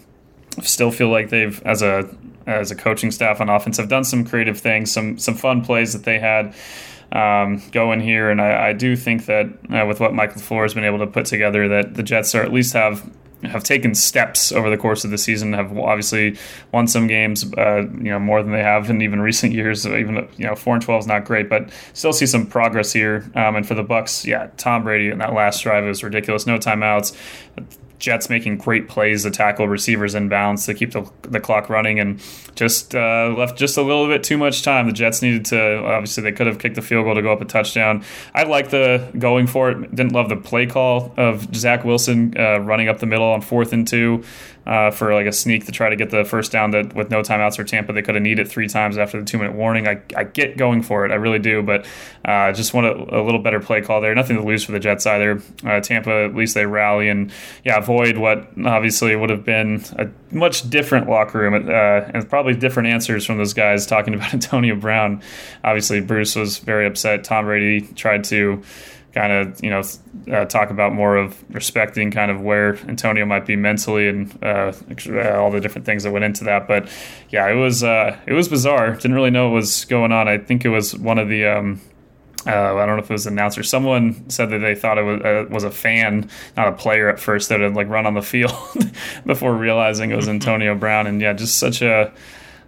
still 0.63 0.91
feel 0.91 1.09
like 1.09 1.31
they've 1.31 1.63
as 1.63 1.83
a 1.83 2.15
as 2.47 2.71
a 2.71 2.77
coaching 2.77 3.11
staff 3.11 3.41
on 3.41 3.49
offense 3.49 3.77
have 3.77 3.89
done 3.89 4.05
some 4.05 4.25
creative 4.25 4.59
things, 4.59 4.93
some 4.93 5.19
some 5.19 5.35
fun 5.35 5.65
plays 5.65 5.93
that 5.93 6.05
they 6.05 6.19
had. 6.19 6.55
Um, 7.13 7.63
going 7.73 8.01
here, 8.01 8.31
and 8.31 8.41
I, 8.41 8.69
I 8.69 8.73
do 8.73 8.97
think 8.97 9.27
that 9.27 9.45
uh, 9.71 9.85
with 9.87 10.01
what 10.01 10.15
Michael 10.15 10.41
LaFleur 10.41 10.63
has 10.63 10.73
been 10.73 10.85
able 10.85 11.01
to 11.01 11.07
put 11.07 11.27
together, 11.27 11.69
that 11.69 11.93
the 11.93 12.03
Jets 12.03 12.35
are 12.35 12.43
at 12.43 12.51
least 12.51 12.73
have 12.73 13.07
have 13.45 13.65
taken 13.65 13.95
steps 13.95 14.53
over 14.53 14.71
the 14.71 14.77
course 14.77 15.05
of 15.05 15.11
the 15.11 15.19
season. 15.19 15.53
Have 15.53 15.77
obviously 15.77 16.37
won 16.73 16.87
some 16.87 17.07
games, 17.07 17.45
uh, 17.55 17.83
you 17.83 18.11
know, 18.11 18.19
more 18.19 18.43
than 18.43 18.53
they 18.53 18.63
have 18.63 18.89
in 18.91 19.03
even 19.03 19.21
recent 19.21 19.53
years. 19.53 19.87
Even 19.87 20.29
you 20.37 20.47
know, 20.47 20.55
four 20.55 20.75
and 20.75 20.83
twelve 20.83 21.01
is 21.01 21.07
not 21.07 21.25
great, 21.25 21.49
but 21.49 21.71
still 21.93 22.13
see 22.13 22.27
some 22.27 22.47
progress 22.47 22.93
here. 22.93 23.31
Um, 23.35 23.57
and 23.57 23.67
for 23.67 23.75
the 23.75 23.83
Bucks, 23.83 24.25
yeah, 24.25 24.49
Tom 24.57 24.85
Brady 24.85 25.09
in 25.09 25.19
that 25.19 25.33
last 25.33 25.63
drive 25.63 25.85
was 25.85 26.03
ridiculous. 26.03 26.47
No 26.47 26.59
timeouts. 26.59 27.17
Jets 28.03 28.29
making 28.29 28.59
great 28.59 28.89
plays 28.89 29.23
to 29.23 29.31
tackle 29.31 29.69
receivers 29.69 30.17
in 30.17 30.29
bounds 30.29 30.67
to 30.67 30.75
keep 30.75 30.91
the, 30.91 31.09
the 31.23 31.39
clock 31.39 31.71
running 31.71 32.01
and 32.01 32.21
just 32.57 32.95
uh, 32.95 33.33
left 33.39 33.57
just 33.57 33.77
a 33.79 33.83
little 33.83 34.09
bit 34.09 34.25
too 34.25 34.37
much 34.37 34.63
time. 34.63 34.89
The 34.89 34.93
Jets 34.93 35.23
needed 35.23 35.45
to, 35.47 35.79
obviously, 35.85 36.25
they 36.25 36.33
could 36.33 36.49
have 36.49 36.59
kicked 36.59 36.75
the 36.75 36.83
field 36.83 37.05
goal 37.05 37.15
to 37.15 37.23
go 37.23 37.33
up 37.33 37.41
a 37.41 37.45
touchdown. 37.45 38.05
I 38.35 38.43
like 38.43 38.71
the 38.71 39.09
going 39.17 39.47
for 39.47 39.71
it. 39.71 39.95
Didn't 39.95 40.13
love 40.13 40.29
the 40.29 40.37
play 40.37 40.67
call 40.67 41.15
of 41.17 41.55
Zach 41.55 41.85
Wilson 41.85 42.37
uh, 42.37 42.59
running 42.59 42.89
up 42.89 42.99
the 42.99 43.07
middle 43.07 43.25
on 43.25 43.41
fourth 43.41 43.73
and 43.73 43.87
two 43.87 44.25
uh, 44.67 44.91
for 44.91 45.13
like 45.15 45.27
a 45.27 45.33
sneak 45.33 45.67
to 45.67 45.73
try 45.73 45.89
to 45.89 45.97
get 45.97 46.11
the 46.11 46.25
first 46.25 46.53
down 46.53 46.71
that 46.71 46.95
with 46.95 47.11
no 47.11 47.23
timeouts 47.23 47.57
for 47.57 47.65
Tampa. 47.65 47.93
They 47.93 48.03
could 48.03 48.15
have 48.15 48.23
needed 48.23 48.49
three 48.49 48.69
times 48.69 48.97
after 48.97 49.19
the 49.19 49.27
two 49.27 49.39
minute 49.39 49.55
warning. 49.55 49.89
I, 49.89 50.01
I 50.17 50.25
get 50.25 50.57
going 50.57 50.83
for 50.83 51.05
it. 51.05 51.11
I 51.11 51.17
really 51.17 51.39
do. 51.39 51.63
But 51.63 51.87
uh, 52.25 52.53
just 52.53 52.73
want 52.73 52.87
a, 52.87 53.21
a, 53.21 53.23
little 53.23 53.41
better 53.41 53.61
play 53.61 53.81
call 53.81 54.01
there. 54.01 54.15
Nothing 54.15 54.37
to 54.37 54.45
lose 54.45 54.65
for 54.65 54.73
the 54.73 54.79
Jets 54.79 55.07
either. 55.07 55.43
Uh, 55.65 55.81
Tampa, 55.81 56.25
at 56.25 56.35
least 56.35 56.55
they 56.55 56.67
rally 56.67 57.09
and, 57.09 57.33
yeah, 57.65 57.77
avoid 57.77 58.19
what 58.19 58.49
obviously 58.65 59.17
would 59.17 59.31
have 59.31 59.45
been 59.45 59.83
a 59.99 60.09
much 60.35 60.69
different 60.71 61.09
locker 61.09 61.39
room 61.39 61.55
uh, 61.55 62.11
and 62.15 62.29
probably 62.29 62.55
different 62.55 62.89
answers 62.89 63.27
from 63.27 63.39
those 63.39 63.55
guys 63.55 63.87
talking 63.87 64.15
about 64.15 64.33
Antonio 64.35 64.77
Brown. 64.77 65.23
Obviously, 65.65 66.01
Bruce 66.01 66.37
was 66.37 66.59
very 66.59 66.87
upset. 66.87 67.25
Tom 67.25 67.47
Brady 67.47 67.81
tried 67.95 68.25
to 68.25 68.63
kind 69.13 69.33
of 69.33 69.63
you 69.63 69.71
know 69.71 69.83
uh, 70.33 70.45
talk 70.47 70.71
about 70.71 70.93
more 70.93 71.17
of 71.17 71.43
respecting 71.55 72.11
kind 72.11 72.31
of 72.31 72.41
where 72.41 72.77
Antonio 72.89 73.27
might 73.27 73.47
be 73.47 73.57
mentally 73.57 74.09
and 74.09 74.39
uh, 74.43 74.73
all 75.35 75.51
the 75.51 75.61
different 75.61 75.85
things 75.85 76.03
that 76.05 76.13
went 76.13 76.25
into 76.25 76.45
that. 76.45 76.67
But 76.67 76.89
yeah, 77.31 77.49
it 77.51 77.55
was 77.55 77.85
uh, 77.85 78.19
it 78.27 78.33
was 78.33 78.49
bizarre. 78.49 78.95
Didn't 78.95 79.15
really 79.15 79.31
know 79.31 79.49
what 79.49 79.57
was 79.57 79.85
going 79.85 80.13
on. 80.13 80.29
I 80.29 80.39
think 80.39 80.65
it 80.65 80.71
was 80.71 80.97
one 80.97 81.19
of 81.19 81.29
the. 81.29 81.47
Um, 81.47 81.81
uh, 82.45 82.75
I 82.75 82.87
don't 82.87 82.97
know 82.97 83.03
if 83.05 83.09
it 83.09 83.13
was 83.13 83.27
an 83.27 83.35
announcer. 83.35 83.63
Someone 83.63 84.29
said 84.29 84.51
that 84.51 84.59
they 84.59 84.75
thought 84.75 84.99
it 84.99 85.03
was, 85.03 85.21
uh, 85.23 85.47
was 85.49 85.63
a 85.63 85.71
fan, 85.71 86.29
not 86.57 86.67
a 86.67 86.73
player 86.73 87.09
at 87.09 87.21
first, 87.21 87.49
that 87.51 87.61
had 87.61 87.75
like 87.75 87.89
run 87.89 88.05
on 88.05 88.15
the 88.15 88.23
field 88.23 88.53
before 89.27 89.55
realizing 89.55 90.11
it 90.11 90.17
was 90.17 90.29
Antonio 90.29 90.75
Brown. 90.75 91.07
And 91.07 91.21
yeah, 91.21 91.35
just 91.35 91.59
such 91.59 91.83
a 91.83 92.13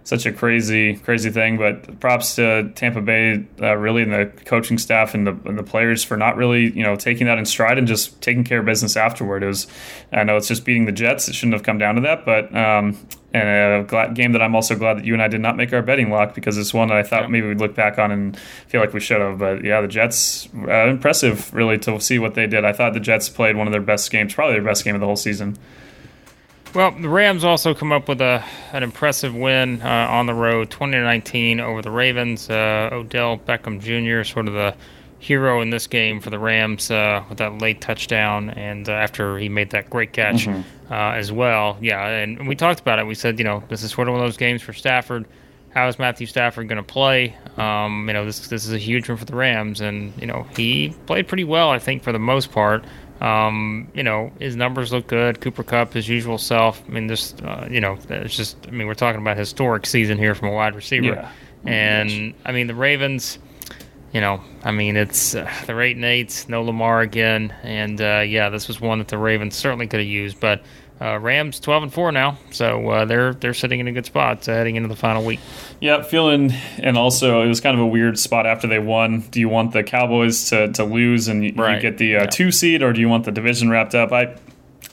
such 0.05 0.25
a 0.25 0.31
crazy, 0.31 0.95
crazy 0.95 1.29
thing. 1.29 1.57
But 1.57 1.99
props 1.99 2.35
to 2.35 2.71
Tampa 2.75 3.01
Bay, 3.01 3.45
uh, 3.61 3.75
really, 3.75 4.03
and 4.03 4.13
the 4.13 4.31
coaching 4.45 4.77
staff 4.77 5.13
and 5.13 5.27
the, 5.27 5.31
and 5.45 5.57
the 5.57 5.63
players 5.63 6.03
for 6.03 6.15
not 6.15 6.37
really, 6.37 6.71
you 6.71 6.83
know, 6.83 6.95
taking 6.95 7.27
that 7.27 7.37
in 7.37 7.45
stride 7.45 7.77
and 7.77 7.87
just 7.87 8.21
taking 8.21 8.43
care 8.43 8.59
of 8.59 8.65
business 8.65 8.95
afterward. 8.95 9.43
It 9.43 9.47
was, 9.47 9.67
I 10.13 10.23
know 10.23 10.37
it's 10.37 10.47
just 10.47 10.63
beating 10.63 10.85
the 10.85 10.91
Jets. 10.93 11.27
It 11.27 11.35
shouldn't 11.35 11.53
have 11.53 11.63
come 11.63 11.79
down 11.79 11.95
to 11.95 12.01
that, 12.01 12.23
but 12.23 12.55
um, 12.55 12.97
and 13.33 13.83
a 13.83 13.83
glad, 13.85 14.13
game 14.13 14.31
that 14.31 14.41
I'm 14.41 14.55
also 14.55 14.75
glad 14.75 14.97
that 14.97 15.05
you 15.05 15.13
and 15.13 15.21
I 15.21 15.27
did 15.27 15.41
not 15.41 15.57
make 15.57 15.73
our 15.73 15.81
betting 15.81 16.09
lock 16.09 16.35
because 16.35 16.57
it's 16.57 16.73
one 16.73 16.87
that 16.87 16.97
I 16.97 17.03
thought 17.03 17.23
yeah. 17.23 17.27
maybe 17.27 17.47
we'd 17.47 17.59
look 17.59 17.75
back 17.75 17.99
on 17.99 18.11
and 18.11 18.37
feel 18.67 18.79
like 18.79 18.93
we 18.93 19.01
should 19.01 19.19
have. 19.19 19.39
But 19.39 19.63
yeah, 19.63 19.81
the 19.81 19.87
Jets, 19.87 20.47
uh, 20.55 20.87
impressive 20.87 21.53
really 21.53 21.77
to 21.79 21.99
see 21.99 22.17
what 22.17 22.35
they 22.35 22.47
did. 22.47 22.63
I 22.63 22.71
thought 22.71 22.93
the 22.93 22.99
Jets 22.99 23.27
played 23.27 23.57
one 23.57 23.67
of 23.67 23.73
their 23.73 23.81
best 23.81 24.09
games, 24.11 24.33
probably 24.33 24.53
their 24.53 24.63
best 24.63 24.85
game 24.85 24.95
of 24.95 25.01
the 25.01 25.07
whole 25.07 25.17
season. 25.17 25.57
Well, 26.75 26.91
the 26.91 27.07
Rams 27.07 27.45
also 27.45 27.73
come 27.73 27.93
up 27.93 28.09
with 28.09 28.19
a 28.19 28.43
an 28.73 28.83
impressive 28.83 29.33
win 29.33 29.81
uh, 29.81 30.07
on 30.09 30.25
the 30.25 30.33
road, 30.33 30.69
2019 30.71 31.61
over 31.61 31.81
the 31.81 31.89
Ravens. 31.89 32.49
Uh, 32.49 32.89
Odell 32.91 33.37
Beckham 33.37 33.79
Jr., 33.79 34.29
sort 34.29 34.49
of 34.49 34.55
the 34.55 34.75
hero 35.19 35.61
in 35.61 35.69
this 35.69 35.87
game 35.87 36.19
for 36.19 36.29
the 36.29 36.37
Rams 36.37 36.91
uh, 36.91 37.23
with 37.29 37.37
that 37.37 37.59
late 37.59 37.79
touchdown, 37.79 38.49
and 38.49 38.89
uh, 38.89 38.91
after 38.91 39.37
he 39.37 39.47
made 39.47 39.69
that 39.69 39.89
great 39.89 40.11
catch 40.11 40.47
mm-hmm. 40.47 40.91
uh, 40.91 41.13
as 41.13 41.31
well. 41.31 41.77
Yeah, 41.79 42.05
and 42.05 42.45
we 42.45 42.55
talked 42.57 42.81
about 42.81 42.99
it. 42.99 43.07
We 43.07 43.15
said, 43.15 43.39
you 43.39 43.45
know, 43.45 43.63
this 43.69 43.81
is 43.81 43.91
sort 43.91 44.09
of 44.09 44.13
one 44.13 44.21
of 44.21 44.27
those 44.27 44.37
games 44.37 44.61
for 44.61 44.73
Stafford. 44.73 45.25
How 45.69 45.87
is 45.87 45.97
Matthew 45.97 46.27
Stafford 46.27 46.67
going 46.67 46.77
to 46.77 46.83
play? 46.83 47.37
Um, 47.55 48.05
you 48.07 48.13
know, 48.13 48.25
this 48.25 48.47
this 48.49 48.65
is 48.65 48.73
a 48.73 48.77
huge 48.77 49.07
one 49.07 49.17
for 49.17 49.25
the 49.25 49.35
Rams, 49.35 49.79
and 49.79 50.13
you 50.19 50.27
know 50.27 50.45
he 50.57 50.89
played 51.05 51.29
pretty 51.29 51.45
well, 51.45 51.69
I 51.69 51.79
think, 51.79 52.03
for 52.03 52.11
the 52.11 52.19
most 52.19 52.51
part. 52.51 52.83
Um, 53.21 53.87
you 53.93 54.03
know, 54.03 54.31
his 54.39 54.55
numbers 54.55 54.91
look 54.91 55.07
good. 55.07 55.39
Cooper 55.39 55.63
Kupp, 55.63 55.93
his 55.93 56.07
usual 56.07 56.37
self. 56.37 56.83
I 56.87 56.91
mean, 56.91 57.07
just 57.07 57.41
uh, 57.43 57.67
you 57.69 57.81
know, 57.81 57.97
it's 58.09 58.35
just. 58.35 58.57
I 58.67 58.71
mean, 58.71 58.87
we're 58.87 58.93
talking 58.93 59.21
about 59.21 59.37
historic 59.37 59.85
season 59.85 60.17
here 60.17 60.35
from 60.35 60.49
a 60.49 60.51
wide 60.51 60.75
receiver, 60.75 61.05
yeah. 61.05 61.31
and 61.65 62.33
I 62.45 62.51
mean 62.51 62.67
the 62.67 62.75
Ravens 62.75 63.39
you 64.15 64.21
know, 64.21 64.39
I 64.63 64.71
mean, 64.71 64.95
it's 64.95 65.35
uh, 65.35 65.51
they're 65.65 65.81
eight 65.81 65.97
and 65.97 66.05
eight, 66.05 66.45
no 66.47 66.63
Lamar 66.63 67.01
again, 67.01 67.53
and 67.63 67.99
uh, 67.99 68.23
yeah, 68.25 68.47
this 68.47 68.69
was 68.69 68.79
one 68.79 68.99
that 68.99 69.09
the 69.09 69.17
Ravens 69.17 69.57
certainly 69.57 69.87
could 69.87 69.99
have 69.99 70.07
used. 70.07 70.39
But 70.39 70.63
uh, 71.01 71.19
Rams 71.19 71.59
twelve 71.59 71.83
and 71.83 71.93
four 71.93 72.11
now, 72.11 72.37
so 72.51 72.89
uh, 72.89 73.05
they're 73.05 73.33
they're 73.33 73.53
sitting 73.53 73.79
in 73.79 73.87
a 73.87 73.91
good 73.91 74.05
spot 74.05 74.47
uh, 74.47 74.53
heading 74.53 74.75
into 74.75 74.87
the 74.87 74.95
final 74.95 75.25
week. 75.25 75.39
Yeah, 75.81 76.01
feeling, 76.03 76.53
and 76.77 76.97
also 76.97 77.41
it 77.41 77.47
was 77.47 77.59
kind 77.59 77.75
of 77.75 77.81
a 77.81 77.87
weird 77.87 78.17
spot 78.17 78.45
after 78.45 78.67
they 78.67 78.79
won. 78.79 79.21
Do 79.31 79.39
you 79.39 79.49
want 79.49 79.73
the 79.73 79.83
Cowboys 79.83 80.49
to, 80.49 80.71
to 80.73 80.85
lose 80.85 81.27
and 81.27 81.43
you, 81.43 81.53
right. 81.55 81.75
you 81.75 81.81
get 81.81 81.97
the 81.97 82.15
uh, 82.15 82.19
yeah. 82.21 82.25
two 82.27 82.51
seed, 82.51 82.81
or 82.81 82.93
do 82.93 83.01
you 83.01 83.09
want 83.09 83.25
the 83.25 83.31
division 83.31 83.69
wrapped 83.69 83.93
up? 83.93 84.11
I, 84.13 84.37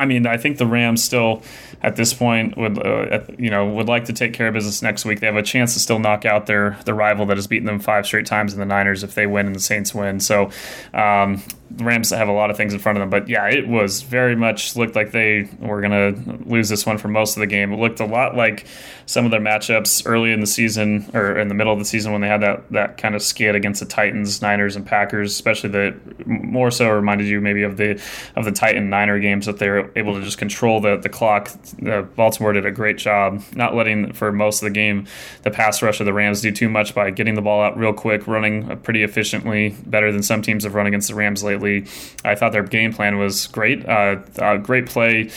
I 0.01 0.07
mean, 0.07 0.27
I 0.27 0.37
think 0.37 0.59
the 0.59 0.67
Rams 0.67 1.05
still 1.05 1.43
at 1.83 1.97
this 1.97 2.15
point 2.15 2.57
would 2.57 2.79
uh, 2.85 3.21
you 3.39 3.51
know 3.51 3.69
would 3.69 3.89
like 3.89 4.05
to 4.07 4.13
take 4.13 4.33
care 4.33 4.49
of 4.49 4.55
business 4.55 4.83
next 4.83 5.05
week. 5.05 5.21
They 5.21 5.27
have 5.27 5.37
a 5.37 5.43
chance 5.43 5.75
to 5.75 5.81
still 5.81 5.99
knock 5.99 6.25
out 6.25 6.47
their 6.47 6.79
the 6.85 6.95
rival 6.95 7.27
that 7.27 7.37
has 7.37 7.47
beaten 7.47 7.67
them 7.67 7.81
five 7.81 8.07
straight 8.07 8.27
times 8.27 8.53
in 8.53 8.61
the 8.61 8.67
Niners 8.67 9.03
if 9.03 9.15
they 9.15 9.27
win 9.27 9.47
and 9.47 9.55
the 9.55 9.61
Saints 9.61 9.95
win. 9.95 10.21
So 10.21 10.51
um, 10.95 11.43
the 11.77 11.85
Rams 11.85 12.11
have 12.11 12.29
a 12.29 12.33
lot 12.33 12.51
of 12.51 12.57
things 12.57 12.73
in 12.73 12.79
front 12.79 12.99
of 12.99 13.01
them. 13.01 13.11
But 13.11 13.29
yeah, 13.29 13.47
it 13.49 13.67
was 13.67 14.03
very 14.03 14.37
much 14.37 14.77
looked 14.77 14.95
like 14.95 15.13
they 15.13 15.49
were 15.59 15.81
going 15.81 16.15
to 16.15 16.49
lose 16.49 16.69
this 16.69 16.85
one 16.85 16.99
for 16.99 17.09
most 17.09 17.37
of 17.37 17.41
the 17.41 17.47
game. 17.47 17.73
It 17.73 17.79
looked 17.79 18.01
a 18.01 18.07
lot 18.07 18.37
like 18.37 18.67
some 19.07 19.25
of 19.25 19.31
their 19.31 19.41
matchups 19.41 20.03
early 20.07 20.33
in 20.33 20.41
the 20.41 20.47
season 20.47 21.11
or 21.15 21.39
in 21.39 21.49
the 21.49 21.55
middle 21.55 21.73
of 21.73 21.79
the 21.79 21.85
season 21.85 22.13
when 22.13 22.21
they 22.21 22.29
had 22.29 22.41
that, 22.43 22.71
that 22.71 22.99
kind 22.99 23.15
of 23.15 23.23
skid 23.23 23.55
against 23.55 23.81
the 23.81 23.87
Titans, 23.87 24.43
Niners, 24.43 24.77
and 24.77 24.87
Packers, 24.87 25.33
especially 25.33 25.71
the 25.71 25.95
more 26.27 26.71
so 26.71 26.91
reminded 26.91 27.27
you 27.27 27.41
maybe 27.41 27.63
of 27.63 27.77
the 27.77 28.01
of 28.37 28.45
the 28.45 28.53
Titan 28.53 28.91
Niner 28.91 29.19
games 29.19 29.47
that 29.47 29.59
they 29.59 29.69
were 29.69 29.91
able 29.97 30.15
to 30.15 30.23
just 30.23 30.39
control 30.39 30.81
the, 30.81 30.97
the 30.97 31.09
clock. 31.09 31.51
Uh, 31.87 32.03
Baltimore 32.03 32.53
did 32.53 32.67
a 32.67 32.71
great 32.71 32.99
job 32.99 33.43
not 33.55 33.75
letting 33.75 34.13
for 34.13 34.33
most 34.33 34.63
of 34.63 34.67
the 34.67 34.73
game 34.73 35.07
the 35.43 35.51
pass 35.51 35.83
rush 35.83 36.01
of 36.01 36.07
the 36.07 36.13
Rams 36.13 36.41
do 36.41 36.51
too 36.51 36.69
much 36.69 36.95
by 36.95 37.11
getting 37.11 37.35
the 37.35 37.43
ball 37.43 37.63
out 37.63 37.77
real 37.77 37.93
quick, 37.93 38.27
running 38.27 38.77
pretty 38.79 39.03
efficiently, 39.03 39.77
better 39.87 40.13
than 40.13 40.23
some 40.23 40.43
teams 40.43 40.65
have 40.65 40.75
run 40.75 40.87
against 40.87 41.09
the 41.09 41.15
Rams 41.15 41.43
lately 41.43 41.87
I 42.25 42.35
thought 42.35 42.53
their 42.53 42.63
game 42.63 42.93
plan 42.93 43.19
was 43.19 43.47
great. 43.49 43.87
Uh, 43.87 44.21
uh, 44.39 44.57
great 44.57 44.87
play. 44.87 45.31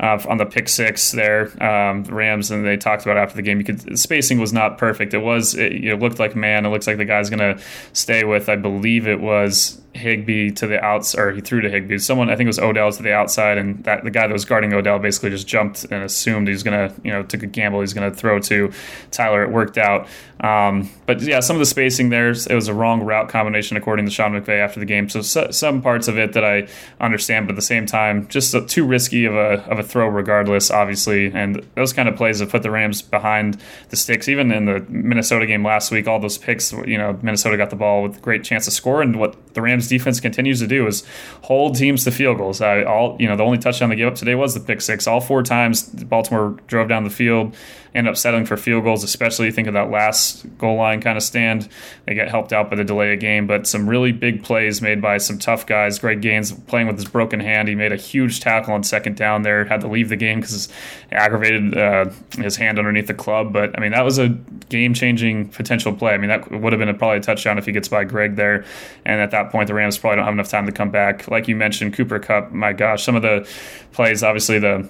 Uh, 0.00 0.20
on 0.28 0.36
the 0.36 0.46
pick 0.46 0.68
six 0.68 1.12
there, 1.12 1.52
um, 1.62 2.02
Rams, 2.04 2.50
and 2.50 2.66
they 2.66 2.76
talked 2.76 3.04
about 3.04 3.16
after 3.16 3.36
the 3.36 3.42
game. 3.42 3.58
You 3.58 3.64
could 3.64 3.96
spacing 3.96 4.40
was 4.40 4.52
not 4.52 4.76
perfect. 4.76 5.14
It 5.14 5.18
was 5.18 5.54
it, 5.54 5.72
it 5.72 6.00
looked 6.00 6.18
like 6.18 6.34
man. 6.34 6.66
It 6.66 6.70
looks 6.70 6.88
like 6.88 6.96
the 6.96 7.04
guy's 7.04 7.30
going 7.30 7.56
to 7.56 7.62
stay 7.92 8.24
with. 8.24 8.48
I 8.48 8.56
believe 8.56 9.06
it 9.06 9.20
was 9.20 9.80
Higbee 9.94 10.50
to 10.52 10.66
the 10.66 10.82
outs, 10.82 11.14
or 11.14 11.32
he 11.32 11.40
threw 11.40 11.60
to 11.60 11.68
Higbee. 11.68 11.98
Someone, 11.98 12.30
I 12.30 12.36
think 12.36 12.46
it 12.46 12.48
was 12.48 12.58
Odell 12.58 12.90
to 12.92 13.02
the 13.02 13.12
outside, 13.12 13.58
and 13.58 13.84
that 13.84 14.04
the 14.04 14.10
guy 14.10 14.26
that 14.26 14.32
was 14.32 14.44
guarding 14.44 14.72
Odell 14.72 14.98
basically 14.98 15.30
just 15.30 15.46
jumped 15.46 15.84
and 15.84 16.02
assumed 16.02 16.48
he's 16.48 16.62
gonna, 16.62 16.94
you 17.04 17.12
know, 17.12 17.22
took 17.22 17.42
a 17.42 17.46
gamble. 17.46 17.80
He's 17.80 17.92
gonna 17.92 18.10
throw 18.10 18.38
to 18.40 18.72
Tyler. 19.10 19.42
It 19.42 19.50
worked 19.50 19.78
out, 19.78 20.08
um, 20.42 20.90
but 21.06 21.20
yeah, 21.20 21.40
some 21.40 21.54
of 21.54 21.60
the 21.60 21.66
spacing 21.66 22.08
there, 22.08 22.30
it 22.30 22.54
was 22.54 22.68
a 22.68 22.74
wrong 22.74 23.02
route 23.02 23.28
combination 23.28 23.76
according 23.76 24.06
to 24.06 24.10
Sean 24.10 24.32
McVay 24.32 24.58
after 24.58 24.80
the 24.80 24.86
game. 24.86 25.08
So, 25.08 25.22
so 25.22 25.50
some 25.50 25.82
parts 25.82 26.08
of 26.08 26.18
it 26.18 26.32
that 26.32 26.44
I 26.44 26.66
understand, 27.00 27.46
but 27.46 27.52
at 27.52 27.56
the 27.56 27.62
same 27.62 27.86
time, 27.86 28.26
just 28.28 28.56
too 28.68 28.84
risky 28.84 29.24
of 29.24 29.34
a 29.34 29.62
of 29.70 29.78
a 29.78 29.82
throw 29.82 30.08
regardless, 30.08 30.70
obviously. 30.70 31.30
And 31.32 31.64
those 31.76 31.92
kind 31.92 32.08
of 32.08 32.16
plays 32.16 32.40
have 32.40 32.50
put 32.50 32.62
the 32.62 32.70
Rams 32.70 33.02
behind 33.02 33.58
the 33.90 33.96
sticks. 33.96 34.28
Even 34.28 34.50
in 34.50 34.64
the 34.64 34.80
Minnesota 34.88 35.46
game 35.46 35.64
last 35.64 35.90
week, 35.90 36.08
all 36.08 36.18
those 36.18 36.38
picks, 36.38 36.72
you 36.72 36.98
know, 36.98 37.18
Minnesota 37.22 37.56
got 37.56 37.70
the 37.70 37.76
ball 37.76 38.02
with 38.02 38.16
a 38.16 38.20
great 38.20 38.42
chance 38.42 38.64
to 38.64 38.70
score, 38.70 39.00
and 39.00 39.20
what 39.20 39.54
the 39.54 39.62
Rams 39.62 39.81
Rams 39.82 39.88
defense 39.88 40.20
continues 40.20 40.60
to 40.60 40.66
do 40.66 40.86
is 40.86 41.04
hold 41.42 41.76
teams 41.76 42.04
to 42.04 42.10
field 42.10 42.38
goals. 42.38 42.60
I, 42.60 42.84
all 42.84 43.16
you 43.18 43.28
know, 43.28 43.36
the 43.36 43.42
only 43.42 43.58
touchdown 43.58 43.90
they 43.90 43.96
gave 43.96 44.06
up 44.06 44.14
today 44.14 44.34
was 44.34 44.54
the 44.54 44.60
pick 44.60 44.80
six. 44.80 45.06
All 45.06 45.20
four 45.20 45.42
times 45.42 45.82
Baltimore 45.82 46.56
drove 46.66 46.88
down 46.88 47.04
the 47.04 47.10
field, 47.10 47.56
end 47.94 48.08
up 48.08 48.16
settling 48.16 48.46
for 48.46 48.56
field 48.56 48.84
goals, 48.84 49.04
especially 49.04 49.50
think 49.50 49.68
of 49.68 49.74
that 49.74 49.90
last 49.90 50.46
goal 50.58 50.76
line 50.76 51.00
kind 51.00 51.16
of 51.16 51.22
stand. 51.22 51.68
They 52.06 52.14
get 52.14 52.28
helped 52.28 52.52
out 52.52 52.70
by 52.70 52.76
the 52.76 52.84
delay 52.84 53.12
of 53.12 53.20
game, 53.20 53.46
but 53.46 53.66
some 53.66 53.88
really 53.88 54.12
big 54.12 54.44
plays 54.44 54.80
made 54.80 55.02
by 55.02 55.18
some 55.18 55.38
tough 55.38 55.66
guys. 55.66 55.98
Greg 55.98 56.20
Gaines 56.20 56.52
playing 56.52 56.86
with 56.86 56.96
his 56.96 57.08
broken 57.08 57.40
hand. 57.40 57.68
He 57.68 57.74
made 57.74 57.92
a 57.92 57.96
huge 57.96 58.40
tackle 58.40 58.74
on 58.74 58.84
second 58.84 59.16
down 59.16 59.42
there, 59.42 59.64
had 59.64 59.80
to 59.80 59.88
leave 59.88 60.08
the 60.08 60.16
game 60.16 60.40
because 60.40 60.68
aggravated 61.10 61.76
uh, 61.76 62.06
his 62.38 62.56
hand 62.56 62.78
underneath 62.78 63.08
the 63.08 63.14
club. 63.14 63.52
But 63.52 63.76
I 63.76 63.80
mean, 63.80 63.92
that 63.92 64.04
was 64.04 64.18
a 64.18 64.28
game 64.68 64.94
changing 64.94 65.48
potential 65.48 65.92
play. 65.92 66.14
I 66.14 66.18
mean, 66.18 66.28
that 66.28 66.50
would 66.50 66.72
have 66.72 66.78
been 66.78 66.88
a, 66.88 66.94
probably 66.94 67.18
a 67.18 67.20
touchdown 67.20 67.58
if 67.58 67.66
he 67.66 67.72
gets 67.72 67.88
by 67.88 68.04
Greg 68.04 68.36
there. 68.36 68.64
And 69.04 69.20
at 69.20 69.32
that 69.32 69.50
point, 69.50 69.68
the 69.72 69.76
Rams 69.76 69.96
probably 69.96 70.16
don't 70.16 70.26
have 70.26 70.34
enough 70.34 70.50
time 70.50 70.66
to 70.66 70.72
come 70.72 70.90
back. 70.90 71.28
Like 71.28 71.48
you 71.48 71.56
mentioned, 71.56 71.94
Cooper 71.94 72.18
Kupp. 72.18 72.52
my 72.52 72.74
gosh, 72.74 73.02
some 73.02 73.16
of 73.16 73.22
the 73.22 73.48
plays, 73.92 74.22
obviously 74.22 74.58
the 74.58 74.88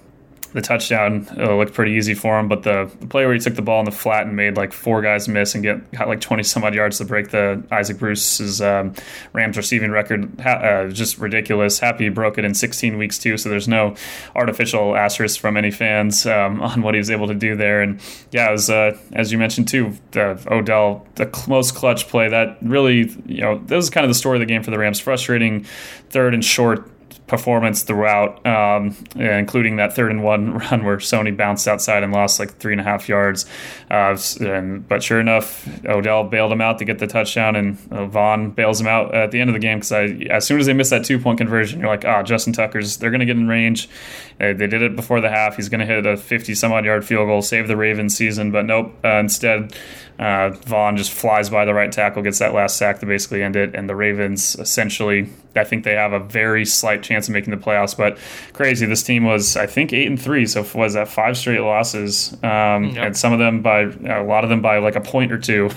the 0.52 0.60
touchdown 0.60 1.26
uh, 1.38 1.56
looked 1.56 1.72
pretty 1.72 1.92
easy 1.92 2.14
for 2.14 2.38
him, 2.38 2.48
but 2.48 2.62
the, 2.62 2.90
the 3.00 3.06
play 3.06 3.24
where 3.24 3.34
he 3.34 3.40
took 3.40 3.54
the 3.54 3.62
ball 3.62 3.80
in 3.80 3.84
the 3.84 3.90
flat 3.90 4.26
and 4.26 4.36
made 4.36 4.56
like 4.56 4.72
four 4.72 5.00
guys 5.02 5.28
miss 5.28 5.54
and 5.54 5.62
get 5.62 5.90
got 5.92 6.08
like 6.08 6.20
20 6.20 6.42
some 6.42 6.62
odd 6.64 6.74
yards 6.74 6.98
to 6.98 7.04
break 7.04 7.30
the 7.30 7.62
Isaac 7.70 7.98
Bruce's 7.98 8.60
um, 8.60 8.94
Rams 9.32 9.56
receiving 9.56 9.90
record, 9.90 10.40
ha- 10.40 10.50
uh, 10.50 10.88
just 10.88 11.18
ridiculous. 11.18 11.78
Happy 11.78 12.04
he 12.04 12.10
broke 12.10 12.38
it 12.38 12.44
in 12.44 12.54
16 12.54 12.98
weeks 12.98 13.18
too, 13.18 13.36
so 13.36 13.48
there's 13.48 13.68
no 13.68 13.94
artificial 14.34 14.96
asterisk 14.96 15.40
from 15.40 15.56
any 15.56 15.70
fans 15.70 16.26
um, 16.26 16.60
on 16.62 16.82
what 16.82 16.94
he 16.94 16.98
was 16.98 17.10
able 17.10 17.28
to 17.28 17.34
do 17.34 17.56
there. 17.56 17.82
And 17.82 18.00
yeah, 18.30 18.48
it 18.48 18.52
was 18.52 18.68
uh, 18.68 18.98
as 19.12 19.32
you 19.32 19.38
mentioned 19.38 19.68
too, 19.68 19.96
Odell, 20.14 21.06
the 21.14 21.44
most 21.48 21.74
clutch 21.74 22.08
play 22.08 22.28
that 22.28 22.58
really, 22.62 23.10
you 23.26 23.40
know, 23.40 23.58
that 23.58 23.76
was 23.76 23.90
kind 23.90 24.04
of 24.04 24.10
the 24.10 24.14
story 24.14 24.36
of 24.36 24.40
the 24.40 24.46
game 24.46 24.62
for 24.62 24.70
the 24.70 24.78
Rams. 24.78 25.00
Frustrating 25.00 25.64
third 26.10 26.34
and 26.34 26.44
short 26.44 26.91
performance 27.32 27.82
throughout, 27.82 28.44
um, 28.44 28.94
including 29.16 29.76
that 29.76 29.96
third 29.96 30.10
and 30.10 30.22
one 30.22 30.52
run 30.58 30.84
where 30.84 30.98
Sony 30.98 31.34
bounced 31.34 31.66
outside 31.66 32.02
and 32.02 32.12
lost 32.12 32.38
like 32.38 32.58
three 32.58 32.74
and 32.74 32.80
a 32.80 32.84
half 32.84 33.08
yards. 33.08 33.46
Uh, 33.90 34.14
and, 34.38 34.86
but 34.86 35.02
sure 35.02 35.18
enough, 35.18 35.66
Odell 35.86 36.24
bailed 36.24 36.52
him 36.52 36.60
out 36.60 36.78
to 36.78 36.84
get 36.84 36.98
the 36.98 37.06
touchdown, 37.06 37.56
and 37.56 37.78
uh, 37.90 38.04
Von 38.04 38.50
bails 38.50 38.82
him 38.82 38.86
out 38.86 39.14
at 39.14 39.30
the 39.30 39.40
end 39.40 39.48
of 39.48 39.54
the 39.54 39.60
game 39.60 39.78
because 39.78 39.92
as 40.28 40.46
soon 40.46 40.60
as 40.60 40.66
they 40.66 40.74
miss 40.74 40.90
that 40.90 41.06
two 41.06 41.18
point 41.18 41.38
conversion, 41.38 41.80
you're 41.80 41.88
like, 41.88 42.04
ah, 42.04 42.18
oh, 42.18 42.22
Justin 42.22 42.52
Tucker's 42.52 42.98
they're 42.98 43.10
going 43.10 43.20
to 43.20 43.26
get 43.26 43.36
in 43.36 43.48
range. 43.48 43.88
They, 44.36 44.52
they, 44.52 44.66
did 44.66 44.82
it 44.82 44.94
before 44.94 45.22
the 45.22 45.30
half. 45.30 45.56
He's 45.56 45.70
going 45.70 45.80
to 45.80 45.86
hit 45.86 46.04
a 46.04 46.18
50 46.18 46.54
some 46.54 46.70
odd 46.70 46.84
yard 46.84 47.06
field 47.06 47.28
goal, 47.28 47.40
save 47.40 47.66
the 47.66 47.76
Ravens 47.76 48.14
season, 48.14 48.50
but 48.50 48.66
nope. 48.66 48.92
Uh, 49.02 49.16
instead, 49.20 49.74
uh, 50.18 50.50
Von 50.50 50.96
just 50.96 51.12
flies 51.12 51.50
by 51.50 51.64
the 51.64 51.74
right 51.74 51.90
tackle, 51.90 52.22
gets 52.22 52.38
that 52.38 52.54
last 52.54 52.76
sack 52.76 53.00
to 53.00 53.06
basically 53.06 53.42
end 53.42 53.56
it, 53.56 53.74
and 53.74 53.88
the 53.88 53.96
Ravens 53.96 54.56
essentially, 54.56 55.28
I 55.56 55.64
think 55.64 55.84
they 55.84 55.94
have 55.94 56.12
a 56.12 56.20
very 56.20 56.64
slight 56.64 57.02
chance 57.02 57.21
of 57.28 57.32
making 57.32 57.50
the 57.50 57.62
playoffs. 57.62 57.96
But 57.96 58.18
crazy, 58.52 58.87
this 58.87 59.02
team 59.02 59.24
was 59.24 59.56
I 59.56 59.66
think 59.66 59.92
eight 59.92 60.06
and 60.06 60.20
three, 60.20 60.46
so 60.46 60.66
was 60.74 60.94
that 60.94 61.08
five 61.08 61.37
straight 61.37 61.61
losses, 61.61 62.32
um, 62.42 62.85
yep. 62.85 63.06
and 63.06 63.16
some 63.16 63.32
of 63.32 63.38
them 63.38 63.62
by 63.62 63.82
a 63.82 64.22
lot 64.22 64.44
of 64.44 64.50
them 64.50 64.62
by 64.62 64.78
like 64.78 64.96
a 64.96 65.00
point 65.00 65.32
or 65.32 65.38
two, 65.38 65.70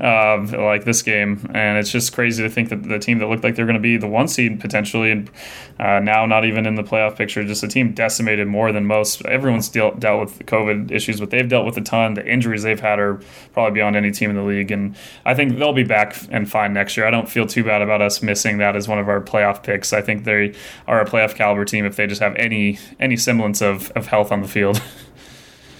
uh, 0.00 0.46
like 0.58 0.84
this 0.84 1.02
game, 1.02 1.50
and 1.54 1.78
it's 1.78 1.90
just 1.90 2.12
crazy 2.12 2.42
to 2.42 2.50
think 2.50 2.68
that 2.68 2.82
the 2.82 2.98
team 2.98 3.18
that 3.18 3.28
looked 3.28 3.44
like 3.44 3.54
they're 3.54 3.66
going 3.66 3.74
to 3.74 3.80
be 3.80 3.96
the 3.96 4.08
one 4.08 4.28
seed 4.28 4.60
potentially, 4.60 5.10
and 5.10 5.30
uh, 5.78 6.00
now 6.00 6.26
not 6.26 6.44
even 6.44 6.66
in 6.66 6.74
the 6.74 6.82
playoff 6.82 7.16
picture, 7.16 7.44
just 7.44 7.62
a 7.62 7.68
team 7.68 7.92
decimated 7.92 8.48
more 8.48 8.72
than 8.72 8.84
most. 8.84 9.24
Everyone's 9.26 9.68
dealt 9.68 10.00
dealt 10.00 10.20
with 10.20 10.46
COVID 10.46 10.90
issues, 10.90 11.20
but 11.20 11.30
they've 11.30 11.48
dealt 11.48 11.66
with 11.66 11.76
a 11.76 11.80
ton. 11.80 12.14
The 12.14 12.26
injuries 12.26 12.62
they've 12.62 12.80
had 12.80 12.98
are 12.98 13.20
probably 13.52 13.74
beyond 13.74 13.96
any 13.96 14.10
team 14.10 14.30
in 14.30 14.36
the 14.36 14.42
league. 14.42 14.70
And 14.70 14.96
I 15.24 15.34
think 15.34 15.58
they'll 15.58 15.72
be 15.72 15.84
back 15.84 16.16
and 16.30 16.50
fine 16.50 16.72
next 16.72 16.96
year. 16.96 17.06
I 17.06 17.10
don't 17.10 17.28
feel 17.28 17.46
too 17.46 17.64
bad 17.64 17.82
about 17.82 18.02
us 18.02 18.22
missing 18.22 18.58
that 18.58 18.76
as 18.76 18.88
one 18.88 18.98
of 18.98 19.08
our 19.08 19.20
playoff 19.20 19.62
picks. 19.62 19.92
I 19.92 20.02
think 20.02 20.24
they 20.24 20.54
are 20.86 21.00
a 21.00 21.04
playoff 21.04 21.34
caliber 21.34 21.64
team 21.64 21.84
if 21.84 21.96
they 21.96 22.06
just 22.06 22.20
have 22.20 22.34
any 22.36 22.78
any 23.00 23.16
semblance 23.16 23.60
of, 23.60 23.90
of 23.92 24.06
health 24.06 24.32
on 24.32 24.42
the 24.42 24.48
field. 24.48 24.82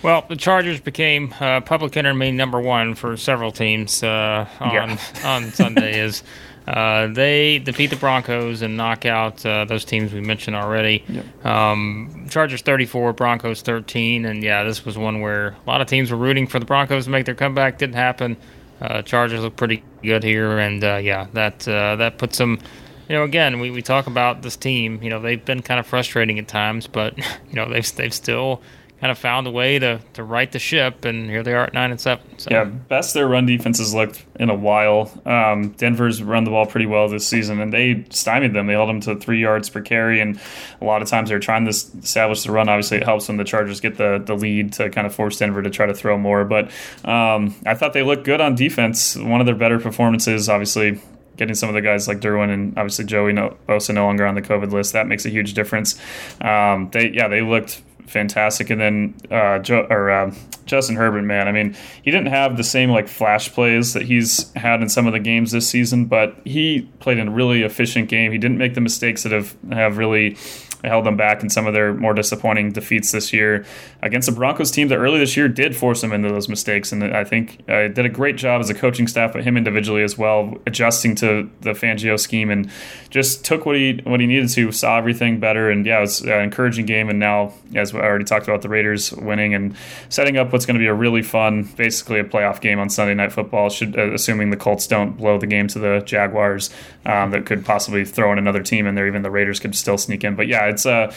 Well, 0.00 0.24
the 0.28 0.36
Chargers 0.36 0.80
became 0.80 1.34
uh, 1.40 1.60
public 1.60 1.96
enemy 1.96 2.30
number 2.30 2.60
one 2.60 2.94
for 2.94 3.16
several 3.16 3.50
teams 3.50 4.02
uh, 4.04 4.48
on 4.60 4.90
yeah. 4.90 4.98
on 5.24 5.50
Sunday. 5.50 5.98
Is 5.98 6.22
uh, 6.68 7.06
they 7.08 7.58
defeat 7.58 7.88
the 7.88 7.96
Broncos 7.96 8.62
and 8.62 8.76
knock 8.76 9.06
out 9.06 9.44
uh, 9.44 9.64
those 9.64 9.84
teams 9.84 10.12
we 10.12 10.20
mentioned 10.20 10.54
already. 10.54 11.02
Yep. 11.08 11.46
Um, 11.46 12.26
Chargers 12.28 12.60
34, 12.60 13.14
Broncos 13.14 13.62
13, 13.62 14.26
and 14.26 14.42
yeah, 14.42 14.64
this 14.64 14.84
was 14.84 14.98
one 14.98 15.20
where 15.20 15.48
a 15.48 15.56
lot 15.66 15.80
of 15.80 15.86
teams 15.86 16.10
were 16.10 16.18
rooting 16.18 16.46
for 16.46 16.58
the 16.58 16.66
Broncos 16.66 17.04
to 17.04 17.10
make 17.10 17.24
their 17.24 17.34
comeback. 17.34 17.78
Didn't 17.78 17.96
happen. 17.96 18.36
Uh, 18.80 19.02
Chargers 19.02 19.40
look 19.40 19.56
pretty 19.56 19.82
good 20.02 20.22
here, 20.22 20.58
and 20.58 20.84
uh, 20.84 20.96
yeah, 20.96 21.26
that 21.32 21.66
uh, 21.66 21.96
that 21.96 22.18
puts 22.18 22.38
them. 22.38 22.60
You 23.08 23.16
know, 23.16 23.24
again, 23.24 23.58
we, 23.60 23.70
we 23.70 23.82
talk 23.82 24.06
about 24.06 24.42
this 24.42 24.56
team. 24.56 25.02
You 25.02 25.10
know, 25.10 25.20
they've 25.20 25.42
been 25.42 25.62
kind 25.62 25.80
of 25.80 25.86
frustrating 25.86 26.38
at 26.38 26.48
times, 26.48 26.86
but 26.86 27.16
you 27.18 27.54
know 27.54 27.68
they've 27.68 27.94
they've 27.96 28.14
still 28.14 28.60
kind 29.00 29.12
of 29.12 29.18
found 29.18 29.46
a 29.46 29.50
way 29.50 29.78
to, 29.78 30.00
to 30.14 30.24
right 30.24 30.50
the 30.50 30.58
ship, 30.58 31.04
and 31.04 31.30
here 31.30 31.42
they 31.42 31.54
are 31.54 31.64
at 31.64 31.72
nine 31.72 31.90
and 31.90 32.00
seven. 32.00 32.24
So. 32.38 32.50
Yeah, 32.50 32.64
best 32.64 33.14
their 33.14 33.28
run 33.28 33.46
defense 33.46 33.78
has 33.78 33.94
looked 33.94 34.24
in 34.40 34.50
a 34.50 34.54
while. 34.54 35.10
Um, 35.24 35.70
Denver's 35.70 36.22
run 36.22 36.44
the 36.44 36.50
ball 36.50 36.66
pretty 36.66 36.86
well 36.86 37.08
this 37.08 37.26
season, 37.26 37.60
and 37.60 37.72
they 37.72 38.04
stymied 38.10 38.54
them. 38.54 38.66
They 38.66 38.72
held 38.72 38.88
them 38.88 39.00
to 39.02 39.16
three 39.16 39.40
yards 39.40 39.70
per 39.70 39.80
carry, 39.80 40.20
and 40.20 40.40
a 40.80 40.84
lot 40.84 41.00
of 41.00 41.08
times 41.08 41.28
they're 41.28 41.38
trying 41.38 41.64
to 41.64 41.70
establish 41.70 42.42
the 42.42 42.52
run. 42.52 42.68
Obviously, 42.68 42.98
it 42.98 43.04
helps 43.04 43.28
when 43.28 43.36
the 43.36 43.44
Chargers 43.44 43.80
get 43.80 43.96
the 43.96 44.22
the 44.24 44.34
lead 44.34 44.72
to 44.74 44.90
kind 44.90 45.06
of 45.06 45.14
force 45.14 45.38
Denver 45.38 45.62
to 45.62 45.70
try 45.70 45.86
to 45.86 45.94
throw 45.94 46.18
more. 46.18 46.44
But 46.44 46.70
um, 47.04 47.54
I 47.64 47.74
thought 47.74 47.92
they 47.92 48.02
looked 48.02 48.24
good 48.24 48.40
on 48.40 48.56
defense. 48.56 49.16
One 49.16 49.40
of 49.40 49.46
their 49.46 49.54
better 49.54 49.78
performances, 49.78 50.48
obviously 50.48 51.00
getting 51.38 51.54
some 51.54 51.70
of 51.70 51.74
the 51.74 51.80
guys 51.80 52.06
like 52.06 52.20
Derwin 52.20 52.52
and 52.52 52.76
obviously 52.76 53.06
Joey 53.06 53.32
no, 53.32 53.56
Bosa 53.66 53.94
no 53.94 54.04
longer 54.04 54.26
on 54.26 54.34
the 54.34 54.42
COVID 54.42 54.70
list. 54.70 54.92
That 54.92 55.06
makes 55.06 55.24
a 55.24 55.30
huge 55.30 55.54
difference. 55.54 55.98
Um, 56.42 56.90
they 56.92 57.08
yeah 57.10 57.28
they 57.28 57.40
looked 57.40 57.82
fantastic. 58.08 58.70
And 58.70 58.80
then 58.80 59.14
uh, 59.30 59.60
or 59.90 60.10
uh, 60.10 60.34
Justin 60.66 60.96
Herbert, 60.96 61.22
man, 61.22 61.46
I 61.48 61.52
mean, 61.52 61.76
he 62.02 62.10
didn't 62.10 62.28
have 62.28 62.56
the 62.56 62.64
same 62.64 62.90
like 62.90 63.08
flash 63.08 63.52
plays 63.52 63.92
that 63.94 64.02
he's 64.02 64.52
had 64.54 64.82
in 64.82 64.88
some 64.88 65.06
of 65.06 65.12
the 65.12 65.20
games 65.20 65.52
this 65.52 65.68
season, 65.68 66.06
but 66.06 66.36
he 66.44 66.82
played 67.00 67.18
in 67.18 67.28
a 67.28 67.30
really 67.30 67.62
efficient 67.62 68.08
game. 68.08 68.32
He 68.32 68.38
didn't 68.38 68.58
make 68.58 68.74
the 68.74 68.80
mistakes 68.80 69.22
that 69.22 69.32
have 69.32 69.56
have 69.70 69.98
really 69.98 70.36
held 70.84 71.04
them 71.04 71.16
back 71.16 71.42
in 71.42 71.50
some 71.50 71.66
of 71.66 71.74
their 71.74 71.92
more 71.94 72.14
disappointing 72.14 72.72
defeats 72.72 73.12
this 73.12 73.32
year 73.32 73.64
against 74.02 74.26
the 74.26 74.34
Broncos 74.34 74.70
team 74.70 74.88
that 74.88 74.96
early 74.96 75.18
this 75.18 75.36
year 75.36 75.48
did 75.48 75.76
force 75.76 76.02
him 76.02 76.12
into 76.12 76.28
those 76.28 76.48
mistakes. 76.48 76.92
And 76.92 77.02
I 77.04 77.24
think 77.24 77.62
uh, 77.68 77.88
did 77.88 78.06
a 78.06 78.08
great 78.08 78.36
job 78.36 78.60
as 78.60 78.70
a 78.70 78.74
coaching 78.74 79.08
staff, 79.08 79.32
but 79.32 79.42
him 79.42 79.56
individually 79.56 80.02
as 80.02 80.16
well, 80.16 80.56
adjusting 80.66 81.14
to 81.16 81.50
the 81.62 81.70
Fangio 81.70 82.18
scheme 82.18 82.50
and 82.50 82.70
just 83.10 83.44
took 83.44 83.66
what 83.66 83.76
he 83.76 84.00
what 84.04 84.20
he 84.20 84.26
needed 84.26 84.48
to, 84.50 84.70
saw 84.70 84.98
everything 84.98 85.40
better. 85.40 85.70
And 85.70 85.84
yeah, 85.84 85.98
it 85.98 86.02
was 86.02 86.20
an 86.20 86.40
encouraging 86.40 86.86
game. 86.86 87.08
And 87.08 87.18
now, 87.18 87.52
as 87.74 87.94
I 87.94 87.98
already 87.98 88.24
talked 88.24 88.46
about, 88.46 88.62
the 88.62 88.68
Raiders 88.68 89.12
winning 89.12 89.54
and 89.54 89.74
setting 90.08 90.36
up 90.36 90.52
what's 90.52 90.66
going 90.66 90.76
to 90.76 90.82
be 90.82 90.86
a 90.86 90.94
really 90.94 91.22
fun, 91.22 91.64
basically 91.76 92.20
a 92.20 92.24
playoff 92.24 92.60
game 92.60 92.78
on 92.78 92.90
Sunday 92.90 93.14
Night 93.14 93.32
Football. 93.32 93.70
Should 93.70 93.98
uh, 93.98 94.12
assuming 94.12 94.50
the 94.50 94.56
Colts 94.56 94.86
don't 94.86 95.16
blow 95.16 95.38
the 95.38 95.46
game 95.46 95.66
to 95.68 95.78
the 95.78 96.02
Jaguars, 96.04 96.70
um, 97.04 97.30
that 97.32 97.46
could 97.46 97.64
possibly 97.64 98.04
throw 98.04 98.32
in 98.32 98.38
another 98.38 98.62
team 98.62 98.86
in 98.86 98.94
there. 98.94 99.06
Even 99.06 99.22
the 99.22 99.30
Raiders 99.30 99.58
could 99.58 99.74
still 99.74 99.98
sneak 99.98 100.24
in. 100.24 100.36
But 100.36 100.46
yeah, 100.46 100.67
it's 100.68 100.86
uh, 100.86 101.12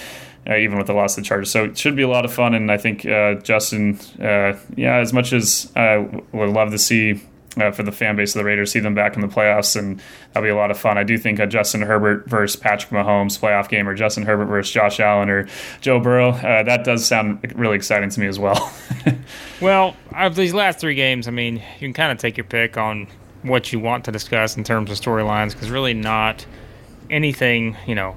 uh, 0.48 0.56
even 0.56 0.78
with 0.78 0.88
the 0.88 0.94
loss 0.94 1.18
of 1.18 1.24
the 1.24 1.28
Chargers. 1.28 1.52
So 1.52 1.66
it 1.66 1.78
should 1.78 1.96
be 1.96 2.02
a 2.02 2.08
lot 2.08 2.26
of 2.26 2.34
fun. 2.34 2.54
And 2.54 2.72
I 2.72 2.78
think 2.78 3.06
uh, 3.06 3.36
Justin, 3.36 4.00
uh, 4.20 4.58
yeah, 4.76 4.98
as 4.98 5.14
much 5.14 5.34
as 5.34 5.72
I 5.76 5.98
would 6.32 6.50
love 6.50 6.72
to 6.72 6.80
see. 6.80 7.22
Uh, 7.60 7.70
for 7.70 7.84
the 7.84 7.92
fan 7.92 8.16
base 8.16 8.34
of 8.34 8.40
the 8.40 8.46
Raiders, 8.46 8.72
see 8.72 8.80
them 8.80 8.96
back 8.96 9.14
in 9.18 9.22
the 9.22 9.28
playoffs, 9.28 9.76
and 9.76 10.02
that'll 10.32 10.42
be 10.42 10.50
a 10.50 10.56
lot 10.56 10.72
of 10.72 10.78
fun. 10.78 10.98
I 10.98 11.04
do 11.04 11.18
think 11.18 11.38
a 11.38 11.46
Justin 11.46 11.82
Herbert 11.82 12.26
versus 12.26 12.58
Patrick 12.58 12.94
Mahomes 12.94 13.38
playoff 13.38 13.68
game, 13.68 13.90
or 13.90 13.94
Justin 13.94 14.24
Herbert 14.24 14.46
versus 14.46 14.72
Josh 14.72 15.02
Allen 15.02 15.30
or 15.30 15.50
Joe 15.82 16.00
Burrow, 16.00 16.30
uh, 16.30 16.64
that 16.64 16.86
does 16.86 17.06
sound 17.06 17.46
really 17.58 17.76
exciting 17.76 18.10
to 18.10 18.20
me 18.22 18.28
as 18.28 18.40
well. 18.40 18.74
well, 19.62 19.98
of 20.16 20.38
these 20.38 20.54
last 20.54 20.80
three 20.80 20.96
games, 20.96 21.28
I 21.28 21.32
mean, 21.32 21.56
you 21.56 21.88
can 21.88 21.94
kind 21.94 22.14
of 22.14 22.20
take 22.20 22.38
your 22.38 22.46
pick 22.46 22.78
on 22.78 23.10
what 23.42 23.74
you 23.74 23.82
want 23.82 24.06
to 24.06 24.14
discuss 24.14 24.56
in 24.56 24.64
terms 24.64 24.90
of 24.90 24.98
storylines, 24.98 25.52
because 25.52 25.70
really 25.70 25.94
not 25.94 26.46
anything, 27.10 27.76
you 27.86 27.96
know, 27.96 28.16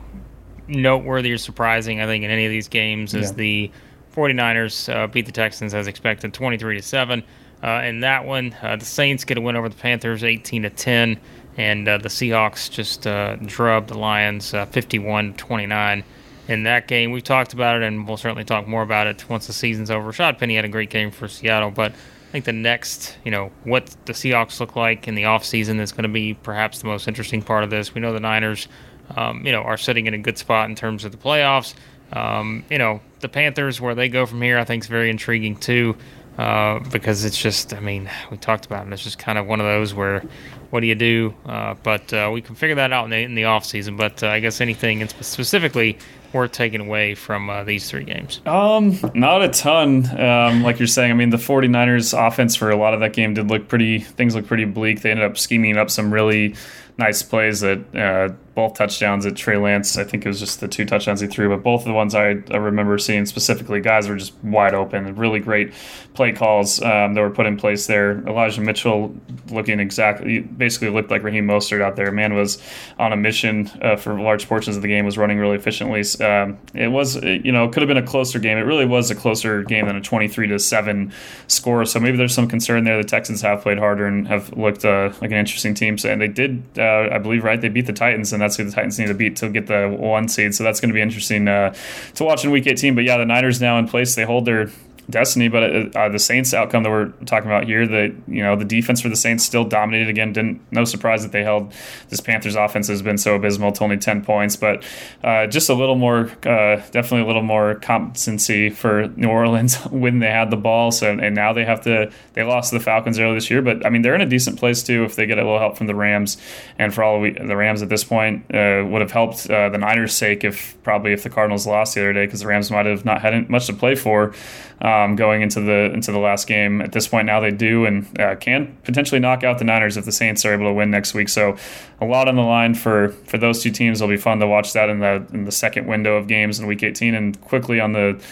noteworthy 0.68 1.32
or 1.32 1.38
surprising, 1.38 2.00
I 2.00 2.06
think, 2.06 2.24
in 2.24 2.30
any 2.30 2.46
of 2.46 2.50
these 2.50 2.68
games 2.68 3.14
is 3.14 3.30
yeah. 3.30 3.36
the 3.36 3.70
49ers 4.14 4.94
uh, 4.94 5.06
beat 5.06 5.26
the 5.26 5.32
Texans 5.32 5.74
as 5.74 5.86
expected, 5.86 6.32
23 6.32 6.76
to 6.76 6.82
seven. 6.82 7.22
Uh, 7.62 7.82
in 7.84 8.00
that 8.00 8.24
one, 8.24 8.54
uh, 8.62 8.76
the 8.76 8.84
Saints 8.84 9.24
get 9.24 9.38
a 9.38 9.40
win 9.40 9.56
over 9.56 9.68
the 9.68 9.76
Panthers, 9.76 10.22
18 10.22 10.62
to 10.62 10.70
10, 10.70 11.18
and 11.56 11.88
uh, 11.88 11.98
the 11.98 12.08
Seahawks 12.08 12.70
just 12.70 13.06
uh, 13.06 13.36
drubbed 13.36 13.88
the 13.88 13.98
Lions, 13.98 14.52
uh, 14.52 14.66
51 14.66 15.34
29. 15.34 16.04
In 16.46 16.62
that 16.64 16.88
game, 16.88 17.10
we've 17.10 17.24
talked 17.24 17.54
about 17.54 17.76
it, 17.76 17.82
and 17.86 18.06
we'll 18.06 18.18
certainly 18.18 18.44
talk 18.44 18.68
more 18.68 18.82
about 18.82 19.06
it 19.06 19.28
once 19.30 19.46
the 19.46 19.54
season's 19.54 19.90
over. 19.90 20.12
Rashad 20.12 20.38
Penny 20.38 20.56
had 20.56 20.66
a 20.66 20.68
great 20.68 20.90
game 20.90 21.10
for 21.10 21.26
Seattle, 21.26 21.70
but 21.70 21.92
I 21.92 22.32
think 22.32 22.44
the 22.44 22.52
next, 22.52 23.16
you 23.24 23.30
know, 23.30 23.50
what 23.62 23.96
the 24.04 24.12
Seahawks 24.12 24.60
look 24.60 24.76
like 24.76 25.08
in 25.08 25.14
the 25.14 25.22
offseason 25.22 25.80
is 25.80 25.90
going 25.90 26.02
to 26.02 26.08
be 26.10 26.34
perhaps 26.34 26.80
the 26.80 26.86
most 26.86 27.08
interesting 27.08 27.40
part 27.40 27.64
of 27.64 27.70
this. 27.70 27.94
We 27.94 28.02
know 28.02 28.12
the 28.12 28.20
Niners 28.20 28.68
um, 29.16 29.44
you 29.44 29.52
know, 29.52 29.62
are 29.62 29.76
sitting 29.76 30.06
in 30.06 30.14
a 30.14 30.18
good 30.18 30.38
spot 30.38 30.68
in 30.68 30.74
terms 30.74 31.04
of 31.04 31.12
the 31.12 31.18
playoffs. 31.18 31.74
Um, 32.12 32.64
you 32.70 32.78
know, 32.78 33.00
the 33.20 33.28
Panthers, 33.28 33.80
where 33.80 33.94
they 33.94 34.08
go 34.08 34.26
from 34.26 34.40
here, 34.42 34.58
I 34.58 34.64
think 34.64 34.84
is 34.84 34.88
very 34.88 35.10
intriguing 35.10 35.56
too, 35.56 35.96
uh, 36.38 36.78
because 36.90 37.24
it's 37.24 37.40
just, 37.40 37.74
I 37.74 37.80
mean, 37.80 38.10
we 38.30 38.36
talked 38.36 38.66
about 38.66 38.86
it. 38.86 38.92
It's 38.92 39.02
just 39.02 39.18
kind 39.18 39.38
of 39.38 39.46
one 39.46 39.60
of 39.60 39.66
those 39.66 39.94
where, 39.94 40.22
what 40.70 40.80
do 40.80 40.86
you 40.86 40.94
do? 40.94 41.34
Uh, 41.46 41.74
but 41.82 42.12
uh, 42.12 42.30
we 42.32 42.42
can 42.42 42.54
figure 42.54 42.76
that 42.76 42.92
out 42.92 43.04
in 43.04 43.10
the, 43.10 43.18
in 43.18 43.34
the 43.34 43.44
off 43.44 43.64
season. 43.64 43.96
But 43.96 44.22
uh, 44.22 44.28
I 44.28 44.40
guess 44.40 44.60
anything 44.60 45.06
specifically 45.08 45.98
worth 46.34 46.52
taking 46.52 46.80
away 46.80 47.14
from 47.14 47.48
uh, 47.48 47.64
these 47.64 47.88
three 47.88 48.04
games? 48.04 48.40
Um, 48.46 48.98
not 49.14 49.42
a 49.42 49.48
ton. 49.48 50.06
Um, 50.20 50.62
like 50.62 50.78
you're 50.78 50.88
saying, 50.88 51.10
I 51.10 51.14
mean, 51.14 51.30
the 51.30 51.36
49ers 51.36 52.26
offense 52.26 52.56
for 52.56 52.70
a 52.70 52.76
lot 52.76 52.94
of 52.94 53.00
that 53.00 53.12
game 53.12 53.34
did 53.34 53.48
look 53.48 53.68
pretty, 53.68 54.00
things 54.00 54.34
look 54.34 54.46
pretty 54.46 54.64
bleak. 54.64 55.02
They 55.02 55.10
ended 55.10 55.24
up 55.24 55.38
scheming 55.38 55.76
up 55.76 55.90
some 55.90 56.12
really 56.12 56.54
nice 56.96 57.22
plays 57.22 57.60
that 57.60 57.96
uh, 57.96 58.32
both 58.54 58.74
touchdowns 58.74 59.26
at 59.26 59.34
Trey 59.34 59.56
Lance. 59.56 59.98
I 59.98 60.04
think 60.04 60.24
it 60.24 60.28
was 60.28 60.38
just 60.38 60.60
the 60.60 60.68
two 60.68 60.84
touchdowns 60.84 61.20
he 61.20 61.26
threw, 61.26 61.48
but 61.48 61.62
both 61.62 61.80
of 61.80 61.86
the 61.86 61.92
ones 61.92 62.14
I, 62.14 62.36
I 62.50 62.56
remember 62.56 62.98
seeing 62.98 63.26
specifically, 63.26 63.80
guys 63.80 64.08
were 64.08 64.16
just 64.16 64.32
wide 64.44 64.74
open 64.74 65.16
really 65.16 65.40
great 65.40 65.72
play 66.14 66.32
calls 66.32 66.80
um, 66.82 67.14
that 67.14 67.20
were 67.20 67.30
put 67.30 67.46
in 67.46 67.56
place 67.56 67.86
there. 67.88 68.18
Elijah 68.28 68.60
Mitchell 68.60 69.14
looking 69.50 69.80
exactly, 69.80 70.40
basically 70.40 70.90
looked 70.90 71.10
like 71.10 71.24
Raheem 71.24 71.46
Mostert 71.46 71.82
out 71.82 71.96
there. 71.96 72.12
Man 72.12 72.34
was 72.34 72.62
on 72.98 73.12
a 73.12 73.16
mission 73.16 73.70
uh, 73.82 73.96
for 73.96 74.20
large 74.20 74.46
portions 74.48 74.76
of 74.76 74.82
the 74.82 74.88
game, 74.88 75.04
was 75.04 75.18
running 75.18 75.38
really 75.38 75.56
efficiently. 75.56 76.04
Um, 76.24 76.58
it 76.74 76.88
was, 76.88 77.22
you 77.22 77.52
know, 77.52 77.64
it 77.64 77.72
could 77.72 77.82
have 77.82 77.88
been 77.88 77.96
a 77.96 78.06
closer 78.06 78.38
game. 78.38 78.58
It 78.58 78.62
really 78.62 78.86
was 78.86 79.10
a 79.10 79.14
closer 79.14 79.62
game 79.62 79.86
than 79.86 79.96
a 79.96 80.00
23 80.00 80.48
to 80.48 80.58
7 80.58 81.12
score. 81.46 81.84
So 81.84 82.00
maybe 82.00 82.16
there's 82.16 82.34
some 82.34 82.48
concern 82.48 82.84
there. 82.84 82.96
The 82.96 83.08
Texans 83.08 83.42
have 83.42 83.62
played 83.62 83.78
harder 83.78 84.06
and 84.06 84.26
have 84.26 84.56
looked 84.56 84.84
uh, 84.84 85.12
like 85.20 85.30
an 85.30 85.36
interesting 85.36 85.74
team. 85.74 85.98
So, 85.98 86.10
and 86.10 86.20
they 86.20 86.28
did, 86.28 86.62
uh, 86.76 87.08
I 87.12 87.18
believe, 87.18 87.44
right? 87.44 87.60
They 87.60 87.68
beat 87.68 87.86
the 87.86 87.92
Titans 87.92 88.32
and 88.32 88.42
that's 88.42 88.56
who 88.56 88.64
the 88.64 88.72
Titans 88.72 88.98
need 88.98 89.08
to 89.08 89.14
beat 89.14 89.36
to 89.36 89.48
get 89.50 89.66
the 89.66 89.88
one 89.88 90.28
seed. 90.28 90.54
So 90.54 90.64
that's 90.64 90.80
going 90.80 90.90
to 90.90 90.94
be 90.94 91.02
interesting 91.02 91.46
uh, 91.46 91.74
to 92.14 92.24
watch 92.24 92.44
in 92.44 92.50
Week 92.50 92.66
18. 92.66 92.94
But 92.94 93.04
yeah, 93.04 93.18
the 93.18 93.26
Niners 93.26 93.60
now 93.60 93.78
in 93.78 93.86
place. 93.86 94.14
They 94.14 94.24
hold 94.24 94.46
their 94.46 94.70
destiny. 95.10 95.48
But 95.48 95.62
uh, 95.62 95.98
uh, 95.98 96.08
the 96.08 96.18
Saints 96.18 96.54
outcome 96.54 96.82
that 96.82 96.90
we're 96.90 97.08
talking 97.26 97.50
about 97.50 97.64
here, 97.64 97.86
the 97.86 98.14
you 98.26 98.42
know 98.42 98.56
the 98.56 98.64
defense 98.64 99.00
for 99.00 99.08
the 99.08 99.16
Saints 99.16 99.44
still 99.44 99.64
dominated 99.64 100.08
again. 100.08 100.32
Didn't 100.32 100.60
no 100.70 100.84
surprise 100.84 101.22
that 101.22 101.32
they 101.32 101.42
held 101.42 101.72
this 102.08 102.20
Panthers 102.20 102.56
offense 102.56 102.88
has 102.88 103.02
been 103.02 103.18
so 103.18 103.34
abysmal 103.34 103.72
to 103.72 103.84
only 103.84 103.96
ten 103.96 104.24
points, 104.24 104.56
but 104.56 104.84
uh, 105.22 105.46
just 105.46 105.68
a 105.68 105.74
little 105.74 105.96
more, 105.96 106.30
uh, 106.44 106.76
definitely 106.90 107.22
a 107.22 107.26
little 107.26 107.42
more 107.42 107.76
competency 107.76 108.70
for 108.70 109.08
New 109.16 109.28
Orleans 109.28 109.76
when 109.90 110.18
they 110.18 110.30
had 110.30 110.50
the 110.50 110.56
ball. 110.56 110.90
So 110.90 111.10
and 111.10 111.34
now 111.34 111.52
they 111.52 111.64
have 111.64 111.82
to 111.82 112.10
they 112.34 112.42
lost 112.42 112.70
to 112.70 112.78
the 112.78 112.84
Falcons 112.84 113.18
earlier 113.18 113.34
this 113.34 113.50
year, 113.50 113.62
but 113.62 113.84
I 113.84 113.90
mean 113.90 114.02
they're 114.02 114.14
in 114.14 114.20
a 114.20 114.26
decent 114.26 114.58
place 114.58 114.82
too 114.82 115.04
if 115.04 115.16
they 115.16 115.26
get 115.26 115.38
a 115.38 115.42
little 115.42 115.58
help 115.58 115.76
from 115.76 115.86
the 115.86 115.94
Rams. 115.94 116.36
And 116.78 116.92
for 116.92 117.04
all 117.04 117.20
we, 117.20 117.30
the 117.30 117.56
Rams 117.56 117.82
at 117.82 117.88
this 117.88 118.04
point 118.04 118.44
uh, 118.54 118.84
would 118.86 119.00
have 119.00 119.12
helped 119.12 119.48
uh, 119.48 119.68
the 119.68 119.78
Niners' 119.78 120.14
sake 120.14 120.44
if 120.44 120.76
probably 120.82 121.12
if 121.12 121.22
the 121.22 121.30
Cardinals 121.30 121.66
lost 121.66 121.94
the 121.94 122.00
other 122.00 122.12
day 122.12 122.26
because 122.26 122.40
the 122.40 122.46
Rams 122.46 122.70
might 122.70 122.86
have 122.86 123.04
not 123.04 123.20
had 123.20 123.48
much 123.50 123.66
to 123.66 123.72
play 123.72 123.94
for 123.94 124.34
um, 124.80 124.93
going 125.16 125.42
into 125.42 125.60
the 125.60 125.90
into 125.92 126.12
the 126.12 126.18
last 126.18 126.46
game. 126.46 126.80
At 126.80 126.92
this 126.92 127.08
point, 127.08 127.26
now 127.26 127.40
they 127.40 127.50
do 127.50 127.84
and 127.84 128.20
uh, 128.20 128.36
can 128.36 128.76
potentially 128.84 129.20
knock 129.20 129.44
out 129.44 129.58
the 129.58 129.64
Niners 129.64 129.96
if 129.96 130.04
the 130.04 130.12
Saints 130.12 130.44
are 130.44 130.52
able 130.52 130.66
to 130.66 130.72
win 130.72 130.90
next 130.90 131.14
week. 131.14 131.28
So 131.28 131.56
a 132.00 132.06
lot 132.06 132.28
on 132.28 132.36
the 132.36 132.42
line 132.42 132.74
for 132.74 133.10
for 133.26 133.38
those 133.38 133.62
two 133.62 133.70
teams. 133.70 134.00
It'll 134.00 134.12
be 134.12 134.16
fun 134.16 134.38
to 134.40 134.46
watch 134.46 134.72
that 134.72 134.88
in 134.88 135.00
the 135.00 135.26
in 135.32 135.44
the 135.44 135.52
second 135.52 135.86
window 135.86 136.16
of 136.16 136.26
games 136.26 136.58
in 136.58 136.66
Week 136.66 136.82
18 136.82 137.14
and 137.14 137.40
quickly 137.40 137.80
on 137.80 137.92
the. 137.92 138.22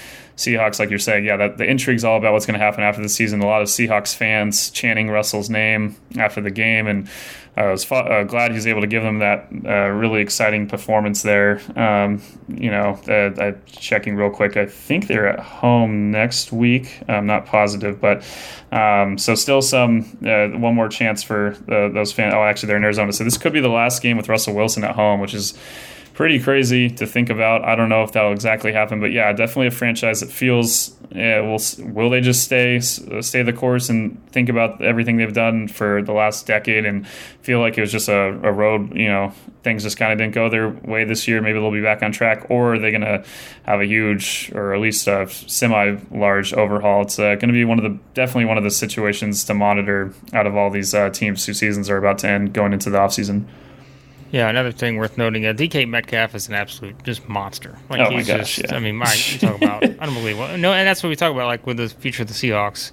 Seahawks, 0.42 0.78
like 0.78 0.90
you're 0.90 0.98
saying, 0.98 1.24
yeah, 1.24 1.36
that 1.36 1.58
the 1.58 1.64
intrigue's 1.64 2.04
all 2.04 2.18
about 2.18 2.32
what's 2.32 2.46
going 2.46 2.58
to 2.58 2.64
happen 2.64 2.82
after 2.82 3.00
the 3.00 3.08
season. 3.08 3.40
A 3.40 3.46
lot 3.46 3.62
of 3.62 3.68
Seahawks 3.68 4.14
fans 4.14 4.70
chanting 4.70 5.08
Russell's 5.08 5.48
name 5.48 5.96
after 6.18 6.40
the 6.40 6.50
game, 6.50 6.86
and 6.86 7.08
I 7.56 7.66
was 7.66 7.90
uh, 7.92 8.24
glad 8.24 8.52
he's 8.52 8.66
able 8.66 8.80
to 8.80 8.86
give 8.86 9.02
them 9.02 9.18
that 9.18 9.48
uh, 9.64 9.88
really 9.88 10.22
exciting 10.22 10.66
performance 10.66 11.22
there. 11.22 11.60
Um, 11.76 12.22
you 12.48 12.70
know, 12.70 12.94
uh, 13.08 13.52
checking 13.66 14.16
real 14.16 14.30
quick. 14.30 14.56
I 14.56 14.66
think 14.66 15.06
they're 15.06 15.28
at 15.28 15.38
home 15.38 16.10
next 16.10 16.50
week. 16.50 17.02
I'm 17.08 17.26
not 17.26 17.44
positive, 17.44 18.00
but 18.00 18.24
um, 18.72 19.18
so 19.18 19.34
still 19.34 19.60
some 19.60 20.18
uh, 20.26 20.48
one 20.48 20.74
more 20.74 20.88
chance 20.88 21.22
for 21.22 21.56
those 21.68 22.10
fans. 22.12 22.34
Oh, 22.34 22.42
actually, 22.42 22.68
they're 22.68 22.78
in 22.78 22.84
Arizona, 22.84 23.12
so 23.12 23.22
this 23.22 23.36
could 23.36 23.52
be 23.52 23.60
the 23.60 23.68
last 23.68 24.02
game 24.02 24.16
with 24.16 24.28
Russell 24.28 24.54
Wilson 24.54 24.82
at 24.82 24.94
home, 24.96 25.20
which 25.20 25.34
is 25.34 25.52
pretty 26.14 26.40
crazy 26.40 26.90
to 26.90 27.06
think 27.06 27.30
about. 27.30 27.64
I 27.64 27.74
don't 27.74 27.88
know 27.88 28.02
if 28.02 28.12
that'll 28.12 28.32
exactly 28.32 28.72
happen, 28.72 29.00
but 29.00 29.12
yeah, 29.12 29.32
definitely 29.32 29.68
a 29.68 29.70
franchise 29.70 30.20
that 30.20 30.30
feels 30.30 30.94
yeah, 31.14 31.40
will 31.40 31.60
will 31.78 32.10
they 32.10 32.20
just 32.20 32.44
stay 32.44 32.80
stay 32.80 33.42
the 33.42 33.52
course 33.52 33.88
and 33.88 34.20
think 34.30 34.48
about 34.48 34.82
everything 34.82 35.16
they've 35.16 35.32
done 35.32 35.68
for 35.68 36.02
the 36.02 36.12
last 36.12 36.46
decade 36.46 36.84
and 36.84 37.06
feel 37.06 37.60
like 37.60 37.76
it 37.76 37.80
was 37.80 37.92
just 37.92 38.08
a, 38.08 38.28
a 38.42 38.52
road, 38.52 38.94
you 38.94 39.08
know, 39.08 39.32
things 39.62 39.82
just 39.82 39.96
kind 39.96 40.12
of 40.12 40.18
didn't 40.18 40.34
go 40.34 40.48
their 40.48 40.70
way 40.70 41.04
this 41.04 41.26
year. 41.28 41.40
Maybe 41.40 41.58
they'll 41.58 41.70
be 41.70 41.82
back 41.82 42.02
on 42.02 42.12
track, 42.12 42.46
or 42.50 42.74
are 42.74 42.78
they 42.78 42.90
going 42.90 43.02
to 43.02 43.24
have 43.64 43.80
a 43.80 43.86
huge 43.86 44.50
or 44.54 44.74
at 44.74 44.80
least 44.80 45.06
a 45.06 45.28
semi 45.28 45.98
large 46.10 46.52
overhaul? 46.52 47.02
It's 47.02 47.18
uh, 47.18 47.34
going 47.34 47.48
to 47.48 47.52
be 47.52 47.64
one 47.64 47.78
of 47.78 47.84
the 47.84 47.98
definitely 48.14 48.46
one 48.46 48.58
of 48.58 48.64
the 48.64 48.70
situations 48.70 49.44
to 49.44 49.54
monitor 49.54 50.12
out 50.32 50.46
of 50.46 50.56
all 50.56 50.70
these 50.70 50.94
uh, 50.94 51.10
teams 51.10 51.44
whose 51.46 51.58
seasons 51.58 51.90
are 51.90 51.96
about 51.96 52.18
to 52.18 52.28
end 52.28 52.52
going 52.52 52.72
into 52.72 52.90
the 52.90 52.98
offseason. 52.98 53.46
Yeah, 54.32 54.48
another 54.48 54.72
thing 54.72 54.96
worth 54.96 55.18
noting: 55.18 55.44
uh, 55.44 55.52
DK 55.52 55.86
Metcalf 55.86 56.34
is 56.34 56.48
an 56.48 56.54
absolute 56.54 57.00
just 57.04 57.28
monster. 57.28 57.76
Like 57.90 58.00
oh 58.00 58.10
he's 58.10 58.28
my 58.28 58.38
gosh, 58.38 58.56
just, 58.56 58.70
yeah. 58.70 58.76
I 58.76 58.80
mean, 58.80 58.96
my 58.96 59.12
you 59.12 59.38
talk 59.38 59.56
about 59.56 59.82
unbelievable. 60.00 60.56
No, 60.56 60.72
and 60.72 60.88
that's 60.88 61.02
what 61.02 61.10
we 61.10 61.16
talk 61.16 61.32
about, 61.32 61.46
like 61.46 61.66
with 61.66 61.76
the 61.76 61.90
future 61.90 62.22
of 62.22 62.28
the 62.28 62.34
Seahawks. 62.34 62.92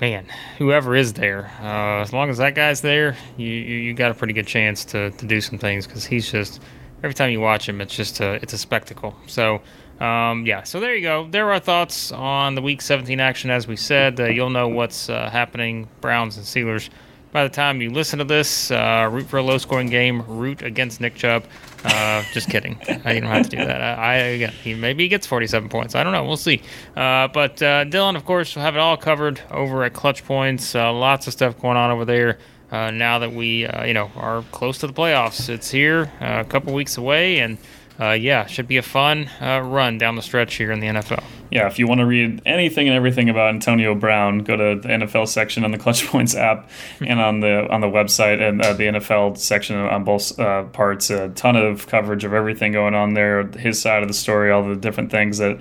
Man, 0.00 0.26
whoever 0.58 0.94
is 0.94 1.14
there, 1.14 1.50
uh, 1.62 2.02
as 2.02 2.12
long 2.12 2.28
as 2.28 2.36
that 2.36 2.54
guy's 2.54 2.82
there, 2.82 3.16
you, 3.38 3.48
you, 3.48 3.76
you 3.76 3.94
got 3.94 4.10
a 4.10 4.14
pretty 4.14 4.34
good 4.34 4.46
chance 4.46 4.84
to, 4.86 5.10
to 5.12 5.24
do 5.24 5.40
some 5.40 5.56
things 5.56 5.86
because 5.86 6.04
he's 6.04 6.30
just 6.30 6.60
every 7.02 7.14
time 7.14 7.30
you 7.30 7.40
watch 7.40 7.66
him, 7.66 7.80
it's 7.80 7.94
just 7.94 8.20
a 8.20 8.34
it's 8.34 8.52
a 8.52 8.58
spectacle. 8.58 9.16
So. 9.26 9.62
Um, 9.98 10.44
yeah, 10.44 10.62
so 10.64 10.78
there 10.78 10.94
you 10.94 11.00
go. 11.00 11.26
There 11.30 11.46
are 11.46 11.54
our 11.54 11.58
thoughts 11.58 12.12
on 12.12 12.54
the 12.54 12.60
Week 12.60 12.82
17 12.82 13.18
action. 13.18 13.48
As 13.48 13.66
we 13.66 13.76
said, 13.76 14.20
uh, 14.20 14.24
you'll 14.26 14.50
know 14.50 14.68
what's 14.68 15.08
uh, 15.08 15.30
happening. 15.30 15.88
Browns 16.02 16.36
and 16.36 16.44
Steelers 16.44 16.90
by 17.36 17.42
the 17.42 17.50
time 17.50 17.82
you 17.82 17.90
listen 17.90 18.18
to 18.18 18.24
this, 18.24 18.70
uh, 18.70 19.06
root 19.12 19.26
for 19.26 19.36
a 19.36 19.42
low 19.42 19.58
scoring 19.58 19.90
game, 19.90 20.22
root 20.22 20.62
against 20.62 21.02
Nick 21.02 21.16
Chubb. 21.16 21.44
Uh, 21.84 22.24
just 22.32 22.48
kidding. 22.48 22.80
I 23.04 23.20
don't 23.20 23.24
have 23.24 23.50
to 23.50 23.56
do 23.58 23.62
that. 23.62 23.98
I, 23.98 24.44
I 24.44 24.46
he, 24.46 24.72
maybe 24.72 25.02
he 25.02 25.08
gets 25.10 25.26
47 25.26 25.68
points. 25.68 25.94
I 25.94 26.02
don't 26.02 26.14
know. 26.14 26.24
We'll 26.24 26.38
see. 26.38 26.62
Uh, 26.96 27.28
but 27.28 27.60
uh, 27.60 27.84
Dillon, 27.84 28.16
of 28.16 28.24
course, 28.24 28.56
will 28.56 28.62
have 28.62 28.74
it 28.74 28.78
all 28.78 28.96
covered 28.96 29.42
over 29.50 29.84
at 29.84 29.92
Clutch 29.92 30.24
Points. 30.24 30.74
Uh, 30.74 30.90
lots 30.94 31.26
of 31.26 31.34
stuff 31.34 31.60
going 31.60 31.76
on 31.76 31.90
over 31.90 32.06
there. 32.06 32.38
Uh, 32.72 32.90
now 32.90 33.18
that 33.18 33.34
we, 33.34 33.68
you 33.84 33.92
know, 33.92 34.10
are 34.16 34.42
close 34.50 34.78
to 34.78 34.86
the 34.86 34.94
playoffs, 34.94 35.50
it's 35.50 35.70
here, 35.70 36.10
a 36.22 36.42
couple 36.42 36.72
weeks 36.72 36.96
away, 36.96 37.40
and 37.40 37.58
yeah, 37.98 38.46
should 38.46 38.68
be 38.68 38.76
a 38.76 38.82
fun 38.82 39.30
run 39.40 39.98
down 39.98 40.16
the 40.16 40.22
stretch 40.22 40.54
here 40.54 40.72
in 40.72 40.80
the 40.80 40.86
NFL 40.86 41.24
yeah, 41.50 41.66
if 41.66 41.78
you 41.78 41.86
want 41.86 42.00
to 42.00 42.06
read 42.06 42.42
anything 42.44 42.88
and 42.88 42.96
everything 42.96 43.28
about 43.28 43.50
Antonio 43.50 43.94
Brown, 43.94 44.40
go 44.40 44.56
to 44.56 44.80
the 44.80 44.88
NFL 44.88 45.28
section 45.28 45.64
on 45.64 45.70
the 45.70 45.78
Clutch 45.86 46.06
Points 46.06 46.34
app 46.34 46.68
and 47.00 47.20
on 47.20 47.40
the 47.40 47.66
on 47.70 47.80
the 47.80 47.86
website 47.86 48.46
and 48.46 48.60
uh, 48.62 48.72
the 48.72 48.84
NFL 48.84 49.38
section 49.38 49.76
on 49.76 50.04
both 50.04 50.38
uh, 50.38 50.64
parts. 50.64 51.10
A 51.10 51.28
ton 51.30 51.56
of 51.56 51.86
coverage 51.86 52.24
of 52.24 52.32
everything 52.32 52.72
going 52.72 52.94
on 52.94 53.14
there, 53.14 53.46
his 53.46 53.80
side 53.80 54.02
of 54.02 54.08
the 54.08 54.14
story, 54.14 54.50
all 54.50 54.68
the 54.68 54.76
different 54.76 55.10
things 55.10 55.38
that 55.38 55.60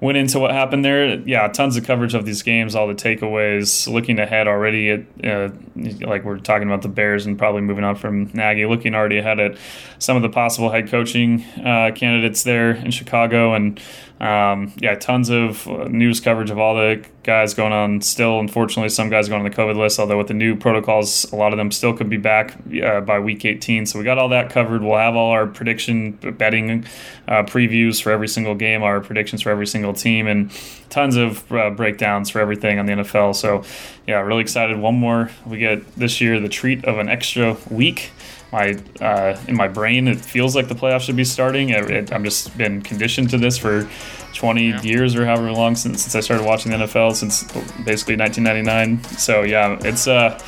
went 0.00 0.18
into 0.18 0.38
what 0.38 0.50
happened 0.50 0.84
there. 0.84 1.18
Yeah, 1.20 1.48
tons 1.48 1.76
of 1.76 1.84
coverage 1.84 2.14
of 2.14 2.24
these 2.24 2.42
games, 2.42 2.74
all 2.74 2.86
the 2.86 2.94
takeaways. 2.94 3.90
Looking 3.90 4.18
ahead 4.18 4.46
already 4.46 4.90
at 4.90 5.04
uh, 5.24 5.50
like 5.74 6.24
we're 6.24 6.38
talking 6.38 6.68
about 6.68 6.82
the 6.82 6.88
Bears 6.88 7.26
and 7.26 7.38
probably 7.38 7.62
moving 7.62 7.84
on 7.84 7.96
from 7.96 8.30
Nagy. 8.32 8.66
Looking 8.66 8.94
already 8.94 9.18
ahead 9.18 9.40
at 9.40 9.56
some 9.98 10.16
of 10.16 10.22
the 10.22 10.28
possible 10.28 10.70
head 10.70 10.88
coaching 10.88 11.44
uh, 11.64 11.92
candidates 11.94 12.42
there 12.42 12.72
in 12.72 12.90
Chicago 12.90 13.54
and 13.54 13.80
um, 14.18 14.72
yeah, 14.78 14.94
tons 14.94 15.28
of 15.28 15.68
uh, 15.68 15.88
news 15.88 16.20
coverage 16.20 16.50
of 16.50 16.58
all 16.58 16.74
the 16.74 17.04
guys 17.22 17.52
going 17.52 17.72
on. 17.72 18.00
Still, 18.00 18.40
unfortunately, 18.40 18.88
some 18.88 19.10
guys 19.10 19.28
going 19.28 19.44
on 19.44 19.50
the 19.50 19.54
COVID 19.54 19.76
list. 19.76 19.98
Although 19.98 20.16
with 20.16 20.28
the 20.28 20.34
new 20.34 20.56
protocols, 20.56 21.30
a 21.32 21.36
lot 21.36 21.52
of 21.52 21.58
them 21.58 21.70
still 21.70 21.92
could 21.92 22.08
be 22.08 22.16
back 22.16 22.56
uh, 22.82 23.00
by 23.00 23.18
week 23.18 23.44
18. 23.44 23.84
So 23.84 23.98
we 23.98 24.06
got 24.06 24.16
all 24.16 24.30
that 24.30 24.48
covered. 24.48 24.82
We'll 24.82 24.96
have 24.96 25.16
all 25.16 25.32
our 25.32 25.46
prediction 25.46 26.12
betting 26.12 26.86
uh, 27.28 27.42
previews 27.42 28.02
for 28.02 28.10
every 28.10 28.28
single 28.28 28.54
game, 28.54 28.82
our 28.82 29.00
predictions 29.00 29.42
for 29.42 29.50
every 29.50 29.66
single 29.66 29.92
team, 29.92 30.26
and 30.26 30.50
tons 30.88 31.16
of 31.16 31.52
uh, 31.52 31.68
breakdowns 31.70 32.30
for 32.30 32.40
everything 32.40 32.78
on 32.78 32.86
the 32.86 32.92
NFL. 32.94 33.34
So 33.36 33.64
yeah, 34.06 34.20
really 34.20 34.40
excited. 34.40 34.78
One 34.78 34.94
more 34.94 35.30
we 35.44 35.58
get 35.58 35.94
this 35.94 36.22
year 36.22 36.40
the 36.40 36.48
treat 36.48 36.86
of 36.86 36.98
an 36.98 37.10
extra 37.10 37.56
week 37.70 38.12
my 38.52 38.78
uh, 39.00 39.38
in 39.48 39.56
my 39.56 39.68
brain 39.68 40.08
it 40.08 40.18
feels 40.18 40.54
like 40.54 40.68
the 40.68 40.74
playoffs 40.74 41.02
should 41.02 41.16
be 41.16 41.24
starting. 41.24 41.70
It, 41.70 41.90
it, 41.90 42.12
I've 42.12 42.22
just 42.22 42.56
been 42.56 42.82
conditioned 42.82 43.30
to 43.30 43.38
this 43.38 43.58
for 43.58 43.88
20 44.34 44.68
yeah. 44.68 44.82
years 44.82 45.16
or 45.16 45.24
however 45.24 45.52
long 45.52 45.74
since 45.76 46.02
since 46.02 46.14
I 46.14 46.20
started 46.20 46.44
watching 46.44 46.72
the 46.72 46.78
NFL 46.78 47.14
since 47.14 47.44
basically 47.84 48.16
1999. 48.16 49.02
So 49.18 49.42
yeah, 49.42 49.78
it's 49.82 50.06
uh 50.06 50.38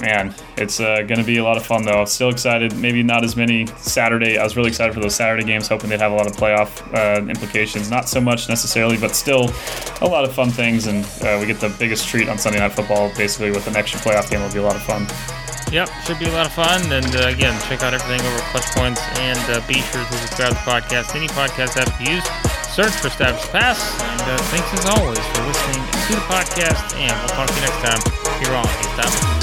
man, 0.00 0.34
it's 0.56 0.80
uh, 0.80 1.02
going 1.02 1.18
to 1.18 1.24
be 1.24 1.38
a 1.38 1.44
lot 1.44 1.56
of 1.56 1.66
fun 1.66 1.84
though. 1.84 2.04
Still 2.04 2.28
excited. 2.28 2.76
Maybe 2.76 3.02
not 3.02 3.24
as 3.24 3.36
many 3.36 3.66
Saturday. 3.78 4.38
I 4.38 4.44
was 4.44 4.56
really 4.56 4.68
excited 4.68 4.94
for 4.94 5.00
those 5.00 5.14
Saturday 5.14 5.44
games, 5.44 5.68
hoping 5.68 5.90
they'd 5.90 6.00
have 6.00 6.12
a 6.12 6.16
lot 6.16 6.26
of 6.26 6.34
playoff 6.34 6.82
uh, 6.94 7.26
implications. 7.26 7.90
Not 7.90 8.08
so 8.08 8.20
much 8.20 8.48
necessarily, 8.48 8.96
but 8.96 9.14
still 9.14 9.50
a 10.00 10.06
lot 10.06 10.24
of 10.24 10.32
fun 10.32 10.50
things. 10.50 10.86
And 10.86 11.04
uh, 11.22 11.38
we 11.40 11.46
get 11.46 11.60
the 11.60 11.74
biggest 11.78 12.08
treat 12.08 12.28
on 12.28 12.38
Sunday 12.38 12.60
Night 12.60 12.72
Football, 12.72 13.12
basically 13.16 13.50
with 13.50 13.66
an 13.66 13.76
extra 13.76 14.00
playoff 14.00 14.30
game. 14.30 14.40
Will 14.40 14.52
be 14.52 14.58
a 14.58 14.62
lot 14.62 14.76
of 14.76 14.82
fun. 14.82 15.06
Yep, 15.70 15.88
should 16.04 16.18
be 16.18 16.26
a 16.26 16.32
lot 16.32 16.46
of 16.46 16.52
fun. 16.52 16.80
And 16.92 17.14
uh, 17.14 17.28
again, 17.28 17.58
check 17.68 17.82
out 17.82 17.92
everything 17.92 18.24
over 18.26 18.38
Clutch 18.50 18.66
Points 18.74 19.00
and 19.20 19.38
uh, 19.52 19.60
be 19.68 19.74
sure 19.74 20.02
to 20.04 20.12
subscribe 20.12 20.48
to 20.50 20.54
the 20.54 20.64
podcast. 20.64 21.14
Any 21.14 21.28
podcast 21.28 21.76
app 21.76 21.92
you 22.00 22.16
use, 22.16 22.24
search 22.72 22.92
for 22.92 23.08
Established 23.08 23.50
Pass. 23.52 23.78
And 24.00 24.22
uh, 24.22 24.38
thanks 24.48 24.72
as 24.72 24.86
always 24.86 25.18
for 25.18 25.42
listening 25.44 25.84
to 25.84 26.14
the 26.14 26.24
podcast. 26.24 26.96
And 26.96 27.12
we'll 27.20 27.28
talk 27.36 27.48
to 27.48 27.54
you 27.54 27.60
next 27.60 27.84
time 27.84 28.00
here 28.40 28.54
on 28.54 28.64
Pass. 28.96 29.37